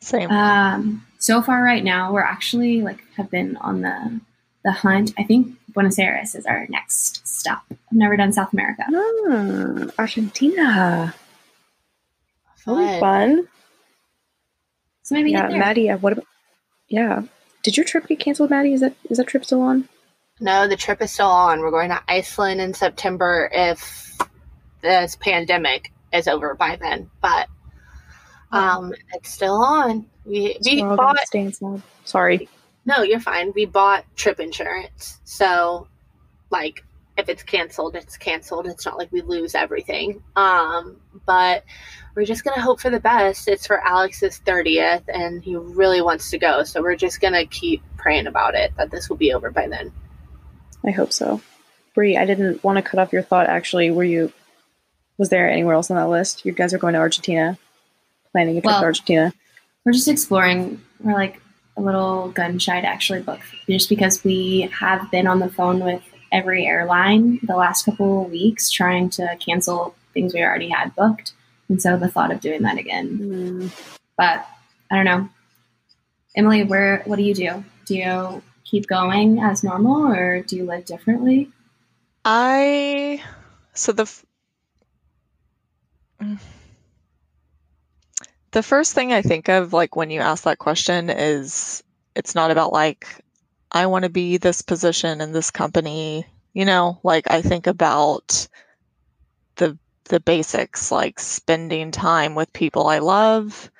Same. 0.00 0.30
Um, 0.30 1.06
so 1.18 1.42
far, 1.42 1.62
right 1.62 1.84
now, 1.84 2.12
we're 2.12 2.22
actually 2.22 2.82
like 2.82 3.02
have 3.16 3.30
been 3.30 3.56
on 3.58 3.82
the 3.82 4.20
the 4.64 4.72
hunt. 4.72 5.12
I 5.18 5.24
think 5.24 5.56
Buenos 5.74 5.98
Aires 5.98 6.34
is 6.34 6.46
our 6.46 6.66
next 6.68 7.26
stop. 7.26 7.64
I've 7.70 7.76
never 7.92 8.16
done 8.16 8.32
South 8.32 8.52
America. 8.52 8.84
Ah, 8.94 9.90
Argentina. 9.98 11.14
That'll 12.64 12.78
be 12.80 12.86
Fun. 12.86 13.00
fun. 13.00 13.48
So 15.02 15.14
maybe 15.14 15.32
Yeah. 15.32 15.48
Maddie. 15.48 15.90
uh, 15.90 15.98
What 15.98 16.12
about? 16.14 16.26
Yeah. 16.88 17.22
Did 17.62 17.76
your 17.76 17.84
trip 17.84 18.06
get 18.06 18.20
canceled, 18.20 18.50
Maddie? 18.50 18.72
Is 18.74 18.80
that 18.80 18.94
is 19.10 19.18
that 19.18 19.26
trip 19.26 19.44
still 19.44 19.60
on? 19.62 19.88
No, 20.40 20.66
the 20.66 20.76
trip 20.76 21.02
is 21.02 21.12
still 21.12 21.28
on. 21.28 21.60
We're 21.60 21.70
going 21.70 21.90
to 21.90 22.02
Iceland 22.08 22.60
in 22.60 22.72
September 22.72 23.50
if 23.52 24.18
this 24.80 25.16
pandemic 25.16 25.92
is 26.12 26.26
over 26.26 26.54
by 26.54 26.76
then. 26.76 27.10
But 27.20 27.48
um, 28.52 28.94
it's 29.12 29.30
still 29.30 29.62
on. 29.62 30.06
We 30.24 30.56
we 30.64 30.82
bought. 30.82 31.18
Sorry. 32.04 32.48
no, 32.84 33.02
you're 33.02 33.20
fine. 33.20 33.52
We 33.54 33.66
bought 33.66 34.04
trip 34.16 34.40
insurance, 34.40 35.20
so 35.24 35.88
like 36.50 36.84
if 37.16 37.28
it's 37.28 37.42
canceled, 37.42 37.94
it's 37.94 38.16
canceled. 38.16 38.66
It's 38.66 38.86
not 38.86 38.98
like 38.98 39.12
we 39.12 39.20
lose 39.20 39.54
everything. 39.54 40.22
Um, 40.36 40.96
but 41.26 41.64
we're 42.14 42.24
just 42.24 42.44
gonna 42.44 42.60
hope 42.60 42.80
for 42.80 42.90
the 42.90 43.00
best. 43.00 43.46
It's 43.46 43.66
for 43.66 43.80
Alex's 43.86 44.38
thirtieth, 44.38 45.04
and 45.08 45.42
he 45.42 45.56
really 45.56 46.02
wants 46.02 46.30
to 46.30 46.38
go, 46.38 46.64
so 46.64 46.82
we're 46.82 46.96
just 46.96 47.20
gonna 47.20 47.46
keep 47.46 47.82
praying 47.96 48.26
about 48.26 48.54
it 48.54 48.72
that 48.76 48.90
this 48.90 49.08
will 49.08 49.16
be 49.16 49.32
over 49.32 49.50
by 49.50 49.68
then. 49.68 49.92
I 50.86 50.90
hope 50.90 51.12
so. 51.12 51.40
Brie, 51.94 52.16
I 52.16 52.24
didn't 52.24 52.62
want 52.64 52.76
to 52.76 52.82
cut 52.82 53.00
off 53.00 53.12
your 53.12 53.22
thought. 53.22 53.46
Actually, 53.46 53.90
were 53.90 54.04
you? 54.04 54.32
Was 55.18 55.28
there 55.28 55.50
anywhere 55.50 55.74
else 55.74 55.90
on 55.90 55.96
that 55.96 56.08
list? 56.08 56.44
You 56.46 56.52
guys 56.52 56.72
are 56.72 56.78
going 56.78 56.94
to 56.94 57.00
Argentina, 57.00 57.58
planning 58.32 58.56
a 58.56 58.60
trip 58.60 58.66
Well- 58.66 58.80
to 58.80 58.86
Argentina. 58.86 59.32
We're 59.84 59.92
just 59.92 60.08
exploring. 60.08 60.80
We're 61.00 61.14
like 61.14 61.40
a 61.76 61.80
little 61.82 62.28
gun 62.30 62.58
shy 62.58 62.80
to 62.80 62.86
actually 62.86 63.22
book, 63.22 63.40
just 63.68 63.88
because 63.88 64.22
we 64.24 64.68
have 64.78 65.10
been 65.10 65.26
on 65.26 65.38
the 65.40 65.48
phone 65.48 65.80
with 65.84 66.02
every 66.32 66.66
airline 66.66 67.40
the 67.42 67.56
last 67.56 67.84
couple 67.86 68.24
of 68.24 68.30
weeks 68.30 68.70
trying 68.70 69.10
to 69.10 69.36
cancel 69.44 69.94
things 70.14 70.32
we 70.34 70.42
already 70.42 70.68
had 70.68 70.94
booked, 70.94 71.32
and 71.68 71.80
so 71.80 71.96
the 71.96 72.08
thought 72.08 72.30
of 72.30 72.40
doing 72.40 72.62
that 72.62 72.78
again. 72.78 73.18
Mm, 73.18 73.96
But 74.16 74.46
I 74.90 74.96
don't 74.96 75.04
know, 75.06 75.28
Emily. 76.36 76.62
Where? 76.64 77.02
What 77.06 77.16
do 77.16 77.22
you 77.22 77.34
do? 77.34 77.64
Do 77.86 77.94
you 77.96 78.42
keep 78.70 78.86
going 78.86 79.40
as 79.40 79.64
normal, 79.64 80.12
or 80.12 80.42
do 80.42 80.56
you 80.56 80.64
live 80.64 80.84
differently? 80.84 81.50
I 82.24 83.22
so 83.74 83.92
the 83.92 84.10
Mm. 86.22 86.38
the 88.52 88.62
first 88.62 88.94
thing 88.94 89.12
I 89.12 89.22
think 89.22 89.48
of 89.48 89.72
like 89.72 89.96
when 89.96 90.10
you 90.10 90.20
ask 90.20 90.44
that 90.44 90.58
question 90.58 91.08
is 91.10 91.82
it's 92.14 92.34
not 92.34 92.50
about 92.50 92.72
like 92.72 93.06
I 93.72 93.86
want 93.86 94.04
to 94.04 94.10
be 94.10 94.36
this 94.36 94.62
position 94.62 95.20
in 95.20 95.32
this 95.32 95.50
company, 95.50 96.26
you 96.52 96.64
know, 96.64 96.98
like 97.02 97.30
I 97.30 97.40
think 97.42 97.66
about 97.66 98.48
the 99.56 99.78
the 100.04 100.20
basics 100.20 100.90
like 100.90 101.20
spending 101.20 101.90
time 101.92 102.34
with 102.34 102.52
people 102.52 102.86
I 102.86 102.98
love, 102.98 103.70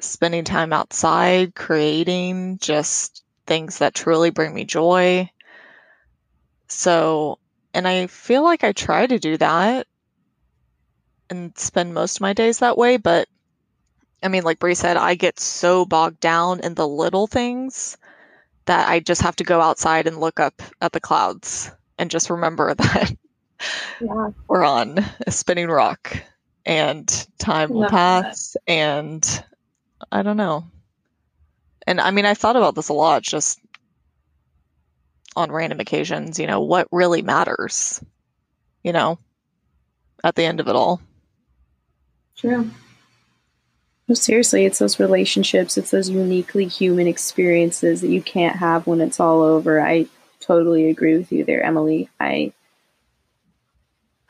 spending 0.00 0.44
time 0.44 0.72
outside, 0.72 1.54
creating 1.54 2.58
just 2.58 3.22
things 3.48 3.78
that 3.78 3.94
truly 3.94 4.30
bring 4.30 4.54
me 4.54 4.64
joy. 4.64 5.28
So, 6.68 7.38
and 7.74 7.88
I 7.88 8.06
feel 8.06 8.44
like 8.44 8.62
I 8.62 8.72
try 8.72 9.06
to 9.06 9.18
do 9.18 9.36
that 9.38 9.88
and 11.30 11.56
spend 11.58 11.94
most 11.94 12.18
of 12.18 12.20
my 12.20 12.34
days 12.34 12.60
that 12.60 12.78
way, 12.78 12.96
but 12.96 13.28
I 14.22 14.28
mean, 14.28 14.44
like 14.44 14.58
Brie 14.58 14.74
said, 14.74 14.96
I 14.96 15.14
get 15.14 15.40
so 15.40 15.84
bogged 15.84 16.20
down 16.20 16.60
in 16.60 16.74
the 16.74 16.86
little 16.86 17.26
things 17.26 17.96
that 18.66 18.88
I 18.88 19.00
just 19.00 19.22
have 19.22 19.36
to 19.36 19.44
go 19.44 19.60
outside 19.60 20.06
and 20.06 20.18
look 20.18 20.40
up 20.40 20.62
at 20.80 20.92
the 20.92 21.00
clouds 21.00 21.70
and 21.98 22.10
just 22.10 22.30
remember 22.30 22.74
that 22.78 23.12
yeah. 24.00 24.30
we're 24.46 24.64
on 24.64 24.98
a 25.26 25.30
spinning 25.30 25.68
rock 25.68 26.16
and 26.66 27.26
time 27.38 27.70
will 27.70 27.82
Love 27.82 27.90
pass 27.90 28.56
and 28.66 29.44
I 30.12 30.22
don't 30.22 30.36
know. 30.36 30.64
And 31.88 32.02
I 32.02 32.10
mean, 32.10 32.26
I 32.26 32.34
thought 32.34 32.56
about 32.56 32.74
this 32.74 32.90
a 32.90 32.92
lot 32.92 33.22
just 33.22 33.58
on 35.34 35.50
random 35.50 35.80
occasions, 35.80 36.38
you 36.38 36.46
know, 36.46 36.60
what 36.60 36.86
really 36.92 37.22
matters, 37.22 38.04
you 38.84 38.92
know, 38.92 39.18
at 40.22 40.34
the 40.34 40.44
end 40.44 40.60
of 40.60 40.68
it 40.68 40.76
all. 40.76 41.00
True. 42.36 42.70
No, 44.06 44.14
seriously, 44.14 44.66
it's 44.66 44.80
those 44.80 45.00
relationships, 45.00 45.78
it's 45.78 45.90
those 45.90 46.10
uniquely 46.10 46.66
human 46.66 47.06
experiences 47.06 48.02
that 48.02 48.10
you 48.10 48.20
can't 48.20 48.56
have 48.56 48.86
when 48.86 49.00
it's 49.00 49.18
all 49.18 49.40
over. 49.40 49.80
I 49.80 50.08
totally 50.40 50.90
agree 50.90 51.16
with 51.16 51.32
you 51.32 51.42
there, 51.42 51.62
Emily. 51.62 52.10
I 52.20 52.52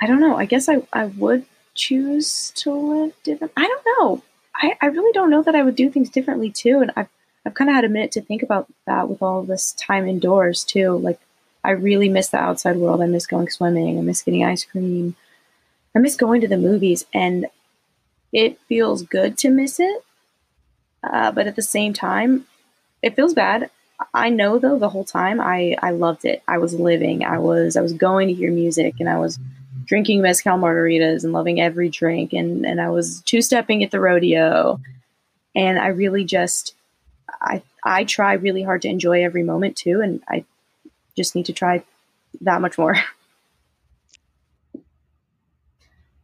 I 0.01 0.07
don't 0.07 0.21
know. 0.21 0.37
I 0.37 0.45
guess 0.45 0.69
I, 0.69 0.81
I 0.93 1.07
would 1.07 1.45
choose 1.75 2.53
to 2.59 2.73
live 2.73 3.15
different. 3.25 3.53
I 3.57 3.67
don't 3.67 3.85
know. 3.99 4.23
I, 4.55 4.77
I 4.81 4.87
really 4.87 5.11
don't 5.13 5.31
know 5.31 5.43
that 5.43 5.57
I 5.57 5.65
would 5.65 5.75
do 5.75 5.91
things 5.91 6.09
differently 6.09 6.53
too. 6.53 6.79
And 6.79 6.93
I've 6.95 7.09
I've 7.47 7.55
kind 7.55 7.71
of 7.71 7.77
had 7.77 7.85
a 7.85 7.89
minute 7.89 8.13
to 8.13 8.21
think 8.21 8.43
about 8.43 8.67
that 8.87 9.09
with 9.09 9.23
all 9.23 9.43
this 9.43 9.73
time 9.73 10.07
indoors 10.07 10.65
too. 10.65 10.99
Like 10.99 11.21
I 11.65 11.71
really 11.71 12.09
miss 12.09 12.29
the 12.29 12.39
outside 12.39 12.77
world. 12.77 13.01
I 13.03 13.07
miss 13.07 13.27
going 13.27 13.49
swimming. 13.49 13.99
I 13.99 14.03
miss 14.03 14.23
getting 14.23 14.45
ice 14.45 14.65
cream. 14.65 15.17
I 15.95 15.99
miss 15.99 16.17
going 16.17 16.41
to 16.43 16.49
the 16.49 16.59
movies 16.59 17.05
and 17.13 17.47
it 18.33 18.61
feels 18.69 19.03
good 19.03 19.39
to 19.39 19.51
miss 19.51 19.81
it, 19.81 20.05
uh, 21.03 21.33
but 21.33 21.47
at 21.47 21.57
the 21.57 21.63
same 21.63 21.93
time, 21.93 22.47
it 23.03 23.17
feels 23.17 23.35
bad. 23.35 23.71
I 24.15 24.29
know 24.29 24.59
though 24.59 24.79
the 24.79 24.91
whole 24.91 25.05
time 25.05 25.41
I 25.41 25.77
I 25.83 25.91
loved 25.91 26.25
it. 26.25 26.43
I 26.47 26.59
was 26.59 26.75
living. 26.75 27.25
I 27.25 27.39
was 27.39 27.77
I 27.77 27.81
was 27.81 27.93
going 27.93 28.29
to 28.29 28.35
hear 28.35 28.53
music 28.53 28.97
and 29.01 29.09
I 29.09 29.19
was 29.19 29.39
drinking 29.85 30.21
mezcal 30.21 30.59
margaritas 30.59 31.25
and 31.25 31.33
loving 31.33 31.61
every 31.61 31.89
drink 31.89 32.33
and 32.33 32.65
and 32.65 32.81
I 32.81 32.91
was 32.91 33.23
two 33.23 33.43
stepping 33.43 33.83
at 33.83 33.91
the 33.91 34.01
rodeo, 34.01 34.81
and 35.55 35.79
I 35.79 35.89
really 35.89 36.25
just 36.25 36.75
I 37.41 37.63
I 37.85 38.05
try 38.05 38.35
really 38.35 38.63
hard 38.63 38.83
to 38.83 38.89
enjoy 38.89 39.25
every 39.25 39.43
moment 39.43 39.77
too, 39.77 40.01
and 40.01 40.23
I 40.29 40.45
just 41.17 41.35
need 41.35 41.47
to 41.47 41.53
try 41.53 41.85
that 42.41 42.61
much 42.61 42.79
more. 42.79 42.97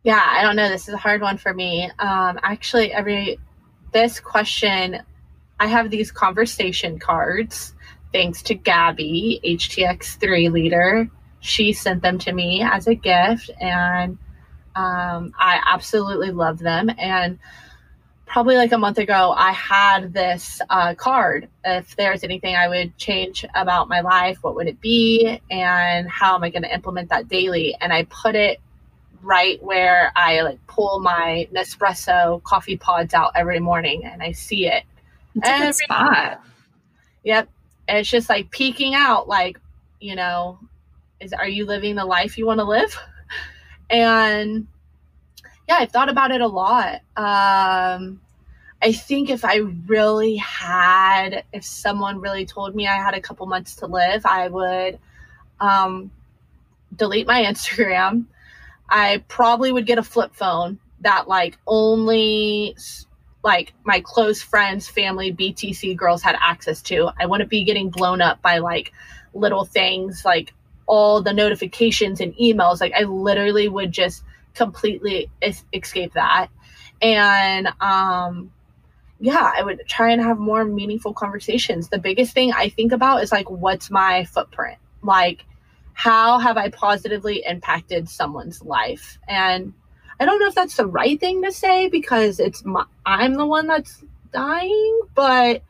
Yeah, 0.04 0.22
I 0.22 0.42
don't 0.42 0.54
know. 0.54 0.68
This 0.68 0.86
is 0.86 0.92
a 0.92 0.98
hard 0.98 1.22
one 1.22 1.38
for 1.38 1.54
me. 1.54 1.90
Um, 1.98 2.38
actually, 2.42 2.92
every 2.92 3.38
this 3.94 4.20
question, 4.20 5.00
I 5.58 5.66
have 5.66 5.90
these 5.90 6.12
conversation 6.12 6.98
cards. 6.98 7.72
Thanks 8.12 8.42
to 8.42 8.54
Gabby, 8.54 9.40
HTX3 9.42 10.52
leader. 10.52 11.08
She 11.40 11.72
sent 11.72 12.02
them 12.02 12.18
to 12.18 12.32
me 12.32 12.62
as 12.62 12.86
a 12.86 12.94
gift, 12.94 13.50
and 13.58 14.18
um, 14.76 15.32
I 15.38 15.60
absolutely 15.66 16.32
love 16.32 16.58
them. 16.58 16.90
And 16.98 17.38
probably 18.26 18.56
like 18.56 18.72
a 18.72 18.78
month 18.78 18.98
ago, 18.98 19.34
I 19.36 19.52
had 19.52 20.12
this 20.12 20.60
uh, 20.70 20.94
card. 20.94 21.48
If 21.64 21.94
there's 21.96 22.24
anything 22.24 22.56
I 22.56 22.68
would 22.68 22.96
change 22.96 23.44
about 23.54 23.88
my 23.88 24.00
life, 24.00 24.38
what 24.42 24.54
would 24.56 24.66
it 24.66 24.80
be? 24.80 25.40
And 25.50 26.08
how 26.08 26.34
am 26.34 26.42
I 26.42 26.50
going 26.50 26.62
to 26.62 26.72
implement 26.72 27.10
that 27.10 27.28
daily? 27.28 27.76
And 27.80 27.92
I 27.92 28.04
put 28.04 28.34
it 28.34 28.60
right 29.22 29.62
where 29.62 30.12
I 30.16 30.42
like 30.42 30.66
pull 30.66 31.00
my 31.00 31.48
Nespresso 31.52 32.42
coffee 32.42 32.76
pods 32.76 33.14
out 33.14 33.32
every 33.34 33.60
morning 33.60 34.04
and 34.04 34.22
I 34.22 34.32
see 34.32 34.66
it. 34.66 34.84
It's 35.34 35.48
a 35.48 35.58
good 35.58 35.74
spot. 35.74 36.40
Yep. 37.24 37.48
And 37.88 37.98
it's 37.98 38.10
just 38.10 38.28
like 38.28 38.50
peeking 38.50 38.94
out, 38.94 39.28
like, 39.28 39.58
you 40.00 40.14
know, 40.14 40.58
is 41.20 41.32
are 41.32 41.48
you 41.48 41.66
living 41.66 41.94
the 41.94 42.04
life 42.04 42.38
you 42.38 42.46
want 42.46 42.60
to 42.60 42.64
live? 42.64 42.96
And 43.90 44.66
yeah, 45.68 45.76
I've 45.80 45.90
thought 45.90 46.08
about 46.08 46.30
it 46.30 46.40
a 46.40 46.48
lot. 46.48 47.00
Um 47.16 48.20
I 48.84 48.92
think 48.92 49.30
if 49.30 49.46
I 49.46 49.56
really 49.86 50.36
had, 50.36 51.44
if 51.54 51.64
someone 51.64 52.20
really 52.20 52.44
told 52.44 52.74
me 52.74 52.86
I 52.86 52.96
had 52.96 53.14
a 53.14 53.20
couple 53.20 53.46
months 53.46 53.76
to 53.76 53.86
live, 53.86 54.26
I 54.26 54.48
would 54.48 54.98
um, 55.58 56.10
delete 56.94 57.26
my 57.26 57.42
Instagram. 57.50 58.26
I 58.90 59.24
probably 59.28 59.72
would 59.72 59.86
get 59.86 59.96
a 59.96 60.02
flip 60.02 60.34
phone 60.34 60.78
that 61.00 61.28
like 61.28 61.56
only 61.66 62.76
like 63.42 63.72
my 63.84 64.00
close 64.00 64.42
friends, 64.42 64.86
family, 64.86 65.32
BTC 65.32 65.96
girls 65.96 66.22
had 66.22 66.36
access 66.42 66.82
to. 66.82 67.10
I 67.18 67.24
wouldn't 67.24 67.48
be 67.48 67.64
getting 67.64 67.88
blown 67.88 68.20
up 68.20 68.42
by 68.42 68.58
like 68.58 68.92
little 69.32 69.64
things 69.64 70.26
like 70.26 70.52
all 70.86 71.22
the 71.22 71.32
notifications 71.32 72.20
and 72.20 72.34
emails. 72.36 72.82
Like 72.82 72.92
I 72.92 73.04
literally 73.04 73.68
would 73.68 73.92
just 73.92 74.24
completely 74.54 75.30
es- 75.42 75.64
escape 75.72 76.12
that. 76.14 76.48
And 77.02 77.68
um 77.80 78.50
yeah, 79.20 79.52
I 79.56 79.62
would 79.62 79.82
try 79.88 80.10
and 80.10 80.20
have 80.20 80.38
more 80.38 80.64
meaningful 80.64 81.14
conversations. 81.14 81.88
The 81.88 81.98
biggest 81.98 82.34
thing 82.34 82.52
I 82.52 82.68
think 82.68 82.92
about 82.92 83.22
is 83.22 83.32
like, 83.32 83.48
what's 83.48 83.90
my 83.90 84.24
footprint? 84.24 84.78
Like, 85.02 85.44
how 85.94 86.38
have 86.40 86.56
I 86.56 86.68
positively 86.68 87.42
impacted 87.46 88.08
someone's 88.08 88.60
life? 88.62 89.18
And 89.28 89.72
I 90.18 90.24
don't 90.24 90.40
know 90.40 90.48
if 90.48 90.54
that's 90.54 90.76
the 90.76 90.86
right 90.86 91.18
thing 91.18 91.42
to 91.42 91.52
say 91.52 91.88
because 91.88 92.40
it's 92.40 92.64
my, 92.64 92.84
I'm 93.06 93.34
the 93.34 93.46
one 93.46 93.66
that's 93.66 94.04
dying, 94.32 95.00
but 95.14 95.62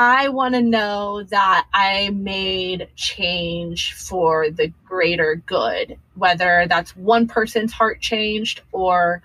I 0.00 0.28
want 0.28 0.54
to 0.54 0.62
know 0.62 1.24
that 1.24 1.66
I 1.74 2.10
made 2.10 2.88
change 2.94 3.94
for 3.94 4.48
the 4.48 4.72
greater 4.84 5.42
good, 5.44 5.98
whether 6.14 6.66
that's 6.68 6.96
one 6.96 7.26
person's 7.26 7.72
heart 7.72 8.00
changed 8.00 8.62
or, 8.70 9.22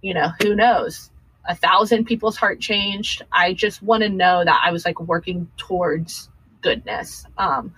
you 0.00 0.14
know, 0.14 0.30
who 0.40 0.54
knows, 0.54 1.10
a 1.46 1.54
thousand 1.54 2.06
people's 2.06 2.38
heart 2.38 2.60
changed. 2.60 3.20
I 3.30 3.52
just 3.52 3.82
want 3.82 4.04
to 4.04 4.08
know 4.08 4.42
that 4.42 4.62
I 4.64 4.72
was 4.72 4.86
like 4.86 4.98
working 5.02 5.50
towards 5.58 6.30
goodness. 6.62 7.26
Um, 7.36 7.74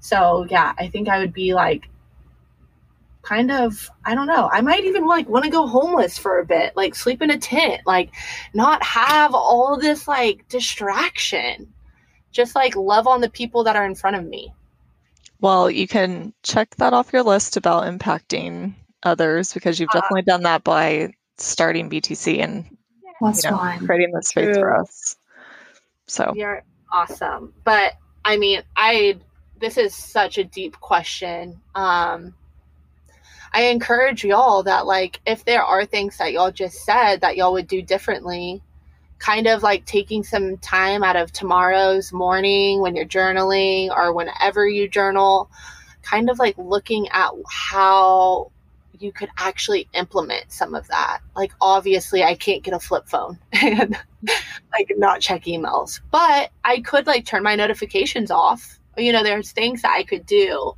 so 0.00 0.46
yeah, 0.48 0.72
I 0.78 0.88
think 0.88 1.10
I 1.10 1.18
would 1.18 1.34
be 1.34 1.52
like 1.52 1.90
kind 3.20 3.50
of 3.50 3.90
I 4.06 4.14
don't 4.14 4.26
know. 4.28 4.48
I 4.50 4.62
might 4.62 4.84
even 4.84 5.06
like 5.06 5.28
want 5.28 5.44
to 5.44 5.50
go 5.50 5.66
homeless 5.66 6.16
for 6.16 6.38
a 6.38 6.46
bit, 6.46 6.74
like 6.74 6.94
sleep 6.94 7.20
in 7.20 7.30
a 7.30 7.38
tent, 7.38 7.82
like 7.84 8.12
not 8.54 8.82
have 8.82 9.34
all 9.34 9.78
this 9.78 10.08
like 10.08 10.48
distraction. 10.48 11.68
Just 12.32 12.54
like 12.54 12.74
love 12.76 13.06
on 13.06 13.20
the 13.20 13.30
people 13.30 13.64
that 13.64 13.76
are 13.76 13.86
in 13.86 13.94
front 13.94 14.16
of 14.16 14.24
me. 14.24 14.52
Well, 15.40 15.70
you 15.70 15.86
can 15.88 16.32
check 16.42 16.74
that 16.76 16.92
off 16.92 17.12
your 17.12 17.22
list 17.22 17.56
about 17.56 17.84
impacting 17.84 18.74
others 19.02 19.52
because 19.52 19.78
you've 19.78 19.90
Uh, 19.90 20.00
definitely 20.00 20.22
done 20.22 20.42
that 20.44 20.64
by 20.64 21.12
starting 21.38 21.90
BTC 21.90 22.40
and 22.40 22.76
Plus 23.18 23.44
you 23.44 23.50
know, 23.50 23.74
creating 23.84 24.12
this 24.14 24.28
space 24.28 24.56
for 24.56 24.76
us. 24.76 25.16
So 26.06 26.32
You're 26.34 26.64
awesome. 26.92 27.52
But 27.64 27.94
I 28.24 28.36
mean, 28.36 28.62
I 28.76 29.18
this 29.58 29.76
is 29.76 29.94
such 29.94 30.38
a 30.38 30.44
deep 30.44 30.78
question. 30.80 31.60
Um 31.74 32.34
I 33.52 33.62
encourage 33.64 34.24
y'all 34.24 34.62
that 34.62 34.86
like 34.86 35.20
if 35.26 35.44
there 35.44 35.62
are 35.62 35.84
things 35.84 36.16
that 36.18 36.32
y'all 36.32 36.50
just 36.50 36.84
said 36.84 37.20
that 37.20 37.36
y'all 37.36 37.52
would 37.52 37.68
do 37.68 37.82
differently, 37.82 38.62
kind 39.22 39.46
of 39.46 39.62
like 39.62 39.84
taking 39.84 40.24
some 40.24 40.56
time 40.58 41.04
out 41.04 41.14
of 41.14 41.30
tomorrow's 41.32 42.12
morning 42.12 42.80
when 42.80 42.96
you're 42.96 43.06
journaling 43.06 43.88
or 43.88 44.12
whenever 44.12 44.66
you 44.66 44.88
journal, 44.88 45.48
kind 46.02 46.28
of 46.28 46.40
like 46.40 46.58
looking 46.58 47.08
at 47.10 47.30
how 47.48 48.50
you 48.98 49.12
could 49.12 49.28
actually 49.38 49.88
implement 49.94 50.50
some 50.50 50.74
of 50.74 50.88
that. 50.88 51.20
Like 51.36 51.52
obviously 51.60 52.24
I 52.24 52.34
can't 52.34 52.64
get 52.64 52.74
a 52.74 52.80
flip 52.80 53.08
phone 53.08 53.38
and 53.52 53.96
like 54.72 54.90
not 54.96 55.20
check 55.20 55.44
emails, 55.44 56.00
but 56.10 56.50
I 56.64 56.80
could 56.80 57.06
like 57.06 57.24
turn 57.24 57.44
my 57.44 57.54
notifications 57.54 58.32
off. 58.32 58.80
You 58.98 59.12
know, 59.12 59.22
there's 59.22 59.52
things 59.52 59.82
that 59.82 59.94
I 59.96 60.02
could 60.02 60.26
do. 60.26 60.74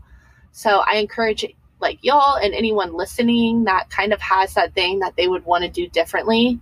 So 0.53 0.83
I 0.87 0.97
encourage 0.97 1.47
like 1.81 1.99
y'all 2.03 2.37
and 2.37 2.53
anyone 2.53 2.93
listening 2.93 3.65
that 3.65 3.89
kind 3.89 4.13
of 4.13 4.21
has 4.21 4.53
that 4.53 4.75
thing 4.75 4.99
that 4.99 5.17
they 5.17 5.29
would 5.29 5.47
want 5.47 5.65
to 5.65 5.71
do 5.71 5.89
differently 5.89 6.61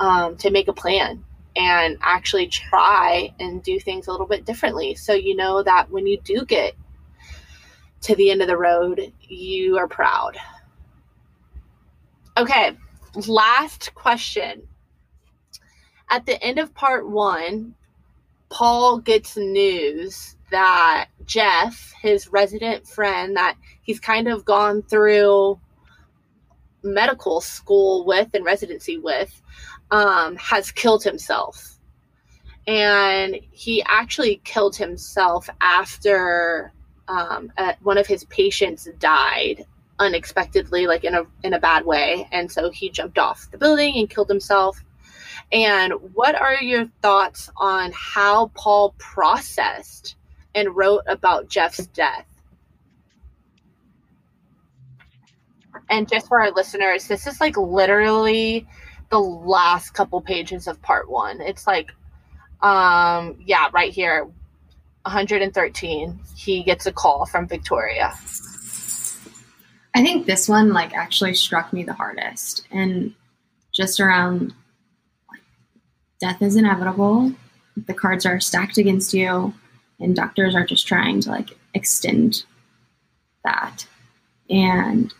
um, 0.00 0.36
to 0.36 0.50
make 0.50 0.68
a 0.68 0.72
plan 0.72 1.24
and 1.56 1.98
actually 2.00 2.46
try 2.46 3.34
and 3.40 3.62
do 3.62 3.80
things 3.80 4.06
a 4.06 4.12
little 4.12 4.26
bit 4.26 4.44
differently. 4.44 4.94
So 4.94 5.12
you 5.12 5.34
know 5.34 5.62
that 5.62 5.90
when 5.90 6.06
you 6.06 6.20
do 6.22 6.44
get 6.44 6.74
to 8.02 8.14
the 8.14 8.30
end 8.30 8.42
of 8.42 8.48
the 8.48 8.56
road, 8.56 9.12
you 9.22 9.76
are 9.78 9.88
proud. 9.88 10.36
Okay, 12.36 12.76
last 13.26 13.92
question. 13.94 14.68
At 16.08 16.26
the 16.26 16.40
end 16.42 16.58
of 16.58 16.74
part 16.74 17.08
one, 17.08 17.74
Paul 18.50 18.98
gets 18.98 19.36
news 19.36 20.36
that 20.50 21.08
Jeff, 21.26 21.92
his 22.00 22.28
resident 22.28 22.86
friend 22.86 23.36
that 23.36 23.56
he's 23.82 24.00
kind 24.00 24.28
of 24.28 24.44
gone 24.44 24.82
through 24.82 25.60
medical 26.82 27.40
school 27.40 28.06
with 28.06 28.28
and 28.32 28.44
residency 28.44 28.96
with, 28.96 29.42
um, 29.90 30.36
has 30.36 30.70
killed 30.70 31.02
himself. 31.02 31.78
And 32.66 33.38
he 33.50 33.82
actually 33.86 34.40
killed 34.44 34.76
himself 34.76 35.48
after 35.60 36.72
um, 37.08 37.50
uh, 37.56 37.72
one 37.82 37.96
of 37.96 38.06
his 38.06 38.24
patients 38.24 38.88
died 38.98 39.64
unexpectedly, 39.98 40.86
like 40.86 41.04
in 41.04 41.14
a 41.14 41.22
in 41.42 41.54
a 41.54 41.58
bad 41.58 41.84
way, 41.84 42.28
and 42.30 42.50
so 42.50 42.70
he 42.70 42.90
jumped 42.90 43.18
off 43.18 43.50
the 43.50 43.58
building 43.58 43.96
and 43.96 44.08
killed 44.10 44.28
himself. 44.28 44.82
And 45.50 45.94
what 46.12 46.34
are 46.34 46.62
your 46.62 46.86
thoughts 47.00 47.50
on 47.56 47.90
how 47.94 48.48
Paul 48.54 48.94
processed 48.98 50.16
and 50.54 50.76
wrote 50.76 51.02
about 51.06 51.48
Jeff's 51.48 51.86
death? 51.86 52.26
And 55.88 56.06
just 56.06 56.28
for 56.28 56.40
our 56.42 56.50
listeners, 56.50 57.08
this 57.08 57.26
is 57.26 57.40
like 57.40 57.56
literally 57.56 58.66
the 59.10 59.18
last 59.18 59.90
couple 59.90 60.20
pages 60.20 60.66
of 60.66 60.80
part 60.82 61.10
one. 61.10 61.40
It's 61.40 61.66
like, 61.66 61.90
um, 62.60 63.36
yeah, 63.44 63.68
right 63.72 63.92
here, 63.92 64.24
113. 65.02 66.20
He 66.36 66.62
gets 66.62 66.86
a 66.86 66.92
call 66.92 67.26
from 67.26 67.46
Victoria. 67.46 68.12
I 69.94 70.02
think 70.02 70.26
this 70.26 70.48
one 70.48 70.72
like 70.72 70.94
actually 70.94 71.34
struck 71.34 71.72
me 71.72 71.82
the 71.82 71.94
hardest, 71.94 72.66
and 72.70 73.14
just 73.72 74.00
around 74.00 74.52
like, 75.30 75.40
death 76.20 76.42
is 76.42 76.56
inevitable. 76.56 77.32
The 77.86 77.94
cards 77.94 78.26
are 78.26 78.40
stacked 78.40 78.78
against 78.78 79.14
you, 79.14 79.54
and 79.98 80.14
doctors 80.14 80.54
are 80.54 80.66
just 80.66 80.86
trying 80.86 81.20
to 81.22 81.30
like 81.30 81.56
extend 81.74 82.44
that. 83.44 83.86
And 84.50 85.12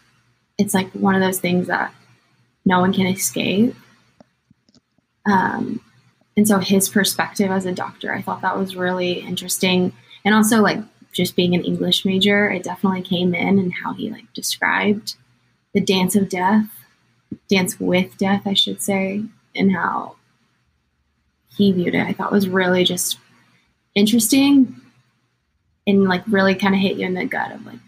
it's 0.58 0.74
like 0.74 0.90
one 0.92 1.14
of 1.14 1.22
those 1.22 1.40
things 1.40 1.66
that 1.68 1.92
no 2.68 2.80
one 2.80 2.92
can 2.92 3.06
escape. 3.06 3.74
Um, 5.24 5.80
and 6.36 6.46
so 6.46 6.58
his 6.58 6.88
perspective 6.88 7.50
as 7.50 7.64
a 7.64 7.72
doctor, 7.72 8.14
I 8.14 8.20
thought 8.20 8.42
that 8.42 8.58
was 8.58 8.76
really 8.76 9.20
interesting, 9.20 9.92
and 10.24 10.34
also 10.34 10.60
like 10.60 10.78
just 11.12 11.34
being 11.34 11.54
an 11.54 11.64
English 11.64 12.04
major, 12.04 12.50
it 12.50 12.62
definitely 12.62 13.02
came 13.02 13.34
in 13.34 13.58
and 13.58 13.72
how 13.72 13.94
he 13.94 14.10
like 14.10 14.30
described 14.34 15.16
the 15.72 15.80
dance 15.80 16.14
of 16.14 16.28
death, 16.28 16.66
dance 17.48 17.80
with 17.80 18.16
death, 18.18 18.42
I 18.44 18.52
should 18.52 18.82
say, 18.82 19.24
and 19.56 19.72
how 19.72 20.16
he 21.56 21.72
viewed 21.72 21.94
it. 21.94 22.06
I 22.06 22.12
thought 22.12 22.30
was 22.30 22.48
really 22.48 22.84
just 22.84 23.18
interesting 23.94 24.76
and 25.86 26.04
like 26.04 26.22
really 26.28 26.54
kind 26.54 26.74
of 26.74 26.80
hit 26.80 26.98
you 26.98 27.06
in 27.06 27.14
the 27.14 27.24
gut 27.24 27.50
of 27.50 27.64
like, 27.64 27.80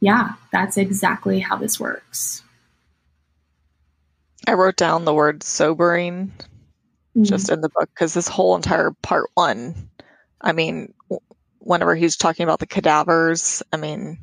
yeah, 0.00 0.34
that's 0.52 0.76
exactly 0.76 1.40
how 1.40 1.56
this 1.56 1.80
works. 1.80 2.42
I 4.48 4.54
wrote 4.54 4.76
down 4.76 5.04
the 5.04 5.12
word 5.12 5.42
sobering 5.42 6.32
just 7.20 7.50
in 7.50 7.60
the 7.60 7.68
book 7.68 7.90
because 7.94 8.14
this 8.14 8.28
whole 8.28 8.56
entire 8.56 8.92
part 9.02 9.28
one, 9.34 9.90
I 10.40 10.52
mean, 10.52 10.94
whenever 11.58 11.94
he's 11.94 12.16
talking 12.16 12.44
about 12.44 12.58
the 12.58 12.66
cadavers, 12.66 13.62
I 13.72 13.76
mean, 13.76 14.18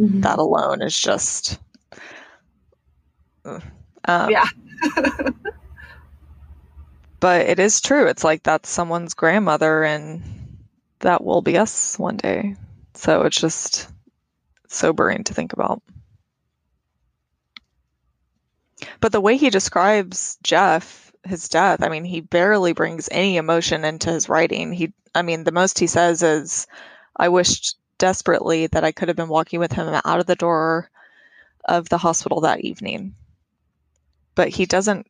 Mhm. 0.00 0.22
that 0.22 0.40
alone 0.40 0.82
is 0.82 0.98
just. 0.98 1.60
Um, 3.44 3.62
Yeah. 4.30 4.46
but 7.20 7.46
it 7.46 7.60
is 7.60 7.80
true. 7.80 8.08
It's 8.08 8.24
like 8.24 8.42
that's 8.42 8.68
someone's 8.68 9.14
grandmother, 9.14 9.84
and 9.84 10.22
that 11.00 11.22
will 11.22 11.42
be 11.42 11.56
us 11.56 11.96
one 11.98 12.16
day. 12.16 12.56
So 12.94 13.22
it's 13.22 13.40
just 13.40 13.88
sobering 14.66 15.22
to 15.24 15.34
think 15.34 15.52
about. 15.52 15.82
But 19.00 19.12
the 19.12 19.20
way 19.20 19.36
he 19.36 19.50
describes 19.50 20.38
Jeff, 20.42 21.12
his 21.24 21.48
death, 21.48 21.82
I 21.82 21.88
mean, 21.88 22.04
he 22.04 22.20
barely 22.20 22.72
brings 22.72 23.08
any 23.10 23.36
emotion 23.36 23.84
into 23.84 24.10
his 24.10 24.28
writing. 24.28 24.72
He, 24.72 24.92
I 25.14 25.22
mean, 25.22 25.44
the 25.44 25.52
most 25.52 25.78
he 25.78 25.86
says 25.86 26.22
is, 26.22 26.66
I 27.16 27.28
wished 27.28 27.76
desperately 27.98 28.68
that 28.68 28.84
I 28.84 28.92
could 28.92 29.08
have 29.08 29.16
been 29.16 29.28
walking 29.28 29.58
with 29.58 29.72
him 29.72 29.88
out 30.04 30.20
of 30.20 30.26
the 30.26 30.36
door 30.36 30.90
of 31.64 31.88
the 31.88 31.98
hospital 31.98 32.40
that 32.42 32.60
evening. 32.60 33.14
But 34.34 34.48
he 34.48 34.66
doesn't, 34.66 35.06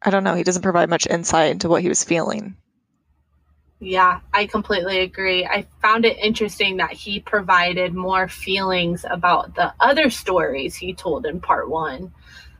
I 0.00 0.10
don't 0.10 0.24
know, 0.24 0.34
he 0.34 0.44
doesn't 0.44 0.62
provide 0.62 0.88
much 0.88 1.06
insight 1.06 1.50
into 1.50 1.68
what 1.68 1.82
he 1.82 1.88
was 1.88 2.04
feeling. 2.04 2.56
Yeah, 3.80 4.20
I 4.34 4.46
completely 4.46 5.00
agree. 5.00 5.46
I 5.46 5.66
found 5.80 6.04
it 6.04 6.18
interesting 6.18 6.78
that 6.78 6.90
he 6.90 7.20
provided 7.20 7.94
more 7.94 8.26
feelings 8.26 9.04
about 9.08 9.54
the 9.54 9.72
other 9.78 10.10
stories 10.10 10.74
he 10.74 10.94
told 10.94 11.26
in 11.26 11.40
part 11.40 11.70
one. 11.70 12.12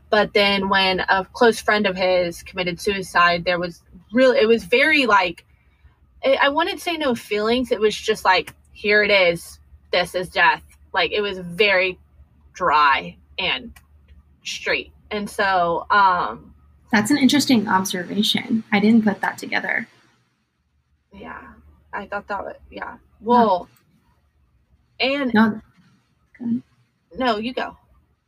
But 0.09 0.33
then 0.33 0.69
when 0.69 1.01
a 1.01 1.25
close 1.33 1.59
friend 1.59 1.85
of 1.85 1.97
his 1.97 2.41
committed 2.41 2.79
suicide, 2.79 3.43
there 3.43 3.59
was 3.59 3.83
really, 4.13 4.39
it 4.39 4.47
was 4.47 4.63
very 4.63 5.05
like, 5.05 5.45
I 6.25 6.49
wouldn't 6.49 6.79
say 6.79 6.95
no 6.95 7.15
feelings. 7.15 7.71
It 7.71 7.79
was 7.81 7.95
just 7.95 8.23
like, 8.23 8.53
here 8.71 9.03
it 9.03 9.11
is. 9.11 9.59
This 9.91 10.15
is 10.15 10.29
death. 10.29 10.63
Like 10.93 11.11
it 11.11 11.21
was 11.21 11.37
very 11.39 11.99
dry 12.53 13.17
and 13.37 13.73
straight. 14.43 14.93
And 15.11 15.29
so, 15.29 15.85
um, 15.91 16.53
that's 16.91 17.11
an 17.11 17.17
interesting 17.17 17.67
observation. 17.67 18.63
I 18.71 18.79
didn't 18.79 19.03
put 19.03 19.21
that 19.21 19.37
together. 19.37 19.87
Yeah, 21.13 21.41
I 21.93 22.05
thought 22.05 22.27
that 22.27 22.43
was, 22.43 22.55
yeah. 22.69 22.97
Well, 23.21 23.67
and 24.99 25.33
No, 25.33 25.61
no, 27.17 27.37
you 27.37 27.53
go. 27.53 27.75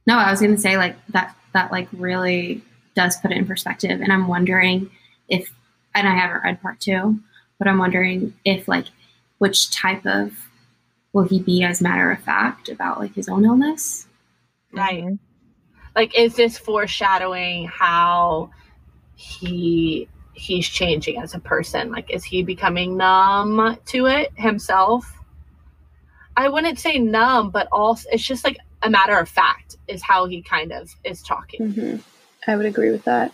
no, 0.07 0.17
I 0.17 0.31
was 0.31 0.39
going 0.39 0.55
to 0.55 0.61
say 0.61 0.77
like 0.77 0.95
that. 1.09 1.35
That 1.53 1.71
like 1.71 1.89
really 1.91 2.63
does 2.95 3.17
put 3.17 3.31
it 3.31 3.37
in 3.37 3.45
perspective, 3.45 3.99
and 4.01 4.11
I'm 4.11 4.27
wondering 4.27 4.89
if, 5.27 5.51
and 5.93 6.07
I 6.07 6.15
haven't 6.15 6.43
read 6.43 6.61
part 6.61 6.79
two, 6.79 7.19
but 7.59 7.67
I'm 7.67 7.77
wondering 7.77 8.33
if 8.45 8.67
like 8.67 8.85
which 9.39 9.69
type 9.71 10.05
of 10.05 10.33
will 11.13 11.23
he 11.23 11.39
be 11.41 11.63
as 11.63 11.81
matter 11.81 12.09
of 12.11 12.19
fact 12.23 12.69
about 12.69 12.99
like 12.99 13.13
his 13.15 13.27
own 13.27 13.43
illness? 13.43 14.07
Right. 14.71 15.17
Like, 15.93 16.17
is 16.17 16.35
this 16.35 16.57
foreshadowing 16.57 17.67
how 17.67 18.51
he 19.15 20.07
he's 20.41 20.67
changing 20.67 21.21
as 21.21 21.33
a 21.33 21.39
person? 21.39 21.91
Like, 21.91 22.09
is 22.11 22.23
he 22.23 22.43
becoming 22.43 22.97
numb 22.97 23.77
to 23.87 24.07
it 24.07 24.31
himself? 24.35 25.11
I 26.35 26.49
wouldn't 26.49 26.79
say 26.79 26.97
numb, 26.97 27.51
but 27.51 27.67
also 27.71 28.07
it's 28.11 28.23
just 28.23 28.43
like 28.43 28.57
a 28.81 28.89
matter 28.89 29.17
of 29.17 29.29
fact 29.29 29.77
is 29.87 30.01
how 30.01 30.25
he 30.25 30.41
kind 30.41 30.71
of 30.71 30.89
is 31.03 31.21
talking. 31.21 31.71
hmm 31.71 31.95
I 32.47 32.55
would 32.55 32.65
agree 32.65 32.89
with 32.89 33.03
that. 33.03 33.31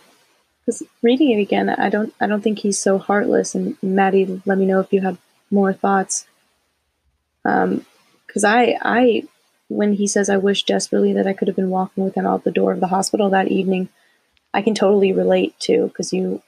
Because 0.60 0.82
reading 1.00 1.30
it 1.30 1.40
again, 1.40 1.70
I 1.70 1.88
don't, 1.88 2.12
I 2.20 2.26
don't 2.26 2.42
think 2.42 2.58
he's 2.58 2.78
so 2.78 2.98
heartless. 2.98 3.54
And 3.54 3.82
Maddie, 3.82 4.42
let 4.44 4.58
me 4.58 4.66
know 4.66 4.80
if 4.80 4.92
you 4.92 5.00
have 5.00 5.18
more 5.50 5.72
thoughts. 5.72 6.26
Um, 7.44 7.86
because 8.26 8.44
I, 8.44 8.78
I, 8.82 9.22
when 9.68 9.94
he 9.94 10.06
says, 10.06 10.28
"I 10.28 10.36
wish 10.36 10.64
desperately 10.64 11.14
that 11.14 11.26
I 11.26 11.32
could 11.32 11.48
have 11.48 11.56
been 11.56 11.70
walking 11.70 12.04
with 12.04 12.14
him 12.14 12.26
out 12.26 12.44
the 12.44 12.50
door 12.50 12.72
of 12.72 12.80
the 12.80 12.88
hospital 12.88 13.30
that 13.30 13.48
evening," 13.48 13.88
I 14.52 14.60
can 14.60 14.74
totally 14.74 15.12
relate 15.12 15.58
to 15.60 15.88
because 15.88 16.12
you, 16.12 16.42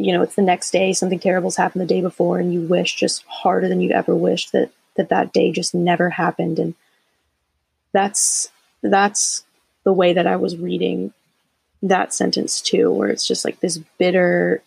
you 0.00 0.12
know, 0.12 0.22
it's 0.22 0.36
the 0.36 0.42
next 0.42 0.70
day, 0.70 0.92
something 0.92 1.18
terrible's 1.18 1.56
happened 1.56 1.82
the 1.82 1.86
day 1.86 2.00
before, 2.00 2.38
and 2.38 2.52
you 2.52 2.62
wish 2.62 2.96
just 2.96 3.24
harder 3.26 3.68
than 3.68 3.80
you've 3.80 3.92
ever 3.92 4.14
wished 4.14 4.52
that 4.52 4.70
that 4.96 5.10
that 5.10 5.32
day 5.32 5.52
just 5.52 5.74
never 5.74 6.10
happened, 6.10 6.58
and 6.58 6.74
that's 7.92 8.50
that's 8.82 9.44
the 9.84 9.92
way 9.92 10.12
that 10.12 10.26
I 10.26 10.36
was 10.36 10.56
reading 10.56 11.12
that 11.82 12.14
sentence 12.14 12.60
too, 12.60 12.90
where 12.90 13.08
it's 13.08 13.26
just 13.26 13.44
like 13.44 13.60
this 13.60 13.78
bitter 13.98 14.62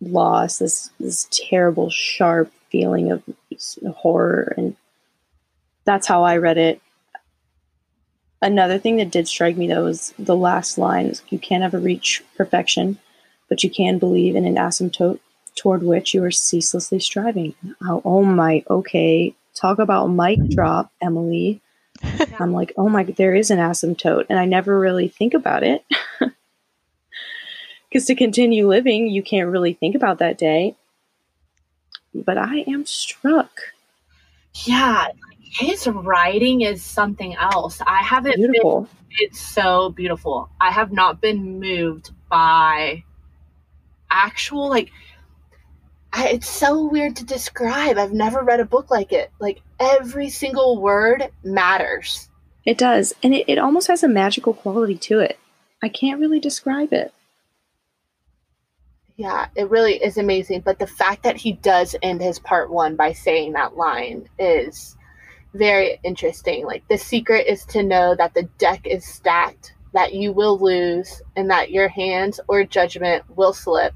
loss, 0.00 0.58
this 0.58 0.90
this 0.98 1.28
terrible, 1.30 1.90
sharp 1.90 2.52
feeling 2.70 3.12
of 3.12 3.22
horror, 3.94 4.52
and 4.56 4.76
that's 5.84 6.08
how 6.08 6.24
I 6.24 6.38
read 6.38 6.58
it. 6.58 6.80
Another 8.42 8.78
thing 8.78 8.96
that 8.96 9.10
did 9.10 9.28
strike 9.28 9.56
me 9.56 9.68
though 9.68 9.84
was 9.84 10.12
the 10.18 10.36
last 10.36 10.76
line: 10.76 11.14
"You 11.28 11.38
can't 11.38 11.64
ever 11.64 11.78
reach 11.78 12.24
perfection, 12.36 12.98
but 13.48 13.62
you 13.62 13.70
can 13.70 13.98
believe 13.98 14.36
in 14.36 14.44
an 14.44 14.56
asymptote 14.56 15.20
toward 15.54 15.82
which 15.82 16.14
you 16.14 16.22
are 16.24 16.30
ceaselessly 16.30 17.00
striving." 17.00 17.54
Oh, 17.82 18.02
oh 18.04 18.24
my, 18.24 18.64
okay, 18.68 19.34
talk 19.54 19.78
about 19.78 20.08
mic 20.08 20.38
drop, 20.50 20.92
Emily. 21.00 21.60
I'm 22.38 22.52
like, 22.52 22.72
oh 22.76 22.88
my, 22.88 23.04
there 23.04 23.34
is 23.34 23.50
an 23.50 23.58
asymptote, 23.58 24.26
and 24.28 24.38
I 24.38 24.44
never 24.44 24.78
really 24.78 25.08
think 25.08 25.34
about 25.34 25.62
it. 25.62 25.84
Because 27.88 28.08
to 28.08 28.14
continue 28.14 28.68
living, 28.68 29.06
you 29.06 29.22
can't 29.22 29.48
really 29.48 29.72
think 29.72 29.94
about 29.94 30.18
that 30.18 30.36
day. 30.36 30.76
But 32.14 32.36
I 32.36 32.64
am 32.66 32.84
struck. 32.84 33.50
Yeah, 34.66 35.06
his 35.40 35.86
writing 35.86 36.60
is 36.60 36.82
something 36.82 37.34
else. 37.36 37.80
I 37.86 38.02
haven't 38.02 38.36
been 38.36 38.86
it's 39.18 39.40
so 39.40 39.88
beautiful. 39.90 40.50
I 40.60 40.70
have 40.72 40.92
not 40.92 41.22
been 41.22 41.58
moved 41.58 42.10
by 42.28 43.02
actual 44.16 44.68
like 44.68 44.90
I, 46.12 46.28
it's 46.28 46.48
so 46.48 46.86
weird 46.86 47.16
to 47.16 47.26
describe. 47.26 47.98
I've 47.98 48.12
never 48.12 48.42
read 48.42 48.60
a 48.60 48.64
book 48.64 48.90
like 48.90 49.12
it. 49.12 49.30
Like 49.38 49.60
every 49.78 50.30
single 50.30 50.80
word 50.80 51.30
matters. 51.44 52.30
It 52.64 52.78
does. 52.78 53.14
And 53.22 53.34
it, 53.34 53.44
it 53.48 53.58
almost 53.58 53.88
has 53.88 54.02
a 54.02 54.08
magical 54.08 54.54
quality 54.54 54.96
to 54.96 55.20
it. 55.20 55.38
I 55.82 55.90
can't 55.90 56.18
really 56.18 56.40
describe 56.40 56.92
it. 56.92 57.12
Yeah, 59.16 59.48
it 59.54 59.70
really 59.70 60.02
is 60.02 60.16
amazing. 60.16 60.60
But 60.60 60.78
the 60.78 60.86
fact 60.86 61.22
that 61.22 61.36
he 61.36 61.52
does 61.52 61.94
end 62.02 62.22
his 62.22 62.38
part 62.38 62.70
one 62.70 62.96
by 62.96 63.12
saying 63.12 63.52
that 63.52 63.76
line 63.76 64.28
is 64.38 64.96
very 65.54 65.98
interesting. 66.02 66.66
Like, 66.66 66.86
the 66.88 66.98
secret 66.98 67.46
is 67.46 67.64
to 67.66 67.82
know 67.82 68.14
that 68.14 68.34
the 68.34 68.44
deck 68.58 68.86
is 68.86 69.04
stacked, 69.04 69.74
that 69.96 70.12
you 70.14 70.30
will 70.32 70.58
lose, 70.58 71.22
and 71.36 71.50
that 71.50 71.70
your 71.70 71.88
hands 71.88 72.38
or 72.48 72.62
judgment 72.64 73.24
will 73.36 73.52
slip, 73.52 73.94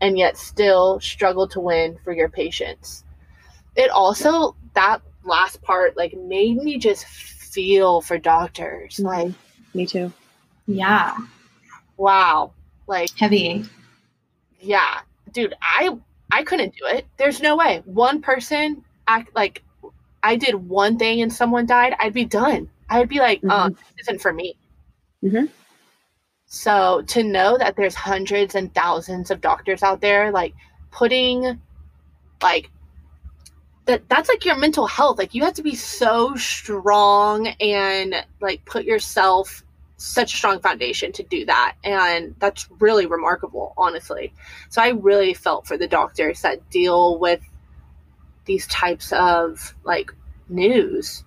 and 0.00 0.16
yet 0.18 0.36
still 0.36 0.98
struggle 1.00 1.46
to 1.48 1.60
win 1.60 1.98
for 2.02 2.12
your 2.12 2.28
patients. 2.30 3.04
It 3.76 3.90
also, 3.90 4.56
that 4.74 5.02
last 5.24 5.60
part, 5.62 5.96
like, 5.96 6.14
made 6.14 6.56
me 6.56 6.78
just 6.78 7.04
feel 7.06 8.00
for 8.00 8.16
doctors. 8.18 8.98
Like, 8.98 9.32
Me 9.74 9.84
too. 9.86 10.12
Yeah, 10.66 11.16
wow. 11.98 12.52
Like, 12.86 13.10
heavy. 13.18 13.64
yeah 14.60 15.00
dude 15.32 15.54
i 15.62 15.90
i 16.32 16.42
couldn't 16.42 16.74
do 16.74 16.86
it 16.86 17.06
there's 17.18 17.40
no 17.40 17.54
way 17.54 17.82
one 17.84 18.20
person 18.22 18.82
act 19.06 19.28
like 19.36 19.62
i 20.22 20.34
did 20.36 20.54
one 20.54 20.98
thing 20.98 21.20
and 21.22 21.30
someone 21.32 21.66
died 21.66 21.94
i'd 22.00 22.14
be 22.14 22.24
done 22.24 22.68
i'd 22.88 23.08
be 23.10 23.18
like 23.20 23.40
uh 23.48 23.68
Mhm. 23.68 23.76
this 23.96 24.08
isn't 24.08 24.20
for 24.22 24.32
me 24.32 24.56
Mhm. 25.22 25.48
so 26.46 27.02
to 27.08 27.22
know 27.22 27.58
that 27.58 27.76
there's 27.76 27.94
hundreds 27.94 28.54
and 28.54 28.72
thousands 28.74 29.30
of 29.30 29.40
doctors 29.40 29.82
out 29.82 30.00
there 30.00 30.30
like 30.30 30.54
putting 30.90 31.60
like 32.42 32.70
that 33.88 34.06
that's 34.08 34.28
like 34.28 34.44
your 34.44 34.56
mental 34.56 34.86
health. 34.86 35.18
Like 35.18 35.34
you 35.34 35.42
have 35.44 35.54
to 35.54 35.62
be 35.62 35.74
so 35.74 36.36
strong 36.36 37.48
and 37.58 38.14
like 38.40 38.64
put 38.66 38.84
yourself 38.84 39.64
such 39.96 40.34
a 40.34 40.36
strong 40.36 40.60
foundation 40.60 41.10
to 41.12 41.22
do 41.22 41.46
that. 41.46 41.74
And 41.82 42.34
that's 42.38 42.68
really 42.80 43.06
remarkable 43.06 43.72
honestly. 43.78 44.32
So 44.68 44.82
i 44.82 44.90
really 44.90 45.32
felt 45.34 45.66
for 45.66 45.78
the 45.78 45.88
doctors 45.88 46.42
that 46.42 46.68
deal 46.70 47.18
with 47.18 47.40
these 48.44 48.66
types 48.66 49.10
of 49.12 49.74
like 49.84 50.12
news. 50.50 51.24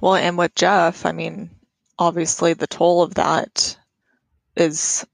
Well, 0.00 0.14
and 0.14 0.38
with 0.38 0.54
Jeff, 0.54 1.04
I 1.04 1.12
mean, 1.12 1.50
obviously 1.98 2.52
the 2.54 2.66
toll 2.66 3.02
of 3.02 3.14
that 3.14 3.76
is 4.56 5.06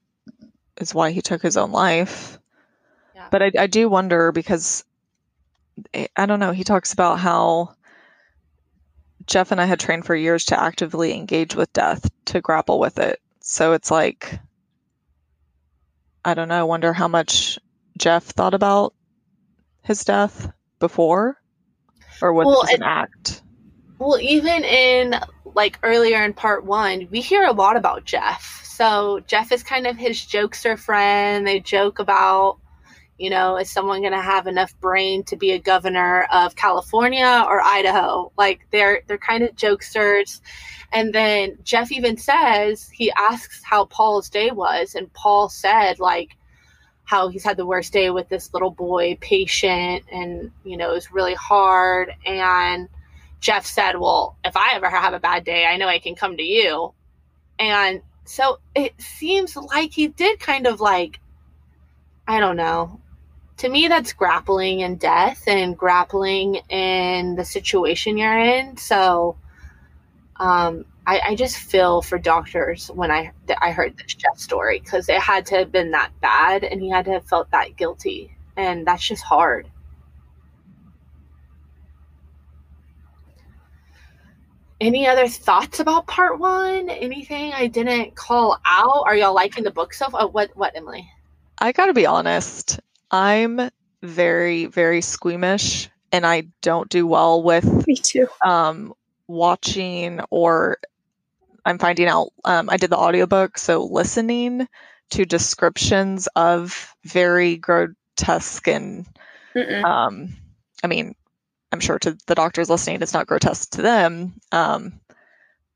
is 0.81 0.95
why 0.95 1.11
he 1.11 1.21
took 1.23 1.43
his 1.43 1.57
own 1.57 1.71
life. 1.73 2.39
Yeah. 3.15 3.29
But 3.31 3.43
I, 3.43 3.53
I 3.59 3.67
do 3.67 3.89
wonder 3.89 4.33
because 4.33 4.85
I 5.95 6.09
I 6.17 6.27
don't 6.27 6.41
know. 6.41 6.53
He 6.53 6.65
talks 6.65 6.93
about 6.93 7.19
how 7.19 7.75
Jeff 9.27 9.53
and 9.53 9.61
I 9.61 9.67
had 9.67 9.79
trained 9.81 10.05
for 10.05 10.15
years 10.17 10.47
to 10.47 10.61
actively 10.61 11.15
engage 11.15 11.55
with 11.55 11.73
death, 11.73 12.11
to 12.27 12.41
grapple 12.41 12.81
with 12.81 12.99
it. 12.99 13.21
So 13.41 13.73
it's 13.73 13.91
like, 13.91 14.39
I 16.25 16.35
don't 16.35 16.49
know. 16.49 16.61
I 16.61 16.65
wonder 16.65 16.93
how 16.93 17.09
much 17.09 17.59
Jeff 17.99 18.25
thought 18.25 18.55
about 18.55 18.95
his 19.83 20.05
death 20.05 20.51
before, 20.81 21.37
or 22.21 22.33
was 22.33 22.47
Well, 22.47 22.63
this 22.63 22.75
an 22.75 22.83
it- 22.83 22.87
act? 22.87 23.43
Well 24.03 24.19
even 24.21 24.65
in 24.65 25.15
like 25.55 25.79
earlier 25.83 26.25
in 26.25 26.33
part 26.35 26.65
one 26.65 27.09
we 27.11 27.21
hear 27.21 27.45
a 27.45 27.53
lot 27.53 27.77
about 27.77 28.05
jeff 28.05 28.61
so 28.65 29.21
jeff 29.27 29.53
is 29.53 29.63
kind 29.63 29.87
of 29.87 29.97
his 29.97 30.17
jokester 30.19 30.79
friend 30.79 31.47
they 31.47 31.61
joke 31.61 31.99
about 31.99 32.59
You 33.19 33.31
know, 33.31 33.59
is 33.59 33.71
someone 33.71 34.01
going 34.01 34.19
to 34.19 34.31
have 34.35 34.49
enough 34.49 34.73
brain 34.81 35.23
to 35.25 35.37
be 35.37 35.53
a 35.53 35.59
governor 35.59 36.27
of 36.33 36.57
California 36.57 37.45
or 37.47 37.63
Idaho? 37.63 38.33
Like 38.37 38.67
they're 38.73 39.03
they're 39.07 39.31
kind 39.31 39.45
of 39.45 39.55
jokesters. 39.55 40.41
And 40.93 41.13
then 41.15 41.57
Jeff 41.63 41.93
even 41.93 42.17
says 42.17 42.91
he 42.91 43.13
asks 43.13 43.63
how 43.63 43.85
Paul's 43.85 44.29
day 44.31 44.51
was, 44.51 44.97
and 44.97 45.13
Paul 45.13 45.49
said 45.49 46.01
like 46.01 46.31
how 47.05 47.29
he's 47.29 47.45
had 47.45 47.57
the 47.57 47.67
worst 47.67 47.93
day 47.93 48.11
with 48.11 48.29
this 48.29 48.53
little 48.55 48.73
boy 48.73 49.17
patient, 49.21 50.03
and 50.11 50.51
you 50.65 50.77
know 50.77 50.91
it 50.91 50.95
was 50.95 51.13
really 51.13 51.35
hard. 51.37 52.11
And 52.27 52.89
Jeff 53.43 53.67
said, 53.67 53.99
"Well, 53.99 54.39
if 54.45 54.57
I 54.57 54.75
ever 54.75 54.89
have 54.89 55.13
a 55.13 55.21
bad 55.21 55.45
day, 55.45 55.67
I 55.67 55.77
know 55.77 55.89
I 55.89 55.99
can 55.99 56.15
come 56.15 56.37
to 56.39 56.43
you." 56.43 56.95
And 57.59 58.01
so 58.25 58.61
it 58.75 58.95
seems 59.01 59.57
like 59.57 59.93
he 59.93 60.09
did 60.09 60.41
kind 60.41 60.67
of 60.67 60.81
like 60.81 61.21
I 62.27 62.41
don't 62.41 62.57
know. 62.57 63.01
To 63.59 63.69
me, 63.69 63.89
that's 63.89 64.13
grappling 64.13 64.81
in 64.81 64.97
death 64.97 65.45
and 65.47 65.77
grappling 65.77 66.57
in 66.69 67.35
the 67.35 67.45
situation 67.45 68.17
you're 68.17 68.39
in. 68.39 68.77
So, 68.77 69.37
um, 70.37 70.85
I, 71.07 71.21
I 71.31 71.35
just 71.35 71.57
feel 71.57 72.01
for 72.01 72.19
doctors 72.19 72.91
when 72.95 73.11
I 73.11 73.33
I 73.61 73.73
heard 73.73 73.97
this 73.99 74.15
Jeff 74.15 74.39
story 74.39 74.81
because 74.81 75.09
it 75.09 75.21
had 75.21 75.47
to 75.47 75.57
have 75.57 75.73
been 75.73 75.91
that 75.93 76.13
bad 76.21 76.63
and 76.65 76.81
he 76.81 76.91
had 76.91 77.07
to 77.07 77.13
have 77.13 77.27
felt 77.27 77.51
that 77.51 77.77
guilty, 77.77 78.37
and 78.57 78.87
that's 78.87 79.07
just 79.07 79.25
hard. 79.25 79.69
Any 84.83 85.07
other 85.07 85.29
thoughts 85.29 85.79
about 85.79 86.09
part 86.09 86.41
one? 86.41 86.91
Anything 86.91 87.53
I 87.53 87.69
didn't 87.69 88.17
call 88.17 88.59
out? 88.65 89.05
Are 89.07 89.15
y'all 89.15 89.33
liking 89.33 89.63
the 89.63 89.71
book 89.71 89.95
so 89.95 90.09
far? 90.11 90.23
Oh, 90.23 90.27
what 90.27 90.51
what 90.57 90.73
Emily? 90.75 91.09
I 91.57 91.71
gotta 91.71 91.93
be 91.93 92.07
honest. 92.07 92.81
I'm 93.09 93.71
very, 94.03 94.67
very 94.67 95.01
squeamish 95.01 95.89
and 96.11 96.27
I 96.27 96.49
don't 96.63 96.91
do 96.91 97.07
well 97.07 97.45
with 97.45 97.87
Me 97.87 97.95
too. 97.95 98.27
um, 98.45 98.93
watching 99.29 100.19
or 100.31 100.79
I'm 101.65 101.79
finding 101.79 102.09
out 102.09 102.31
um, 102.45 102.69
I 102.69 102.77
did 102.77 102.91
the 102.91 102.99
audiobook, 102.99 103.59
so 103.59 103.85
listening 103.85 104.67
to 105.11 105.25
descriptions 105.25 106.27
of 106.35 106.93
very 107.05 107.57
grotesque 107.57 108.67
and 108.67 109.07
Mm-mm. 109.55 109.85
um, 109.85 110.35
I 110.83 110.89
mean, 110.89 111.15
I'm 111.73 111.81
sure 111.81 111.99
to 112.01 112.17
the 112.27 112.35
doctors 112.35 112.69
listening, 112.71 113.01
it's 113.03 113.15
not 113.15 113.27
grotesque 113.27 113.71
to 113.73 113.83
them. 113.83 114.35
Um, 114.53 115.01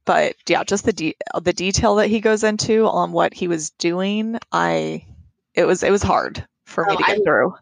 but 0.05 0.34
yeah, 0.49 0.62
just 0.64 0.84
the 0.84 0.92
de- 0.92 1.16
the 1.42 1.53
detail 1.53 1.97
that 1.97 2.09
he 2.09 2.20
goes 2.20 2.44
into 2.44 2.86
on 2.86 3.12
what 3.12 3.34
he 3.34 3.49
was 3.49 3.70
doing, 3.70 4.38
I 4.53 5.05
it 5.55 5.64
was 5.64 5.82
it 5.82 5.90
was 5.90 6.03
hard 6.03 6.47
for 6.64 6.84
me 6.84 6.92
Oh, 6.92 6.97
to 6.97 7.03
get 7.03 7.18
I- 7.20 7.24
through. 7.24 7.55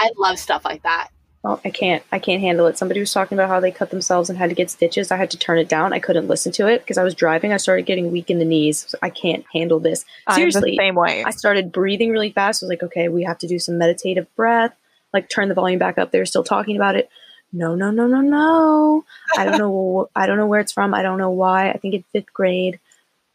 I 0.00 0.10
love 0.16 0.38
stuff 0.38 0.64
like 0.64 0.82
that. 0.82 1.08
Oh, 1.44 1.60
I 1.64 1.70
can't. 1.70 2.02
I 2.10 2.18
can't 2.18 2.40
handle 2.40 2.66
it. 2.66 2.76
Somebody 2.76 2.98
was 2.98 3.12
talking 3.12 3.38
about 3.38 3.48
how 3.48 3.60
they 3.60 3.70
cut 3.70 3.90
themselves 3.90 4.28
and 4.28 4.36
had 4.36 4.48
to 4.50 4.56
get 4.56 4.70
stitches. 4.70 5.12
I 5.12 5.16
had 5.16 5.30
to 5.30 5.38
turn 5.38 5.58
it 5.58 5.68
down. 5.68 5.92
I 5.92 6.00
couldn't 6.00 6.26
listen 6.26 6.50
to 6.52 6.66
it 6.66 6.80
because 6.82 6.98
I 6.98 7.04
was 7.04 7.14
driving. 7.14 7.52
I 7.52 7.58
started 7.58 7.86
getting 7.86 8.10
weak 8.10 8.28
in 8.28 8.40
the 8.40 8.44
knees. 8.44 8.92
I 9.02 9.08
can't 9.10 9.44
handle 9.52 9.78
this. 9.78 10.04
Seriously, 10.32 10.72
the 10.72 10.76
same 10.76 10.96
way. 10.96 11.22
I 11.24 11.30
started 11.30 11.70
breathing 11.70 12.10
really 12.10 12.32
fast. 12.32 12.62
I 12.62 12.66
was 12.66 12.70
like, 12.70 12.82
okay, 12.82 13.08
we 13.08 13.22
have 13.22 13.38
to 13.38 13.46
do 13.46 13.60
some 13.60 13.78
meditative 13.78 14.26
breath. 14.34 14.74
Like, 15.14 15.28
turn 15.30 15.48
the 15.48 15.54
volume 15.54 15.78
back 15.78 15.96
up. 15.96 16.10
They 16.10 16.18
were 16.18 16.26
still 16.26 16.42
talking 16.44 16.74
about 16.74 16.96
it. 16.96 17.08
No, 17.52 17.74
no, 17.74 17.90
no, 17.90 18.06
no, 18.06 18.20
no. 18.20 19.04
I 19.36 19.44
don't 19.44 19.58
know. 19.58 20.10
I 20.14 20.26
don't 20.26 20.36
know 20.36 20.46
where 20.46 20.60
it's 20.60 20.72
from. 20.72 20.94
I 20.94 21.02
don't 21.02 21.18
know 21.18 21.30
why. 21.30 21.70
I 21.70 21.78
think 21.78 21.94
in 21.94 22.04
fifth 22.12 22.32
grade, 22.32 22.78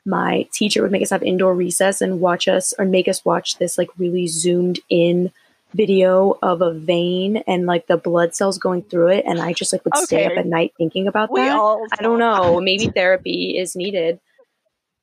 my 0.06 0.48
teacher 0.52 0.82
would 0.82 0.92
make 0.92 1.02
us 1.02 1.10
have 1.10 1.24
indoor 1.24 1.56
recess 1.56 2.02
and 2.02 2.20
watch 2.20 2.48
us 2.48 2.74
or 2.78 2.86
make 2.86 3.08
us 3.08 3.26
watch 3.26 3.58
this 3.58 3.78
like 3.78 3.90
really 3.98 4.28
zoomed 4.28 4.80
in 4.90 5.32
video 5.74 6.38
of 6.44 6.62
a 6.62 6.72
vein 6.72 7.38
and 7.48 7.66
like 7.66 7.88
the 7.88 7.98
blood 7.98 8.36
cells 8.36 8.58
going 8.60 8.84
through 8.84 9.08
it. 9.08 9.26
And 9.26 9.42
I 9.42 9.54
just 9.54 9.74
like 9.74 9.84
would 9.86 9.98
stay 9.98 10.26
up 10.26 10.38
at 10.38 10.46
night 10.46 10.74
thinking 10.78 11.08
about 11.08 11.32
we 11.32 11.42
that. 11.42 11.58
I 11.98 12.04
don't 12.04 12.20
know. 12.20 12.60
Maybe 12.62 12.88
therapy 12.88 13.58
is 13.58 13.76
needed. 13.76 14.20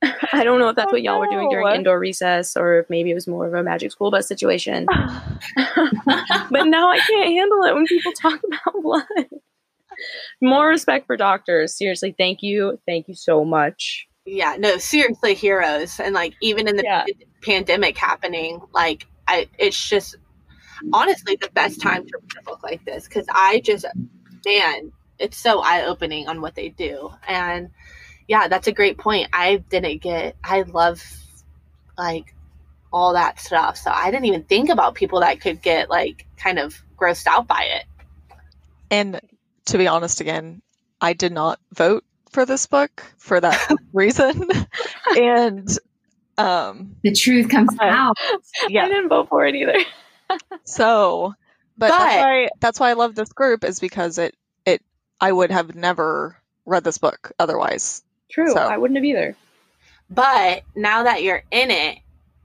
I 0.32 0.44
don't 0.44 0.58
know 0.58 0.68
if 0.68 0.76
that's 0.76 0.88
Oh, 0.88 0.92
what 0.92 1.02
y'all 1.02 1.18
were 1.18 1.26
doing 1.26 1.46
oh, 1.48 1.50
during 1.50 1.74
indoor 1.76 1.98
recess 1.98 2.56
or 2.56 2.80
if 2.80 2.90
maybe 2.90 3.10
it 3.10 3.14
was 3.14 3.26
more 3.26 3.46
of 3.46 3.54
a 3.54 3.62
magic 3.62 3.92
school 3.92 4.10
bus 4.10 4.26
situation. 4.26 4.86
but 5.56 6.66
now 6.66 6.90
I 6.90 6.98
can't 6.98 7.30
handle 7.30 7.62
it 7.64 7.74
when 7.74 7.86
people 7.86 8.12
talk 8.12 8.40
about 8.46 8.82
blood. 8.82 9.04
More 10.40 10.68
respect 10.68 11.06
for 11.06 11.16
doctors. 11.16 11.76
Seriously, 11.76 12.14
thank 12.16 12.42
you. 12.42 12.78
Thank 12.86 13.08
you 13.08 13.14
so 13.14 13.44
much. 13.44 14.06
Yeah, 14.24 14.56
no, 14.58 14.78
seriously, 14.78 15.34
heroes, 15.34 15.98
and 16.00 16.14
like 16.14 16.34
even 16.40 16.68
in 16.68 16.76
the 16.76 16.84
Yeah. 16.84 17.04
pandemic 17.42 17.98
happening, 17.98 18.60
like 18.72 19.06
I, 19.28 19.48
it's 19.58 19.88
just 19.88 20.16
honestly 20.92 21.36
the 21.40 21.50
best 21.52 21.80
time 21.80 22.06
to 22.06 22.12
read 22.20 22.32
a 22.40 22.42
book 22.44 22.62
like 22.62 22.84
this 22.84 23.06
because 23.08 23.26
I 23.30 23.60
just, 23.60 23.84
man, 24.46 24.92
it's 25.18 25.36
so 25.36 25.60
eye 25.60 25.84
opening 25.84 26.28
on 26.28 26.40
what 26.40 26.54
they 26.54 26.68
do, 26.70 27.10
and 27.26 27.70
yeah, 28.30 28.46
that's 28.46 28.68
a 28.68 28.72
great 28.72 28.96
point. 28.96 29.28
I 29.32 29.56
didn't 29.56 30.00
get, 30.02 30.36
I 30.44 30.62
love 30.62 31.02
like 31.98 32.32
all 32.92 33.14
that 33.14 33.40
stuff, 33.40 33.76
so 33.76 33.90
I 33.90 34.12
didn't 34.12 34.26
even 34.26 34.44
think 34.44 34.70
about 34.70 34.94
people 34.94 35.18
that 35.20 35.40
could 35.40 35.60
get 35.60 35.90
like 35.90 36.26
kind 36.36 36.60
of 36.60 36.80
grossed 36.96 37.26
out 37.26 37.48
by 37.48 37.62
it. 37.64 37.84
And 38.88 39.20
to 39.66 39.78
be 39.78 39.88
honest, 39.88 40.20
again, 40.20 40.62
I 41.00 41.12
did 41.12 41.32
not 41.32 41.58
vote 41.74 42.04
for 42.30 42.46
this 42.46 42.66
book 42.68 43.02
for 43.18 43.40
that 43.40 43.76
reason. 43.92 44.48
and 45.16 45.68
um, 46.38 46.94
The 47.02 47.12
truth 47.12 47.48
comes 47.48 47.70
Uh, 47.80 47.84
out. 47.84 48.16
I 48.64 48.68
didn't 48.68 49.08
vote 49.08 49.28
for 49.28 49.44
it 49.44 49.56
either. 49.56 49.78
so 50.64 51.34
but, 51.76 51.88
But- 51.88 51.98
that's 51.98 52.16
why 52.22 52.48
that's 52.60 52.80
why 52.80 52.90
I 52.90 52.92
love 52.92 53.16
this 53.16 53.32
group 53.32 53.64
is 53.64 53.80
because 53.80 54.18
it 54.18 54.36
it 54.64 54.82
I 55.20 55.32
would 55.32 55.50
have 55.50 55.74
never 55.74 56.36
read 56.64 56.84
this 56.84 56.98
book 56.98 57.32
otherwise. 57.40 58.04
True. 58.30 58.52
So- 58.52 58.60
I 58.60 58.76
wouldn't 58.76 58.96
have 58.96 59.04
either. 59.04 59.36
But 60.08 60.62
now 60.74 61.04
that 61.04 61.22
you're 61.22 61.42
in 61.50 61.70
it, 61.70 61.98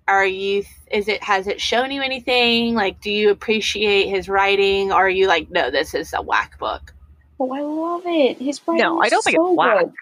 are 0.08 0.26
you 0.26 0.64
is 0.92 1.08
it 1.08 1.24
has 1.24 1.48
it 1.48 1.60
shown 1.60 1.90
you 1.92 2.04
anything? 2.04 2.76
Like 2.76 3.02
do 3.02 3.10
you 3.10 3.32
appreciate 3.32 4.08
his 4.08 4.30
writing 4.30 4.92
or 4.92 5.06
are 5.06 5.10
you 5.10 5.28
like 5.28 5.50
no 5.50 5.72
this 5.72 5.96
is 5.96 6.14
a 6.14 6.22
whack 6.22 6.60
book? 6.60 6.94
Oh, 7.40 7.52
I 7.52 7.62
love 7.62 8.04
it. 8.06 8.38
His 8.38 8.62
writing 8.68 8.84
No, 8.84 9.02
I 9.02 9.10
don't 9.10 9.24
think 9.24 9.36
so 9.38 9.50
it's 9.50 9.58
whack. 9.58 9.80
good. 9.86 9.94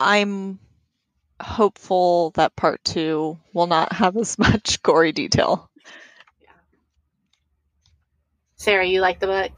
I'm 0.00 0.58
hopeful 1.42 2.30
that 2.30 2.56
part 2.56 2.82
two 2.82 3.38
will 3.52 3.66
not 3.66 3.92
have 3.92 4.16
as 4.16 4.38
much 4.38 4.82
gory 4.82 5.12
detail. 5.12 5.68
Sarah, 8.56 8.86
you 8.86 9.00
like 9.00 9.20
the 9.20 9.26
book? 9.26 9.52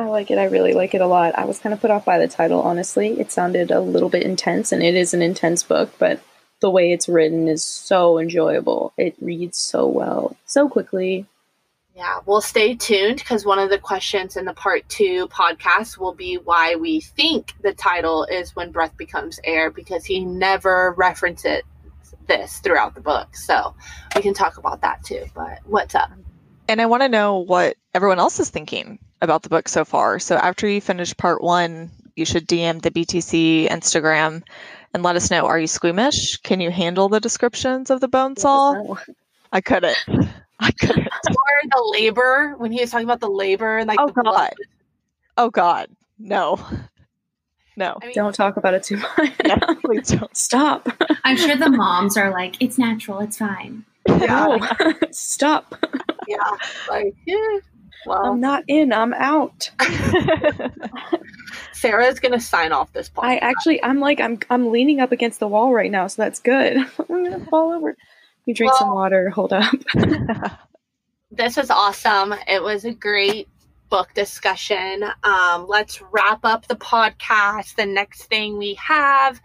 I 0.00 0.06
like 0.06 0.30
it. 0.30 0.38
I 0.38 0.44
really 0.44 0.72
like 0.72 0.94
it 0.94 1.02
a 1.02 1.06
lot. 1.06 1.38
I 1.38 1.44
was 1.44 1.58
kind 1.58 1.74
of 1.74 1.80
put 1.82 1.90
off 1.90 2.06
by 2.06 2.16
the 2.16 2.26
title, 2.26 2.62
honestly. 2.62 3.20
It 3.20 3.30
sounded 3.30 3.70
a 3.70 3.82
little 3.82 4.08
bit 4.08 4.22
intense, 4.22 4.72
and 4.72 4.82
it 4.82 4.94
is 4.94 5.12
an 5.12 5.20
intense 5.20 5.62
book, 5.62 5.92
but 5.98 6.22
the 6.60 6.70
way 6.70 6.90
it's 6.90 7.06
written 7.06 7.48
is 7.48 7.62
so 7.62 8.18
enjoyable. 8.18 8.94
It 8.96 9.14
reads 9.20 9.58
so 9.58 9.86
well, 9.86 10.38
so 10.46 10.70
quickly. 10.70 11.26
Yeah, 11.94 12.20
well 12.24 12.40
stay 12.40 12.76
tuned 12.76 13.16
because 13.16 13.44
one 13.44 13.58
of 13.58 13.68
the 13.68 13.76
questions 13.76 14.38
in 14.38 14.46
the 14.46 14.54
part 14.54 14.88
two 14.88 15.28
podcast 15.28 15.98
will 15.98 16.14
be 16.14 16.36
why 16.36 16.76
we 16.76 17.00
think 17.00 17.52
the 17.60 17.74
title 17.74 18.24
is 18.24 18.56
When 18.56 18.70
Breath 18.70 18.96
Becomes 18.96 19.38
Air 19.44 19.70
because 19.70 20.06
he 20.06 20.24
never 20.24 20.94
references 20.96 21.60
this 22.26 22.58
throughout 22.60 22.94
the 22.94 23.02
book. 23.02 23.36
So 23.36 23.74
we 24.16 24.22
can 24.22 24.32
talk 24.32 24.56
about 24.56 24.80
that 24.80 25.04
too. 25.04 25.26
But 25.34 25.58
what's 25.66 25.94
up? 25.94 26.10
And 26.68 26.80
I 26.80 26.86
want 26.86 27.02
to 27.02 27.08
know 27.10 27.38
what 27.38 27.76
everyone 27.92 28.18
else 28.18 28.40
is 28.40 28.48
thinking 28.48 28.98
about 29.22 29.42
the 29.42 29.48
book 29.48 29.68
so 29.68 29.84
far. 29.84 30.18
So 30.18 30.36
after 30.36 30.68
you 30.68 30.80
finish 30.80 31.16
part 31.16 31.42
one, 31.42 31.90
you 32.16 32.24
should 32.24 32.46
DM 32.48 32.80
the 32.82 32.90
BTC 32.90 33.68
Instagram 33.68 34.42
and 34.92 35.02
let 35.02 35.16
us 35.16 35.30
know. 35.30 35.46
Are 35.46 35.58
you 35.58 35.66
squeamish? 35.66 36.38
Can 36.38 36.60
you 36.60 36.70
handle 36.70 37.08
the 37.08 37.20
descriptions 37.20 37.90
of 37.90 38.00
the 38.00 38.08
bone 38.08 38.36
saw? 38.36 38.72
No. 38.72 38.98
I 39.52 39.60
couldn't. 39.60 39.96
I 40.60 40.70
couldn't. 40.72 41.06
Or 41.06 41.60
the 41.64 41.88
labor 41.98 42.54
when 42.58 42.70
he 42.72 42.80
was 42.80 42.90
talking 42.90 43.06
about 43.06 43.20
the 43.20 43.30
labor 43.30 43.78
and 43.78 43.88
like 43.88 43.98
Oh, 44.00 44.08
the 44.08 44.22
blood. 44.22 44.34
God. 44.34 44.54
Oh 45.38 45.48
God, 45.50 45.88
no, 46.18 46.58
no, 47.76 47.96
I 48.02 48.06
mean, 48.06 48.14
Don't 48.14 48.34
talk 48.34 48.58
about 48.58 48.74
it 48.74 48.82
too 48.82 48.98
much. 48.98 49.32
no, 49.46 49.56
please 49.82 50.08
don't. 50.08 50.36
Stop. 50.36 50.88
I'm 51.24 51.38
sure 51.38 51.56
the 51.56 51.70
moms 51.70 52.18
are 52.18 52.30
like, 52.30 52.60
it's 52.60 52.76
natural, 52.76 53.20
it's 53.20 53.38
fine. 53.38 53.84
Yeah. 54.06 54.58
No. 54.58 54.94
Stop. 55.12 55.76
yeah, 56.28 56.36
like 56.90 57.14
yeah. 57.26 57.58
Well, 58.06 58.24
I'm 58.24 58.40
not 58.40 58.64
in. 58.66 58.92
I'm 58.92 59.12
out. 59.14 59.70
Sarah's 61.72 62.20
gonna 62.20 62.40
sign 62.40 62.72
off 62.72 62.92
this 62.92 63.08
podcast. 63.08 63.24
I 63.24 63.36
actually, 63.36 63.82
I'm 63.82 64.00
like, 64.00 64.20
I'm, 64.20 64.38
I'm 64.48 64.70
leaning 64.70 65.00
up 65.00 65.12
against 65.12 65.40
the 65.40 65.48
wall 65.48 65.72
right 65.72 65.90
now, 65.90 66.06
so 66.06 66.22
that's 66.22 66.40
good. 66.40 66.76
I'm 67.08 67.24
gonna 67.24 67.44
fall 67.46 67.72
over. 67.72 67.96
You 68.46 68.54
drink 68.54 68.72
some 68.74 68.94
water. 68.94 69.30
Hold 69.30 69.52
up. 69.52 69.74
this 71.30 71.56
was 71.56 71.70
awesome. 71.70 72.34
It 72.48 72.62
was 72.62 72.84
a 72.84 72.92
great 72.92 73.48
book 73.90 74.14
discussion. 74.14 75.04
Um, 75.22 75.66
let's 75.68 76.00
wrap 76.10 76.40
up 76.44 76.66
the 76.66 76.76
podcast. 76.76 77.74
The 77.74 77.86
next 77.86 78.24
thing 78.24 78.56
we 78.56 78.74
have 78.74 79.40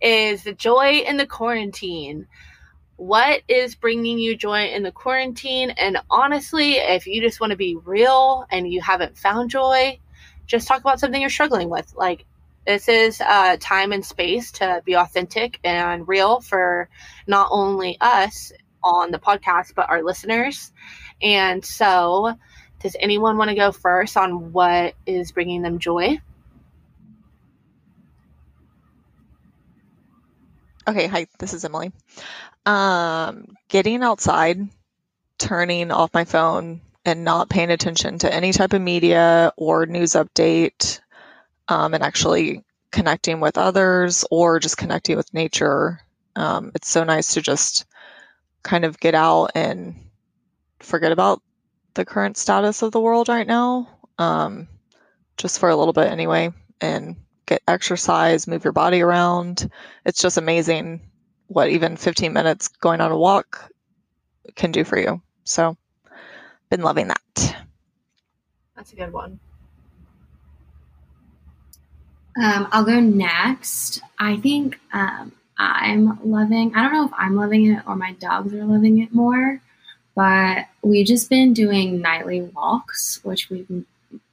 is 0.00 0.44
the 0.44 0.52
joy 0.52 1.02
in 1.06 1.16
the 1.16 1.26
quarantine. 1.26 2.26
What 2.96 3.42
is 3.48 3.74
bringing 3.74 4.18
you 4.18 4.36
joy 4.36 4.66
in 4.66 4.82
the 4.82 4.92
quarantine? 4.92 5.70
And 5.70 5.98
honestly, 6.10 6.74
if 6.74 7.06
you 7.06 7.20
just 7.20 7.40
want 7.40 7.50
to 7.50 7.56
be 7.56 7.76
real 7.76 8.46
and 8.50 8.70
you 8.70 8.80
haven't 8.80 9.18
found 9.18 9.50
joy, 9.50 9.98
just 10.46 10.66
talk 10.66 10.80
about 10.80 11.00
something 11.00 11.20
you're 11.20 11.30
struggling 11.30 11.68
with. 11.68 11.94
Like, 11.94 12.24
this 12.66 12.88
is 12.88 13.20
uh, 13.20 13.56
time 13.60 13.92
and 13.92 14.04
space 14.04 14.50
to 14.52 14.82
be 14.84 14.94
authentic 14.94 15.60
and 15.62 16.08
real 16.08 16.40
for 16.40 16.88
not 17.26 17.48
only 17.50 17.96
us 18.00 18.52
on 18.82 19.10
the 19.10 19.18
podcast, 19.18 19.74
but 19.74 19.88
our 19.88 20.02
listeners. 20.02 20.72
And 21.22 21.64
so, 21.64 22.36
does 22.80 22.96
anyone 22.98 23.36
want 23.36 23.50
to 23.50 23.56
go 23.56 23.72
first 23.72 24.16
on 24.16 24.52
what 24.52 24.94
is 25.06 25.32
bringing 25.32 25.62
them 25.62 25.78
joy? 25.78 26.18
Okay, 30.88 31.08
hi, 31.08 31.26
this 31.40 31.52
is 31.52 31.64
Emily. 31.64 31.90
Um, 32.64 33.56
getting 33.68 34.04
outside, 34.04 34.60
turning 35.36 35.90
off 35.90 36.14
my 36.14 36.24
phone, 36.24 36.80
and 37.04 37.24
not 37.24 37.50
paying 37.50 37.72
attention 37.72 38.18
to 38.20 38.32
any 38.32 38.52
type 38.52 38.72
of 38.72 38.80
media 38.80 39.52
or 39.56 39.86
news 39.86 40.12
update, 40.12 41.00
um, 41.66 41.92
and 41.92 42.04
actually 42.04 42.62
connecting 42.92 43.40
with 43.40 43.58
others 43.58 44.24
or 44.30 44.60
just 44.60 44.76
connecting 44.76 45.16
with 45.16 45.34
nature. 45.34 45.98
Um, 46.36 46.70
it's 46.76 46.88
so 46.88 47.02
nice 47.02 47.34
to 47.34 47.42
just 47.42 47.84
kind 48.62 48.84
of 48.84 49.00
get 49.00 49.16
out 49.16 49.50
and 49.56 49.96
forget 50.78 51.10
about 51.10 51.42
the 51.94 52.04
current 52.04 52.36
status 52.36 52.82
of 52.82 52.92
the 52.92 53.00
world 53.00 53.28
right 53.28 53.46
now, 53.46 53.88
um, 54.18 54.68
just 55.36 55.58
for 55.58 55.68
a 55.68 55.76
little 55.76 55.92
bit 55.92 56.12
anyway, 56.12 56.52
and 56.80 57.16
get 57.46 57.62
exercise, 57.66 58.46
move 58.46 58.64
your 58.64 58.72
body 58.72 59.00
around. 59.00 59.70
It's 60.04 60.20
just 60.20 60.38
amazing 60.38 61.00
what 61.48 61.68
even 61.68 61.96
15 61.96 62.32
minutes 62.32 62.68
going 62.68 63.00
on 63.00 63.12
a 63.12 63.18
walk 63.18 63.70
can 64.54 64.72
do 64.72 64.84
for 64.84 64.98
you. 64.98 65.22
So, 65.44 65.76
been 66.70 66.82
loving 66.82 67.08
that. 67.08 67.56
That's 68.74 68.92
a 68.92 68.96
good 68.96 69.12
one. 69.12 69.38
Um, 72.40 72.68
I'll 72.70 72.84
go 72.84 73.00
next. 73.00 74.02
I 74.18 74.36
think 74.36 74.78
um, 74.92 75.32
I'm 75.56 76.18
loving, 76.22 76.74
I 76.74 76.82
don't 76.82 76.92
know 76.92 77.06
if 77.06 77.12
I'm 77.16 77.36
loving 77.36 77.72
it 77.72 77.82
or 77.86 77.96
my 77.96 78.12
dogs 78.12 78.52
are 78.52 78.64
loving 78.64 79.00
it 79.00 79.14
more, 79.14 79.60
but 80.14 80.66
we've 80.82 81.06
just 81.06 81.30
been 81.30 81.54
doing 81.54 82.02
nightly 82.02 82.42
walks, 82.42 83.20
which 83.22 83.48
we've, 83.48 83.84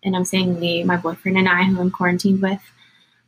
and 0.03 0.15
I'm 0.15 0.25
saying 0.25 0.59
we, 0.59 0.83
my 0.83 0.97
boyfriend 0.97 1.37
and 1.37 1.47
I, 1.47 1.63
who 1.63 1.79
I'm 1.79 1.91
quarantined 1.91 2.41
with, 2.41 2.61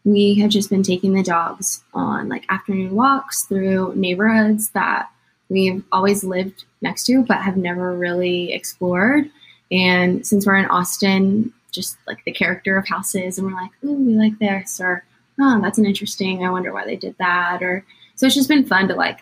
we 0.06 0.36
have 0.36 0.52
just 0.52 0.70
been 0.70 0.84
taking 0.84 1.14
the 1.14 1.24
dogs 1.24 1.84
on 1.94 2.30
like 2.30 2.46
afternoon 2.50 2.96
walks 2.96 3.44
through 3.44 3.94
neighborhoods 3.96 4.70
that 4.70 5.10
we've 5.50 5.84
always 5.92 6.24
lived 6.24 6.64
next 6.82 7.06
to 7.06 7.24
but 7.24 7.42
have 7.42 7.58
never 7.58 7.98
really 7.98 8.54
explored. 8.54 9.30
And 9.72 10.26
since 10.26 10.46
we're 10.46 10.58
in 10.58 10.68
Austin, 10.68 11.52
just 11.72 11.98
like 12.08 12.24
the 12.24 12.32
character 12.32 12.78
of 12.78 12.88
houses, 12.88 13.38
and 13.38 13.46
we're 13.46 13.54
like, 13.54 13.72
oh, 13.84 13.94
we 13.94 14.14
like 14.14 14.38
this, 14.40 14.80
or 14.80 15.04
oh, 15.40 15.60
that's 15.62 15.78
an 15.78 15.86
interesting. 15.86 16.46
I 16.46 16.52
wonder 16.52 16.72
why 16.72 16.86
they 16.86 16.96
did 16.96 17.16
that, 17.18 17.62
or 17.62 17.84
so 18.16 18.28
it's 18.28 18.36
just 18.36 18.48
been 18.48 18.66
fun 18.66 18.88
to 18.88 18.96
like 18.96 19.20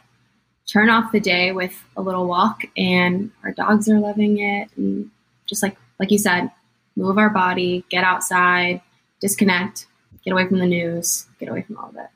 turn 0.67 0.89
off 0.89 1.11
the 1.11 1.19
day 1.19 1.51
with 1.51 1.73
a 1.97 2.01
little 2.01 2.27
walk, 2.27 2.61
and 2.77 3.31
our 3.43 3.51
dogs 3.51 3.89
are 3.89 3.99
loving 3.99 4.39
it, 4.39 4.69
and 4.77 5.09
just 5.47 5.63
like 5.63 5.77
like 5.99 6.11
you 6.11 6.19
said, 6.19 6.51
move 6.95 7.17
our 7.17 7.29
body, 7.29 7.85
get 7.89 8.03
outside, 8.03 8.81
disconnect, 9.19 9.87
get 10.23 10.31
away 10.31 10.47
from 10.47 10.59
the 10.59 10.65
news, 10.65 11.25
get 11.39 11.49
away 11.49 11.61
from 11.63 11.77
all 11.77 11.89
of 11.89 11.95
it. 11.95 12.09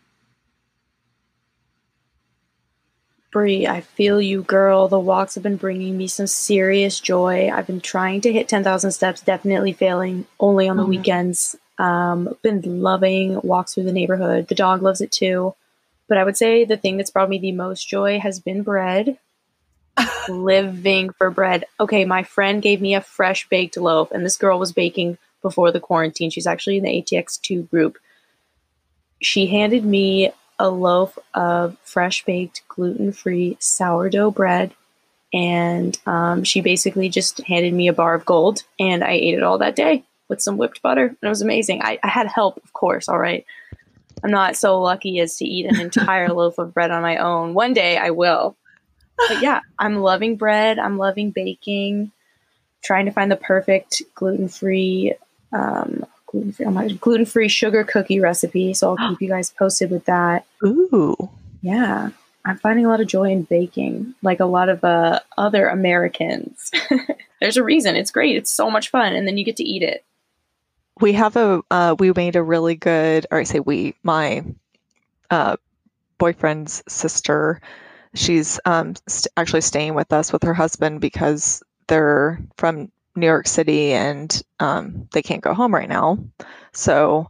Brie, 3.32 3.68
I 3.68 3.82
feel 3.82 4.22
you, 4.22 4.42
girl. 4.44 4.88
The 4.88 5.00
walks 5.00 5.36
have 5.36 5.44
been 5.44 5.58
bringing 5.58 5.98
me 5.98 6.08
some 6.08 6.28
serious 6.28 7.00
joy. 7.00 7.52
I've 7.54 7.68
been 7.68 7.82
trying 7.82 8.22
to 8.22 8.32
hit 8.32 8.48
10,000 8.48 8.92
steps, 8.92 9.22
definitely 9.22 9.74
failing 9.74 10.26
only 10.40 10.70
on 10.70 10.78
the 10.78 10.84
mm-hmm. 10.84 10.90
weekends. 10.92 11.56
Um, 11.78 12.36
been 12.42 12.82
loving 12.82 13.40
walks 13.44 13.74
through 13.74 13.84
the 13.84 13.92
neighborhood. 13.92 14.48
The 14.48 14.56
dog 14.56 14.82
loves 14.82 15.02
it 15.02 15.12
too. 15.12 15.54
But 16.08 16.18
I 16.18 16.24
would 16.24 16.38
say 16.38 16.64
the 16.64 16.78
thing 16.78 16.98
that's 16.98 17.12
brought 17.12 17.30
me 17.30 17.38
the 17.38 17.52
most 17.52 17.88
joy 17.88 18.20
has 18.20 18.40
been 18.40 18.64
bread. 18.64 19.20
Living 20.30 21.12
for 21.12 21.30
bread. 21.30 21.66
Okay, 21.80 22.06
my 22.06 22.24
friend 22.24 22.62
gave 22.62 22.82
me 22.82 22.96
a 22.96 23.02
fresh 23.02 23.48
baked 23.50 23.78
loaf, 23.78 24.12
and 24.12 24.26
this 24.26 24.38
girl 24.38 24.58
was 24.58 24.72
baking 24.72 25.18
before 25.48 25.72
the 25.72 25.80
quarantine. 25.80 26.30
She's 26.30 26.48
actually 26.48 26.78
in 26.78 26.84
the 26.84 27.02
ATX2 27.02 27.70
group. 27.70 27.98
She 29.22 29.48
handed 29.48 29.86
me 29.86 30.32
a 30.60 30.70
loaf 30.70 31.18
of 31.34 31.78
fresh 31.84 32.26
baked 32.26 32.64
gluten 32.68 33.12
free 33.12 33.58
sourdough 33.60 34.32
bread. 34.32 34.74
And 35.34 35.98
um, 36.06 36.44
she 36.44 36.62
basically 36.62 37.10
just 37.10 37.40
handed 37.40 37.74
me 37.74 37.88
a 37.88 37.94
bar 37.94 38.16
of 38.16 38.26
gold, 38.26 38.64
and 38.80 39.04
I 39.04 39.12
ate 39.12 39.36
it 39.36 39.44
all 39.44 39.58
that 39.58 39.76
day 39.76 40.06
with 40.30 40.42
some 40.42 40.58
whipped 40.58 40.82
butter. 40.82 41.08
And 41.08 41.18
it 41.22 41.28
was 41.28 41.42
amazing. 41.42 41.82
I, 41.84 42.00
I 42.02 42.08
had 42.08 42.28
help, 42.28 42.58
of 42.64 42.74
course, 42.74 43.10
all 43.10 43.20
right. 43.20 43.46
I'm 44.24 44.32
not 44.32 44.56
so 44.56 44.82
lucky 44.82 45.20
as 45.20 45.38
to 45.38 45.46
eat 45.46 45.66
an 45.66 45.80
entire 45.80 46.30
loaf 46.34 46.58
of 46.58 46.74
bread 46.74 46.92
on 46.92 47.02
my 47.02 47.18
own. 47.18 47.54
One 47.54 47.74
day 47.74 47.98
I 47.98 48.12
will. 48.12 48.56
But 49.18 49.42
yeah, 49.42 49.62
I'm 49.78 49.98
loving 49.98 50.38
bread. 50.38 50.80
I'm 50.80 50.98
loving 50.98 51.32
baking, 51.32 52.12
trying 52.84 53.06
to 53.06 53.12
find 53.12 53.32
the 53.32 53.36
perfect 53.36 54.02
gluten 54.16 54.48
free 54.48 55.14
um, 55.52 56.06
gluten 56.26 56.52
free 56.52 56.66
Oh 56.66 56.72
my, 56.72 56.88
gluten 56.88 57.26
free 57.26 57.48
sugar 57.48 57.84
cookie 57.84 58.20
recipe. 58.20 58.74
So 58.74 58.96
I'll 58.96 59.10
keep 59.10 59.22
you 59.22 59.30
guys 59.30 59.50
posted 59.52 59.92
with 59.92 60.06
that. 60.06 60.46
Ooh, 60.64 61.30
yeah. 61.62 62.10
I'm 62.46 62.58
finding 62.58 62.86
a 62.86 62.90
lot 62.90 63.02
of 63.02 63.08
joy 63.08 63.32
in 63.32 63.44
baking, 63.44 64.16
like 64.24 64.40
a 64.40 64.46
lot 64.46 64.70
of 64.70 64.82
uh, 64.84 65.20
other 65.38 65.68
Americans. 65.68 66.72
There's 67.42 67.58
a 67.58 67.64
reason. 67.64 67.98
It's 67.98 68.12
great. 68.12 68.38
It's 68.38 68.52
so 68.52 68.72
much 68.72 68.90
fun, 68.90 69.14
and 69.14 69.28
then 69.28 69.38
you 69.38 69.44
get 69.44 69.58
to 69.58 69.66
eat 69.66 69.84
it. 69.84 70.06
We 71.02 71.14
have 71.14 71.36
a 71.36 71.62
uh, 71.70 71.96
we 72.00 72.14
made 72.14 72.38
a 72.38 72.42
really 72.42 72.76
good, 72.76 73.28
or 73.30 73.40
I 73.40 73.44
say 73.44 73.60
we, 73.60 73.96
my 74.02 74.46
uh, 75.30 75.58
boyfriend's 76.18 76.84
sister. 76.88 77.60
She's 78.16 78.62
um, 78.66 78.96
st- 79.08 79.32
actually 79.36 79.62
staying 79.62 79.94
with 79.94 80.14
us 80.14 80.32
with 80.32 80.44
her 80.44 80.54
husband 80.54 81.02
because 81.02 81.62
they're 81.88 82.40
from 82.56 82.92
New 83.18 83.26
York 83.26 83.48
City 83.48 83.94
and 83.94 84.42
um, 84.60 85.08
they 85.12 85.22
can't 85.22 85.42
go 85.42 85.54
home 85.54 85.74
right 85.74 85.90
now. 85.90 86.20
So 86.72 87.28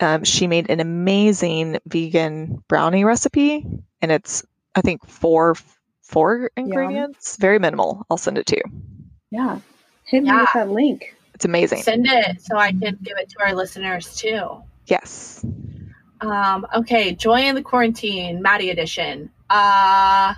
um, 0.00 0.24
she 0.24 0.46
made 0.46 0.70
an 0.70 0.80
amazing 0.80 1.78
vegan 1.86 2.62
brownie 2.68 3.04
recipe, 3.04 3.66
and 4.00 4.12
it's 4.12 4.44
I 4.74 4.80
think 4.82 5.06
four 5.08 5.56
four 6.02 6.50
ingredients, 6.56 7.36
Yum. 7.36 7.40
very 7.40 7.58
minimal. 7.58 8.06
I'll 8.10 8.18
send 8.18 8.38
it 8.38 8.46
to 8.46 8.56
you. 8.56 8.82
Yeah, 9.30 9.60
hit 10.04 10.22
me 10.22 10.28
yeah. 10.28 10.40
with 10.42 10.50
that 10.54 10.70
link. 10.70 11.14
It's 11.34 11.44
amazing. 11.44 11.82
Send 11.82 12.06
it 12.06 12.42
so 12.42 12.56
I 12.56 12.70
can 12.70 12.98
give 13.02 13.18
it 13.18 13.28
to 13.30 13.42
our 13.42 13.54
listeners 13.54 14.16
too. 14.16 14.62
Yes. 14.86 15.44
Um, 16.20 16.66
okay, 16.74 17.14
Joy 17.14 17.42
in 17.42 17.54
the 17.54 17.62
Quarantine, 17.62 18.40
Maddie 18.40 18.70
edition. 18.70 19.30
Uh 19.48 20.34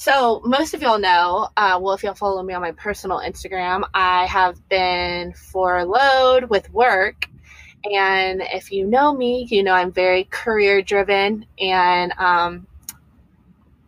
so, 0.00 0.40
most 0.46 0.72
of 0.72 0.80
y'all 0.80 0.98
know, 0.98 1.50
uh, 1.58 1.78
well, 1.78 1.92
if 1.92 2.02
y'all 2.02 2.14
follow 2.14 2.42
me 2.42 2.54
on 2.54 2.62
my 2.62 2.72
personal 2.72 3.18
Instagram, 3.18 3.82
I 3.92 4.24
have 4.24 4.66
been 4.70 5.34
furloughed 5.34 6.44
with 6.44 6.72
work. 6.72 7.26
And 7.84 8.40
if 8.40 8.72
you 8.72 8.86
know 8.86 9.14
me, 9.14 9.46
you 9.50 9.62
know 9.62 9.74
I'm 9.74 9.92
very 9.92 10.24
career 10.24 10.80
driven, 10.80 11.44
and 11.58 12.14
um, 12.16 12.66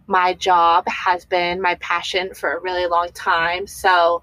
my 0.07 0.35
job 0.35 0.87
has 0.87 1.25
been 1.25 1.63
my 1.63 1.77
passion 1.77 2.35
for 2.35 2.59
a 2.59 2.61
really 2.61 2.85
long 2.85 3.09
time. 3.15 3.67
So, 3.67 4.23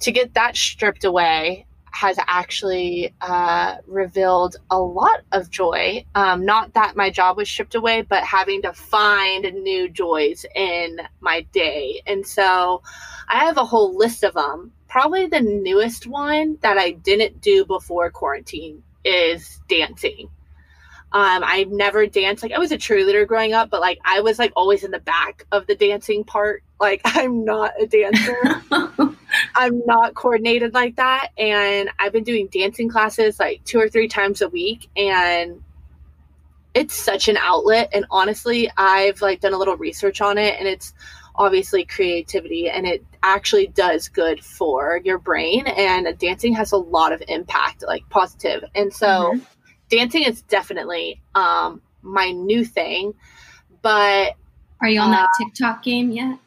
to 0.00 0.10
get 0.10 0.32
that 0.32 0.56
stripped 0.56 1.04
away, 1.04 1.66
has 1.92 2.18
actually 2.26 3.14
uh, 3.20 3.76
revealed 3.86 4.56
a 4.70 4.78
lot 4.78 5.20
of 5.32 5.50
joy. 5.50 6.04
Um, 6.14 6.44
not 6.44 6.74
that 6.74 6.96
my 6.96 7.10
job 7.10 7.36
was 7.36 7.48
stripped 7.48 7.74
away, 7.74 8.02
but 8.02 8.24
having 8.24 8.62
to 8.62 8.72
find 8.72 9.44
new 9.62 9.88
joys 9.88 10.44
in 10.54 11.00
my 11.20 11.42
day. 11.52 12.02
And 12.06 12.26
so 12.26 12.82
I 13.28 13.44
have 13.44 13.56
a 13.56 13.64
whole 13.64 13.96
list 13.96 14.24
of 14.24 14.34
them. 14.34 14.72
Probably 14.88 15.26
the 15.26 15.40
newest 15.40 16.06
one 16.06 16.58
that 16.62 16.78
I 16.78 16.92
didn't 16.92 17.40
do 17.40 17.64
before 17.64 18.10
quarantine 18.10 18.82
is 19.04 19.60
dancing. 19.68 20.30
Um, 21.10 21.42
I 21.42 21.64
never 21.68 22.06
danced. 22.06 22.42
Like 22.42 22.52
I 22.52 22.58
was 22.58 22.72
a 22.72 22.78
cheerleader 22.78 23.26
growing 23.26 23.54
up, 23.54 23.70
but 23.70 23.80
like 23.80 23.98
I 24.04 24.20
was 24.20 24.38
like 24.38 24.52
always 24.54 24.84
in 24.84 24.90
the 24.90 24.98
back 24.98 25.46
of 25.52 25.66
the 25.66 25.74
dancing 25.74 26.24
part. 26.24 26.62
Like 26.78 27.00
I'm 27.04 27.44
not 27.44 27.72
a 27.80 27.86
dancer. 27.86 28.36
I'm 29.54 29.84
not 29.86 30.14
coordinated 30.14 30.74
like 30.74 30.96
that. 30.96 31.30
And 31.36 31.90
I've 31.98 32.12
been 32.12 32.24
doing 32.24 32.48
dancing 32.48 32.88
classes 32.88 33.38
like 33.38 33.64
two 33.64 33.78
or 33.78 33.88
three 33.88 34.08
times 34.08 34.40
a 34.40 34.48
week. 34.48 34.88
And 34.96 35.62
it's 36.74 36.94
such 36.94 37.28
an 37.28 37.36
outlet. 37.36 37.90
And 37.92 38.06
honestly, 38.10 38.70
I've 38.76 39.20
like 39.20 39.40
done 39.40 39.52
a 39.52 39.58
little 39.58 39.76
research 39.76 40.20
on 40.20 40.38
it 40.38 40.56
and 40.58 40.68
it's 40.68 40.94
obviously 41.34 41.84
creativity 41.84 42.68
and 42.68 42.86
it 42.86 43.04
actually 43.22 43.68
does 43.68 44.08
good 44.08 44.44
for 44.44 45.00
your 45.04 45.18
brain. 45.18 45.66
And 45.66 46.18
dancing 46.18 46.54
has 46.54 46.72
a 46.72 46.76
lot 46.76 47.12
of 47.12 47.22
impact, 47.28 47.84
like 47.86 48.08
positive. 48.08 48.64
And 48.74 48.92
so 48.92 49.06
mm-hmm. 49.06 49.44
dancing 49.88 50.24
is 50.24 50.42
definitely 50.42 51.20
um, 51.34 51.80
my 52.02 52.32
new 52.32 52.64
thing. 52.64 53.14
But 53.82 54.34
Are 54.80 54.88
you 54.88 55.00
on 55.00 55.12
that 55.12 55.26
uh, 55.26 55.44
TikTok 55.44 55.82
game 55.82 56.10
yet? 56.10 56.38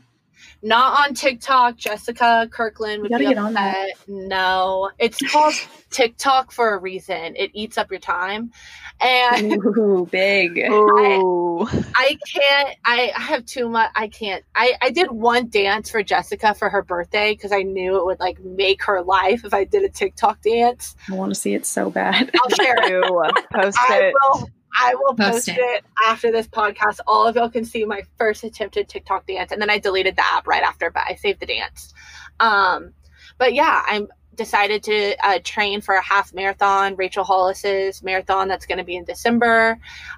Not 0.64 1.00
on 1.00 1.16
TikTok. 1.16 1.78
Jessica 1.78 2.48
Kirkland 2.52 3.02
would 3.02 3.12
you 3.12 3.18
be 3.18 3.26
get 3.26 3.38
on 3.38 3.54
that. 3.54 3.94
No, 4.08 4.92
it's 5.00 5.18
called 5.32 5.56
TikTok 5.90 6.52
for 6.52 6.76
a 6.76 6.78
reason. 6.78 7.36
It 7.36 7.52
eats 7.54 7.78
up 7.78 7.90
your 7.90 8.00
time, 8.00 8.52
and 9.00 9.54
Ooh, 9.54 10.08
big. 10.12 10.60
Ooh. 10.60 11.68
I, 11.68 11.84
I 11.96 12.18
can't. 12.32 12.78
I, 12.86 13.12
I 13.16 13.22
have 13.22 13.46
too 13.46 13.70
much. 13.70 13.90
I 13.96 14.08
can't. 14.08 14.44
I 14.54 14.74
I 14.82 14.92
did 14.92 15.10
one 15.10 15.50
dance 15.50 15.90
for 15.90 16.04
Jessica 16.04 16.54
for 16.54 16.70
her 16.70 16.84
birthday 16.84 17.34
because 17.34 17.52
I 17.52 17.64
knew 17.64 17.98
it 17.98 18.06
would 18.06 18.20
like 18.20 18.40
make 18.42 18.84
her 18.84 19.02
life 19.02 19.44
if 19.44 19.54
I 19.56 19.64
did 19.64 19.84
a 19.84 19.90
TikTok 19.90 20.42
dance. 20.42 20.96
I 21.10 21.16
want 21.16 21.32
to 21.32 21.40
see 21.40 21.56
it 21.56 21.66
so 21.66 21.90
bad. 21.90 22.30
I'll 22.40 22.50
share 22.50 22.76
it. 22.78 23.46
Post 23.54 23.78
it. 23.90 24.14
I 24.80 24.96
will 24.96 25.16
post, 25.16 25.32
post 25.32 25.48
it. 25.50 25.60
it. 25.60 25.86
after 26.06 26.32
this 26.32 26.48
podcast. 26.48 27.00
All 27.08 27.28
of 27.28 27.36
y'all 27.36 27.50
can 27.50 27.66
see 27.66 27.86
my 27.86 28.04
first 28.18 28.44
attempted 28.44 28.90
TikTok 28.90 29.28
dance, 29.28 29.52
and 29.52 29.62
then 29.62 29.70
I 29.70 29.80
deleted 29.80 30.16
the 30.16 30.26
app 30.26 30.48
right 30.48 30.64
after, 30.64 30.90
but 30.90 31.04
I 31.08 31.16
saved 31.16 31.40
the 31.40 31.46
dance. 31.46 31.94
Um, 32.40 32.94
but 33.38 33.54
yeah, 33.54 33.84
I'm 33.86 34.08
decided 34.36 34.82
to 34.82 35.16
uh, 35.24 35.40
train 35.44 35.82
for 35.82 35.96
a 35.96 36.02
half 36.02 36.34
marathon, 36.34 36.96
Rachel 36.96 37.24
Hollis's 37.24 38.02
marathon 38.02 38.48
that's 38.48 38.66
going 38.66 38.78
to 38.78 38.84
be 38.84 38.96
in 38.96 39.04
December, 39.04 39.78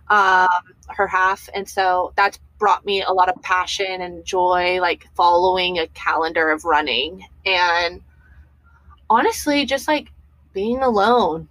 um, 0.09 0.47
her 0.87 1.07
half, 1.07 1.49
and 1.53 1.67
so 1.67 2.13
that's 2.15 2.39
brought 2.59 2.85
me 2.85 3.01
a 3.01 3.11
lot 3.11 3.29
of 3.29 3.41
passion 3.41 4.01
and 4.01 4.23
joy, 4.23 4.79
like 4.79 5.07
following 5.15 5.79
a 5.79 5.87
calendar 5.87 6.51
of 6.51 6.63
running, 6.63 7.25
and 7.45 8.01
honestly, 9.09 9.65
just 9.65 9.87
like 9.87 10.11
being 10.53 10.81
alone 10.81 11.49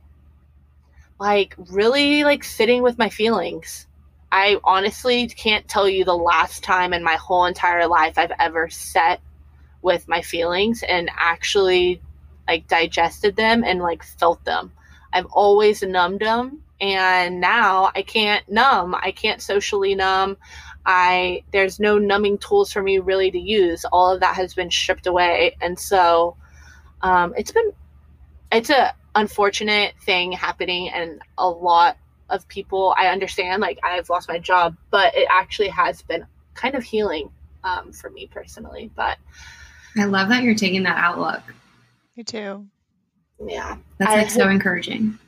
like 1.22 1.54
really 1.70 2.24
like 2.24 2.42
sitting 2.42 2.82
with 2.82 2.98
my 2.98 3.08
feelings. 3.08 3.86
I 4.32 4.58
honestly 4.64 5.28
can't 5.28 5.68
tell 5.68 5.88
you 5.88 6.04
the 6.04 6.16
last 6.16 6.64
time 6.64 6.92
in 6.92 7.04
my 7.04 7.14
whole 7.14 7.44
entire 7.44 7.86
life 7.86 8.18
I've 8.18 8.32
ever 8.40 8.68
sat 8.68 9.20
with 9.82 10.08
my 10.08 10.20
feelings 10.20 10.82
and 10.82 11.08
actually 11.16 12.02
like 12.48 12.66
digested 12.66 13.36
them 13.36 13.62
and 13.62 13.78
like 13.78 14.02
felt 14.02 14.44
them. 14.44 14.72
I've 15.12 15.26
always 15.26 15.84
numbed 15.84 16.22
them 16.22 16.60
and 16.80 17.40
now 17.40 17.92
I 17.94 18.02
can't 18.02 18.44
numb. 18.50 18.96
I 18.96 19.12
can't 19.12 19.40
socially 19.40 19.94
numb. 19.94 20.36
I 20.84 21.44
there's 21.52 21.78
no 21.78 21.98
numbing 21.98 22.38
tools 22.38 22.72
for 22.72 22.82
me 22.82 22.98
really 22.98 23.30
to 23.30 23.38
use. 23.38 23.84
All 23.92 24.12
of 24.12 24.18
that 24.18 24.34
has 24.34 24.54
been 24.54 24.72
stripped 24.72 25.06
away 25.06 25.56
and 25.60 25.78
so 25.78 26.36
um, 27.00 27.32
it's 27.36 27.52
been 27.52 27.70
it's 28.50 28.70
a 28.70 28.92
unfortunate 29.14 29.94
thing 30.02 30.32
happening 30.32 30.88
and 30.88 31.20
a 31.38 31.48
lot 31.48 31.96
of 32.30 32.46
people 32.48 32.94
i 32.96 33.08
understand 33.08 33.60
like 33.60 33.78
i've 33.82 34.08
lost 34.08 34.28
my 34.28 34.38
job 34.38 34.74
but 34.90 35.14
it 35.16 35.28
actually 35.30 35.68
has 35.68 36.02
been 36.02 36.24
kind 36.54 36.74
of 36.74 36.82
healing 36.82 37.30
um, 37.64 37.92
for 37.92 38.08
me 38.10 38.26
personally 38.32 38.90
but 38.96 39.18
i 39.98 40.04
love 40.04 40.28
that 40.30 40.42
you're 40.42 40.54
taking 40.54 40.84
that 40.84 40.96
outlook. 40.96 41.42
Me 42.16 42.24
too. 42.24 42.66
Yeah. 43.46 43.76
That's 43.98 44.10
like 44.12 44.26
I, 44.26 44.28
so 44.28 44.48
encouraging. 44.48 45.18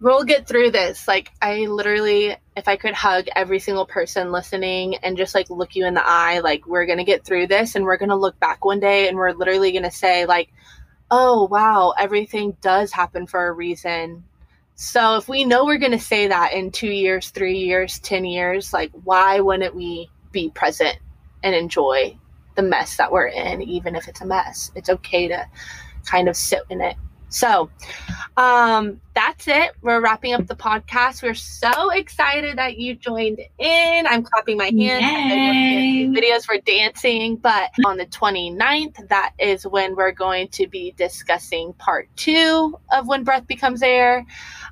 we'll 0.00 0.24
get 0.24 0.46
through 0.46 0.70
this. 0.70 1.06
Like 1.08 1.30
i 1.42 1.66
literally 1.66 2.36
if 2.56 2.68
i 2.68 2.76
could 2.76 2.94
hug 2.94 3.26
every 3.34 3.58
single 3.58 3.86
person 3.86 4.32
listening 4.32 4.96
and 4.96 5.16
just 5.16 5.34
like 5.34 5.50
look 5.50 5.74
you 5.74 5.86
in 5.86 5.94
the 5.94 6.06
eye 6.06 6.40
like 6.40 6.66
we're 6.66 6.86
gonna 6.86 7.04
get 7.04 7.24
through 7.24 7.46
this 7.46 7.74
and 7.74 7.84
we're 7.84 7.96
gonna 7.96 8.16
look 8.16 8.38
back 8.38 8.64
one 8.64 8.80
day 8.80 9.08
and 9.08 9.16
we're 9.16 9.32
literally 9.32 9.72
gonna 9.72 9.90
say 9.90 10.26
like 10.26 10.48
oh, 11.10 11.46
wow, 11.50 11.94
everything 11.98 12.56
does 12.60 12.92
happen 12.92 13.26
for 13.26 13.48
a 13.48 13.52
reason. 13.52 14.24
So 14.74 15.16
if 15.16 15.28
we 15.28 15.44
know 15.44 15.64
we're 15.64 15.78
going 15.78 15.92
to 15.92 15.98
say 15.98 16.28
that 16.28 16.52
in 16.52 16.70
two 16.70 16.90
years, 16.90 17.30
three 17.30 17.58
years, 17.58 17.98
10 17.98 18.24
years, 18.24 18.72
like, 18.72 18.90
why 19.04 19.40
wouldn't 19.40 19.74
we 19.74 20.08
be 20.32 20.50
present 20.50 20.98
and 21.42 21.54
enjoy 21.54 22.16
the 22.54 22.62
mess 22.62 22.96
that 22.96 23.12
we're 23.12 23.26
in, 23.26 23.60
even 23.62 23.94
if 23.94 24.08
it's 24.08 24.20
a 24.20 24.26
mess? 24.26 24.70
It's 24.74 24.88
okay 24.88 25.28
to 25.28 25.46
kind 26.06 26.28
of 26.28 26.36
sit 26.36 26.62
in 26.70 26.80
it 26.80 26.96
so 27.30 27.70
um, 28.36 29.00
that's 29.14 29.48
it. 29.48 29.72
We're 29.82 30.00
wrapping 30.00 30.34
up 30.34 30.46
the 30.46 30.56
podcast. 30.56 31.22
We're 31.22 31.34
so 31.34 31.90
excited 31.90 32.58
that 32.58 32.78
you 32.78 32.94
joined 32.94 33.40
in. 33.58 34.06
I'm 34.06 34.22
clapping 34.22 34.56
my 34.56 34.70
hands. 34.76 36.16
Videos 36.16 36.44
for 36.44 36.58
dancing. 36.58 37.36
But 37.36 37.70
on 37.84 37.96
the 37.96 38.06
29th, 38.06 39.08
that 39.08 39.34
is 39.38 39.66
when 39.66 39.94
we're 39.94 40.12
going 40.12 40.48
to 40.48 40.66
be 40.66 40.92
discussing 40.96 41.72
part 41.74 42.08
two 42.16 42.78
of 42.92 43.06
When 43.06 43.24
Breath 43.24 43.46
Becomes 43.46 43.82
Air. 43.82 44.24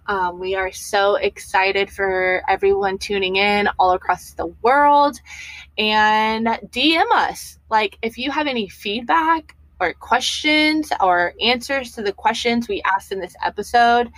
Um, 0.06 0.38
we 0.38 0.54
are 0.54 0.72
so 0.72 1.16
excited 1.16 1.90
for 1.90 2.42
everyone 2.48 2.98
tuning 2.98 3.36
in 3.36 3.68
all 3.78 3.92
across 3.92 4.32
the 4.32 4.46
world. 4.62 5.20
And 5.76 6.46
DM 6.46 7.10
us. 7.12 7.58
Like, 7.70 7.98
if 8.00 8.16
you 8.16 8.30
have 8.30 8.46
any 8.46 8.68
feedback, 8.68 9.54
or 9.80 9.92
questions 9.94 10.92
or 11.00 11.34
answers 11.40 11.92
to 11.92 12.02
the 12.02 12.12
questions 12.12 12.68
we 12.68 12.82
asked 12.82 13.12
in 13.12 13.20
this 13.20 13.34
episode. 13.44 14.10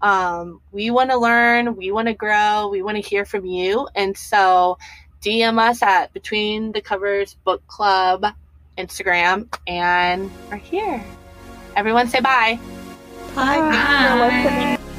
Um, 0.00 0.60
we 0.72 0.90
want 0.90 1.10
to 1.10 1.16
learn, 1.16 1.76
we 1.76 1.92
want 1.92 2.08
to 2.08 2.14
grow, 2.14 2.68
we 2.68 2.82
want 2.82 2.96
to 2.96 3.08
hear 3.08 3.24
from 3.24 3.46
you. 3.46 3.88
And 3.94 4.16
so 4.16 4.78
DM 5.22 5.58
us 5.58 5.82
at 5.82 6.12
Between 6.12 6.72
the 6.72 6.80
Covers 6.80 7.34
Book 7.44 7.64
Club 7.68 8.24
Instagram, 8.76 9.52
and 9.66 10.30
we're 10.50 10.56
here. 10.56 11.04
Everyone 11.76 12.08
say 12.08 12.20
bye. 12.20 12.58
Bye. 13.34 13.58
bye. 13.58 14.76
bye. 14.78 14.91